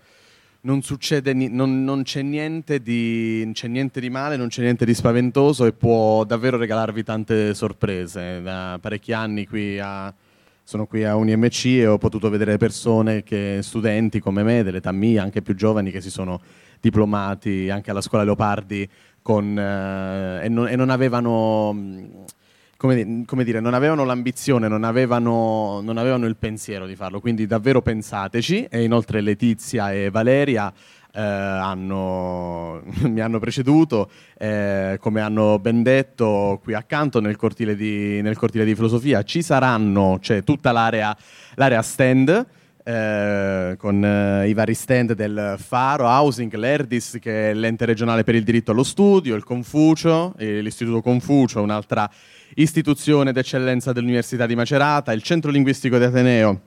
non, 0.60 0.82
succede, 0.82 1.32
non, 1.32 1.84
non 1.84 2.02
c'è, 2.02 2.20
niente 2.20 2.82
di, 2.82 3.48
c'è 3.54 3.66
niente 3.66 3.98
di 3.98 4.10
male, 4.10 4.36
non 4.36 4.48
c'è 4.48 4.60
niente 4.60 4.84
di 4.84 4.92
spaventoso 4.92 5.64
e 5.64 5.72
può 5.72 6.22
davvero 6.24 6.58
regalarvi 6.58 7.02
tante 7.02 7.54
sorprese. 7.54 8.42
Da 8.42 8.78
parecchi 8.78 9.14
anni 9.14 9.46
qui 9.46 9.78
a 9.78 10.12
sono 10.68 10.84
qui 10.84 11.02
a 11.02 11.16
UniMC 11.16 11.64
e 11.64 11.86
ho 11.86 11.96
potuto 11.96 12.28
vedere 12.28 12.58
persone, 12.58 13.22
che, 13.22 13.60
studenti 13.62 14.20
come 14.20 14.42
me, 14.42 14.62
dell'età 14.62 14.92
mia, 14.92 15.22
anche 15.22 15.40
più 15.40 15.54
giovani, 15.54 15.90
che 15.90 16.02
si 16.02 16.10
sono 16.10 16.42
diplomati 16.78 17.70
anche 17.70 17.90
alla 17.90 18.02
scuola 18.02 18.22
Leopardi 18.22 18.86
con, 19.28 19.58
eh, 19.58 20.46
e, 20.46 20.48
non, 20.48 20.68
e, 20.68 20.74
non, 20.74 20.88
avevano... 20.88 22.24
Come, 22.78 23.24
come, 23.26 23.44
dire, 23.44 23.60
non 23.60 23.74
avevano 23.74 24.04
l'ambizione, 24.04 24.68
non 24.68 24.84
avevano, 24.84 25.82
non 25.82 25.98
avevano 25.98 26.24
il 26.24 26.36
pensiero 26.36 26.86
di 26.86 26.96
farlo, 26.96 27.20
quindi 27.20 27.46
davvero 27.46 27.82
pensateci 27.82 28.68
e 28.70 28.84
inoltre 28.84 29.20
Letizia 29.20 29.92
e 29.92 30.08
Valeria 30.08 30.72
eh, 31.12 31.20
hanno, 31.20 32.80
mi 33.04 33.20
hanno 33.20 33.38
preceduto, 33.38 34.08
eh, 34.38 34.96
come 34.98 35.20
hanno 35.20 35.58
ben 35.58 35.82
detto 35.82 36.58
qui 36.62 36.72
accanto 36.72 37.20
nel 37.20 37.36
cortile 37.36 37.76
di, 37.76 38.22
nel 38.22 38.38
cortile 38.38 38.64
di 38.64 38.74
filosofia 38.74 39.24
ci 39.24 39.42
saranno, 39.42 40.16
c'è 40.22 40.42
tutta 40.42 40.72
l'area, 40.72 41.14
l'area 41.56 41.82
stand. 41.82 42.46
Eh, 42.88 43.74
con 43.76 44.02
eh, 44.02 44.48
i 44.48 44.54
vari 44.54 44.72
stand 44.72 45.12
del 45.12 45.56
Faro, 45.58 46.06
Housing, 46.06 46.54
l'Erdis, 46.54 47.18
che 47.20 47.50
è 47.50 47.52
l'ente 47.52 47.84
regionale 47.84 48.24
per 48.24 48.34
il 48.34 48.42
diritto 48.42 48.70
allo 48.70 48.82
studio, 48.82 49.34
il 49.34 49.44
Confucio, 49.44 50.32
l'Istituto 50.38 51.02
Confucio, 51.02 51.60
un'altra 51.60 52.10
istituzione 52.54 53.32
d'eccellenza 53.32 53.92
dell'Università 53.92 54.46
di 54.46 54.54
Macerata, 54.54 55.12
il 55.12 55.20
Centro 55.20 55.50
Linguistico 55.50 55.98
di 55.98 56.04
Ateneo, 56.04 56.60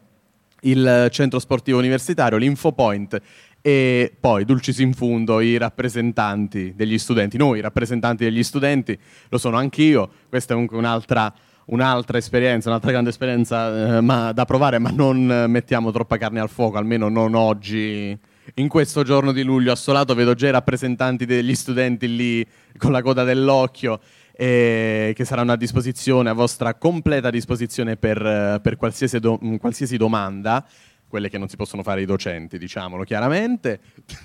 il 0.61 1.07
Centro 1.09 1.39
Sportivo 1.39 1.79
Universitario, 1.79 2.37
l'Infopoint 2.37 3.19
e 3.59 4.15
poi, 4.19 4.45
dulcis 4.45 4.77
in 4.77 4.93
fundo, 4.93 5.39
i 5.39 5.57
rappresentanti 5.57 6.73
degli 6.75 6.99
studenti. 6.99 7.37
Noi, 7.37 7.61
rappresentanti 7.61 8.25
degli 8.25 8.43
studenti, 8.43 8.95
lo 9.27 9.39
sono 9.39 9.57
anch'io. 9.57 10.07
Questa 10.29 10.51
è 10.51 10.53
comunque 10.53 10.77
un'altra, 10.77 11.33
un'altra 11.71 12.17
esperienza, 12.17 12.69
un'altra 12.69 12.91
grande 12.91 13.09
esperienza 13.09 13.97
eh, 13.97 14.01
ma, 14.01 14.31
da 14.31 14.45
provare, 14.45 14.79
ma 14.79 14.91
non 14.91 15.45
mettiamo 15.47 15.91
troppa 15.91 16.17
carne 16.17 16.39
al 16.39 16.49
fuoco, 16.49 16.77
almeno 16.77 17.09
non 17.09 17.35
oggi. 17.35 18.17
In 18.55 18.67
questo 18.67 19.03
giorno 19.03 19.31
di 19.31 19.43
luglio 19.43 19.71
assolato 19.71 20.13
vedo 20.15 20.33
già 20.33 20.47
i 20.47 20.51
rappresentanti 20.51 21.25
degli 21.25 21.55
studenti 21.55 22.15
lì 22.15 22.45
con 22.77 22.91
la 22.91 23.01
coda 23.01 23.23
dell'occhio 23.23 23.99
che 24.33 25.23
saranno 25.23 25.51
a 25.51 25.55
disposizione, 25.55 26.29
a 26.29 26.33
vostra 26.33 26.73
completa 26.73 27.29
disposizione 27.29 27.95
per, 27.95 28.59
per 28.63 28.75
qualsiasi, 28.75 29.19
do, 29.19 29.39
qualsiasi 29.59 29.97
domanda 29.97 30.65
quelle 31.07 31.29
che 31.29 31.37
non 31.37 31.49
si 31.49 31.57
possono 31.57 31.83
fare 31.83 32.01
i 32.01 32.05
docenti, 32.05 32.57
diciamolo 32.57 33.03
chiaramente. 33.03 33.81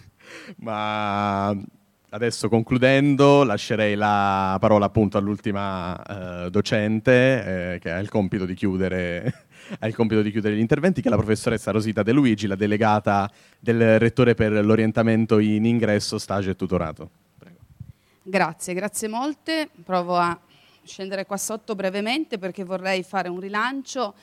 Ma 0.58 1.54
adesso 2.16 2.48
concludendo 2.48 3.44
lascerei 3.44 3.94
la 3.94 4.56
parola 4.58 4.86
appunto 4.86 5.18
all'ultima 5.18 6.44
eh, 6.46 6.50
docente 6.50 7.74
eh, 7.74 7.78
che 7.78 7.90
ha 7.90 7.98
il 7.98 8.08
compito 8.08 8.46
di 8.46 8.54
chiudere 8.54 9.46
ha 9.78 9.86
il 9.86 9.94
compito 9.94 10.22
di 10.22 10.30
chiudere 10.30 10.56
gli 10.56 10.60
interventi, 10.60 11.02
che 11.02 11.08
è 11.08 11.10
la 11.10 11.18
professoressa 11.18 11.72
Rosita 11.72 12.02
De 12.02 12.12
Luigi, 12.12 12.46
la 12.46 12.54
delegata 12.54 13.30
del 13.58 13.98
rettore 13.98 14.34
per 14.34 14.64
l'orientamento 14.64 15.38
in 15.38 15.66
ingresso, 15.66 16.18
stage 16.18 16.50
e 16.50 16.56
tutorato. 16.56 17.10
Prego. 17.38 17.58
Grazie, 18.22 18.72
grazie 18.74 19.08
molte. 19.08 19.68
Provo 19.84 20.16
a 20.16 20.38
scendere 20.84 21.26
qua 21.26 21.36
sotto 21.36 21.74
brevemente 21.74 22.38
perché 22.38 22.64
vorrei 22.64 23.02
fare 23.02 23.28
un 23.28 23.40
rilancio 23.40 24.14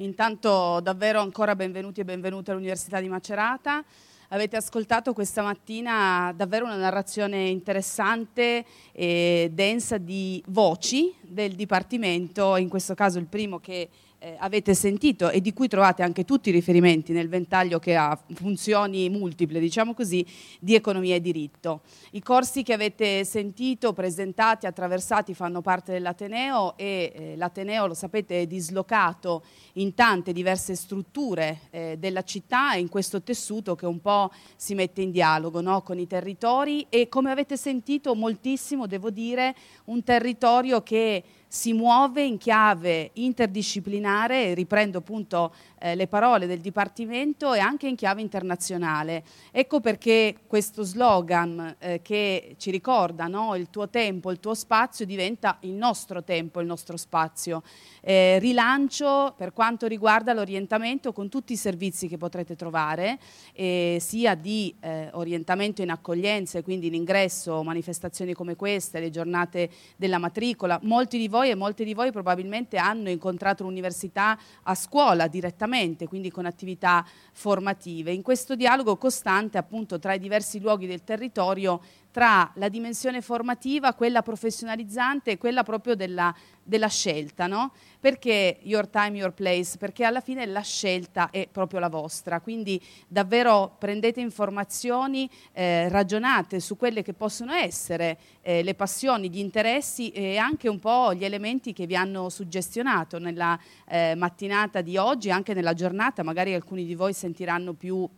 Intanto 0.00 0.78
davvero 0.80 1.20
ancora 1.20 1.56
benvenuti 1.56 2.00
e 2.00 2.04
benvenute 2.04 2.52
all'Università 2.52 3.00
di 3.00 3.08
Macerata. 3.08 3.82
Avete 4.30 4.56
ascoltato 4.56 5.14
questa 5.14 5.40
mattina 5.40 6.34
davvero 6.36 6.66
una 6.66 6.76
narrazione 6.76 7.48
interessante 7.48 8.62
e 8.92 9.48
densa 9.54 9.96
di 9.96 10.42
voci 10.48 11.14
del 11.22 11.54
Dipartimento, 11.54 12.56
in 12.56 12.68
questo 12.68 12.92
caso 12.92 13.18
il 13.18 13.24
primo 13.24 13.58
che 13.58 13.88
eh, 14.18 14.36
avete 14.38 14.74
sentito 14.74 15.30
e 15.30 15.40
di 15.40 15.52
cui 15.52 15.68
trovate 15.68 16.02
anche 16.02 16.24
tutti 16.24 16.48
i 16.48 16.52
riferimenti 16.52 17.12
nel 17.12 17.28
ventaglio 17.28 17.78
che 17.78 17.94
ha 17.94 18.18
funzioni 18.34 19.08
multiple, 19.08 19.60
diciamo 19.60 19.94
così, 19.94 20.26
di 20.58 20.74
economia 20.74 21.14
e 21.14 21.20
diritto. 21.20 21.82
I 22.12 22.22
corsi 22.22 22.62
che 22.62 22.72
avete 22.72 23.24
sentito, 23.24 23.92
presentati, 23.92 24.66
attraversati 24.66 25.34
fanno 25.34 25.60
parte 25.60 25.92
dell'Ateneo 25.92 26.76
e 26.76 27.12
eh, 27.14 27.36
l'Ateneo, 27.36 27.86
lo 27.86 27.94
sapete, 27.94 28.42
è 28.42 28.46
dislocato 28.46 29.44
in 29.74 29.94
tante 29.94 30.32
diverse 30.32 30.74
strutture 30.74 31.60
eh, 31.70 31.96
della 31.98 32.22
città 32.22 32.74
e 32.74 32.80
in 32.80 32.88
questo 32.88 33.22
tessuto 33.22 33.74
che 33.76 33.86
un 33.86 34.00
po' 34.00 34.30
si 34.56 34.74
mette 34.74 35.02
in 35.02 35.10
dialogo 35.10 35.60
no? 35.60 35.82
con 35.82 35.98
i 35.98 36.06
territori 36.06 36.86
e 36.88 37.08
come 37.08 37.30
avete 37.30 37.56
sentito 37.56 38.14
moltissimo, 38.14 38.86
devo 38.86 39.10
dire, 39.10 39.54
un 39.84 40.02
territorio 40.02 40.82
che 40.82 41.22
si 41.48 41.72
muove 41.72 42.22
in 42.22 42.36
chiave 42.36 43.10
interdisciplinare, 43.14 44.52
riprendo 44.52 44.98
appunto 44.98 45.54
eh, 45.78 45.94
le 45.94 46.06
parole 46.06 46.46
del 46.46 46.60
Dipartimento, 46.60 47.54
e 47.54 47.58
anche 47.58 47.88
in 47.88 47.96
chiave 47.96 48.20
internazionale. 48.20 49.24
Ecco 49.50 49.80
perché 49.80 50.36
questo 50.46 50.82
slogan 50.82 51.76
eh, 51.78 52.02
che 52.02 52.54
ci 52.58 52.70
ricorda 52.70 53.26
no? 53.28 53.54
il 53.54 53.70
tuo 53.70 53.88
tempo, 53.88 54.30
il 54.30 54.40
tuo 54.40 54.54
spazio 54.54 55.06
diventa 55.06 55.56
il 55.60 55.72
nostro 55.72 56.22
tempo, 56.22 56.60
il 56.60 56.66
nostro 56.66 56.98
spazio. 56.98 57.62
Eh, 58.02 58.38
rilancio 58.38 59.34
per 59.36 59.52
quanto 59.52 59.86
riguarda 59.86 60.34
l'orientamento 60.34 61.12
con 61.12 61.30
tutti 61.30 61.54
i 61.54 61.56
servizi 61.56 62.08
che 62.08 62.16
potrete 62.16 62.56
trovare, 62.56 63.18
sia 63.54 64.34
di 64.34 64.74
eh, 64.80 65.08
orientamento 65.12 65.82
in 65.82 65.90
accoglienza, 65.90 66.62
quindi 66.62 66.86
in 66.86 66.94
ingresso, 66.94 67.62
manifestazioni 67.62 68.34
come 68.34 68.56
queste, 68.56 69.00
le 69.00 69.10
giornate 69.10 69.70
della 69.96 70.18
matricola. 70.18 70.78
Molti 70.82 71.18
di 71.18 71.28
voi 71.28 71.37
voi 71.38 71.50
e 71.50 71.54
molti 71.54 71.84
di 71.84 71.94
voi 71.94 72.10
probabilmente 72.10 72.78
hanno 72.78 73.10
incontrato 73.10 73.62
l'università 73.62 74.36
a 74.64 74.74
scuola 74.74 75.28
direttamente, 75.28 76.08
quindi 76.08 76.32
con 76.32 76.46
attività 76.46 77.06
formative. 77.32 78.10
In 78.10 78.22
questo 78.22 78.56
dialogo 78.56 78.96
costante 78.96 79.56
appunto 79.56 80.00
tra 80.00 80.14
i 80.14 80.18
diversi 80.18 80.58
luoghi 80.58 80.88
del 80.88 81.04
territorio 81.04 81.80
tra 82.10 82.50
la 82.54 82.68
dimensione 82.68 83.20
formativa, 83.20 83.94
quella 83.94 84.22
professionalizzante 84.22 85.32
e 85.32 85.38
quella 85.38 85.62
proprio 85.62 85.94
della, 85.94 86.34
della 86.62 86.88
scelta, 86.88 87.46
no? 87.46 87.72
Perché 88.00 88.58
your 88.62 88.88
time, 88.88 89.18
your 89.18 89.32
place? 89.32 89.76
Perché 89.76 90.04
alla 90.04 90.20
fine 90.20 90.46
la 90.46 90.62
scelta 90.62 91.30
è 91.30 91.48
proprio 91.50 91.80
la 91.80 91.88
vostra, 91.88 92.40
quindi 92.40 92.80
davvero 93.06 93.74
prendete 93.78 94.20
informazioni, 94.20 95.28
eh, 95.52 95.88
ragionate 95.88 96.60
su 96.60 96.76
quelle 96.76 97.02
che 97.02 97.12
possono 97.12 97.52
essere 97.52 98.18
eh, 98.40 98.62
le 98.62 98.74
passioni, 98.74 99.30
gli 99.30 99.38
interessi 99.38 100.10
e 100.10 100.38
anche 100.38 100.68
un 100.68 100.78
po' 100.78 101.14
gli 101.14 101.24
elementi 101.24 101.72
che 101.72 101.86
vi 101.86 101.96
hanno 101.96 102.28
suggestionato 102.30 103.18
nella 103.18 103.58
eh, 103.86 104.14
mattinata 104.16 104.80
di 104.80 104.96
oggi, 104.96 105.30
anche 105.30 105.54
nella 105.54 105.74
giornata, 105.74 106.22
magari 106.22 106.54
alcuni 106.54 106.84
di 106.84 106.94
voi 106.94 107.12
sentiranno 107.12 107.74
più 107.74 108.08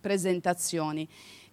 presentazioni. 0.00 1.08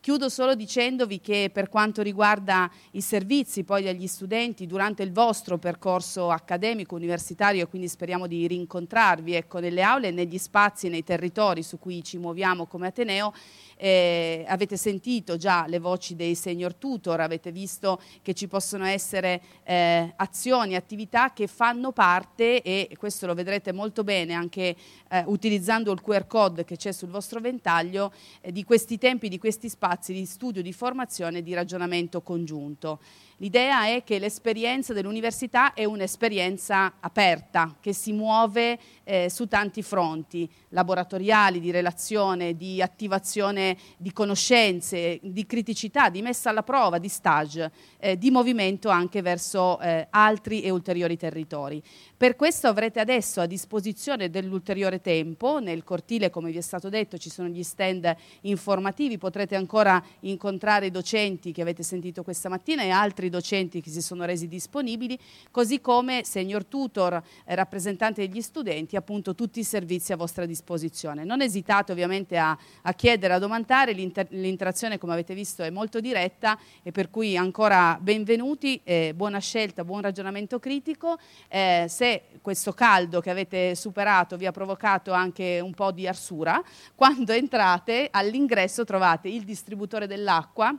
Chiudo 0.06 0.30
solo 0.30 0.54
dicendovi 0.54 1.20
che 1.20 1.50
per 1.52 1.68
quanto 1.68 2.04
riguarda 2.04 2.70
i 2.92 3.02
servizi 3.02 3.64
poi 3.64 3.82
degli 3.82 4.06
studenti 4.06 4.68
durante 4.68 5.02
il 5.02 5.12
vostro 5.12 5.58
percorso 5.58 6.30
accademico 6.30 6.94
universitario 6.94 7.64
e 7.64 7.68
quindi 7.68 7.88
speriamo 7.88 8.28
di 8.28 8.46
rincontrarvi 8.46 9.34
ecco, 9.34 9.58
nelle 9.58 9.82
aule, 9.82 10.12
negli 10.12 10.38
spazi, 10.38 10.90
nei 10.90 11.04
territori 11.04 11.64
su 11.64 11.80
cui 11.80 12.04
ci 12.04 12.20
muoviamo 12.20 12.68
come 12.68 12.86
Ateneo, 12.86 13.34
eh, 13.76 14.46
avete 14.48 14.78
sentito 14.78 15.38
già 15.38 15.66
le 15.68 15.80
voci 15.80 16.16
dei 16.16 16.36
senior 16.36 16.76
tutor, 16.76 17.20
avete 17.20 17.52
visto 17.52 18.02
che 18.22 18.34
ci 18.34 18.48
possono 18.48 18.86
essere 18.86 19.42
eh, 19.64 20.14
azioni, 20.16 20.76
attività 20.76 21.34
che 21.34 21.48
fanno 21.48 21.92
parte 21.92 22.62
e 22.62 22.90
questo 22.98 23.26
lo 23.26 23.34
vedrete 23.34 23.72
molto 23.72 24.04
bene 24.04 24.34
anche 24.34 24.76
eh, 25.10 25.24
utilizzando 25.26 25.92
il 25.92 26.02
QR 26.02 26.28
code 26.28 26.64
che 26.64 26.78
c'è 26.78 26.92
sul 26.92 27.10
vostro 27.10 27.40
ventaglio 27.40 28.12
eh, 28.42 28.52
di 28.52 28.64
questi 28.64 28.98
tempi, 28.98 29.30
di 29.30 29.38
questi 29.38 29.70
spazi 29.70 30.14
di 30.14 30.26
studio, 30.26 30.62
di 30.62 30.74
formazione 30.74 31.40
e 31.40 31.44
di 31.44 31.54
ragionamento 31.54 32.22
congiunto. 32.22 33.00
L'idea 33.40 33.88
è 33.88 34.04
che 34.06 34.18
l'esperienza 34.18 34.94
dell'università 34.94 35.74
è 35.74 35.84
un'esperienza 35.84 36.94
aperta, 37.02 37.76
che 37.82 37.92
si 37.92 38.14
muove 38.14 38.80
eh, 39.04 39.30
su 39.30 39.48
tanti 39.48 39.82
fronti, 39.82 40.50
laboratoriali, 40.70 41.60
di 41.60 41.70
relazione, 41.70 42.56
di 42.56 42.82
attivazione 42.82 43.78
di 43.98 44.14
conoscenze, 44.14 45.20
di 45.22 45.46
criticità, 45.46 46.10
di 46.10 46.22
messa 46.22 46.50
alla 46.50 46.64
prova, 46.64 46.98
di 46.98 47.10
stage, 47.10 47.72
eh, 47.98 48.18
di 48.18 48.32
movimento 48.32 48.88
anche 48.88 49.22
verso 49.22 49.82
eh, 49.82 50.08
altri 50.12 50.62
e 50.62 50.70
ulteriori 50.70 51.18
territori. 51.18 51.84
Per 52.16 52.38
questo 52.38 52.68
avrete 52.68 53.02
adesso 53.02 53.42
a 53.42 53.46
disposizione 53.46 54.30
dell'ulteriore 54.30 55.02
tempo, 55.02 55.60
nel 55.60 55.84
cortile 55.84 56.30
come 56.30 56.52
vi 56.52 56.58
è 56.58 56.62
stato 56.62 56.88
detto 56.88 57.18
ci 57.18 57.30
sono 57.30 57.50
gli 57.50 57.64
stand 57.64 58.16
informativi, 58.42 59.18
potrete 59.18 59.58
ancora 59.58 60.02
incontrare 60.22 60.86
i 60.86 60.92
docenti 60.92 61.52
che 61.52 61.62
avete 61.62 61.84
sentito 61.84 62.24
questa 62.24 62.48
mattina 62.48 62.84
e 62.84 62.90
altri 62.90 63.25
docenti 63.30 63.82
che 63.82 63.90
si 63.90 64.02
sono 64.02 64.26
resi 64.26 64.48
disponibili, 64.48 65.18
così 65.52 65.82
come 65.82 66.24
senior 66.24 66.66
tutor, 66.66 67.22
eh, 67.46 67.56
rappresentante 67.56 68.28
degli 68.28 68.42
studenti, 68.42 68.96
appunto 68.96 69.36
tutti 69.36 69.60
i 69.60 69.64
servizi 69.64 70.14
a 70.14 70.16
vostra 70.16 70.46
disposizione. 70.46 71.24
Non 71.24 71.42
esitate 71.42 71.92
ovviamente 71.92 72.38
a, 72.38 72.58
a 72.82 72.94
chiedere, 72.94 73.34
a 73.34 73.40
domandare, 73.40 73.94
l'inter 73.94 74.28
l'interazione 74.30 74.98
come 74.98 75.14
avete 75.14 75.34
visto 75.34 75.64
è 75.64 75.70
molto 75.70 76.00
diretta 76.00 76.58
e 76.82 76.92
per 76.92 77.10
cui 77.10 77.38
ancora 77.38 77.98
benvenuti, 78.02 78.80
eh, 78.84 79.14
buona 79.16 79.40
scelta, 79.40 79.84
buon 79.84 80.02
ragionamento 80.02 80.60
critico. 80.60 81.18
Eh, 81.48 81.86
se 81.90 82.24
questo 82.42 82.74
caldo 82.74 83.22
che 83.22 83.30
avete 83.30 83.76
superato 83.76 84.38
vi 84.38 84.46
ha 84.46 84.52
provocato 84.52 85.12
anche 85.12 85.60
un 85.60 85.74
po' 85.74 85.92
di 85.92 86.08
arsura, 86.08 86.62
quando 86.96 87.32
entrate 87.32 88.08
all'ingresso 88.12 88.84
trovate 88.84 89.28
il 89.30 89.44
distributore 89.44 90.08
dell'acqua 90.08 90.76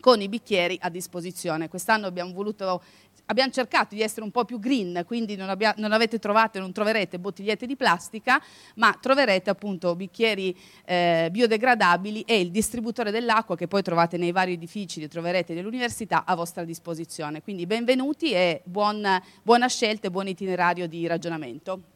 con 0.00 0.20
i 0.20 0.28
bicchieri 0.28 0.78
a 0.80 0.88
disposizione. 0.88 1.68
Quest'anno 1.68 2.06
abbiamo 2.06 2.32
voluto 2.32 2.82
abbiamo 3.26 3.50
cercato 3.50 3.94
di 3.94 4.02
essere 4.02 4.22
un 4.22 4.30
po' 4.30 4.44
più 4.44 4.58
green, 4.58 5.02
quindi 5.06 5.36
non, 5.36 5.48
abbia, 5.48 5.74
non 5.78 5.92
avete 5.92 6.18
trovato 6.18 6.58
non 6.58 6.72
troverete 6.72 7.18
bottigliette 7.18 7.66
di 7.66 7.76
plastica, 7.76 8.40
ma 8.76 8.96
troverete 9.00 9.50
appunto 9.50 9.94
bicchieri 9.94 10.56
eh, 10.84 11.28
biodegradabili 11.30 12.22
e 12.22 12.40
il 12.40 12.50
distributore 12.50 13.10
dell'acqua 13.10 13.56
che 13.56 13.66
poi 13.66 13.82
trovate 13.82 14.16
nei 14.16 14.32
vari 14.32 14.52
edifici, 14.52 15.00
li 15.00 15.08
troverete 15.08 15.54
nell'università 15.54 16.24
a 16.24 16.34
vostra 16.34 16.64
disposizione. 16.64 17.42
Quindi 17.42 17.66
benvenuti 17.66 18.32
e 18.32 18.62
buon, 18.64 19.20
buona 19.42 19.68
scelta 19.68 20.06
e 20.06 20.10
buon 20.10 20.28
itinerario 20.28 20.86
di 20.86 21.06
ragionamento. 21.06 21.94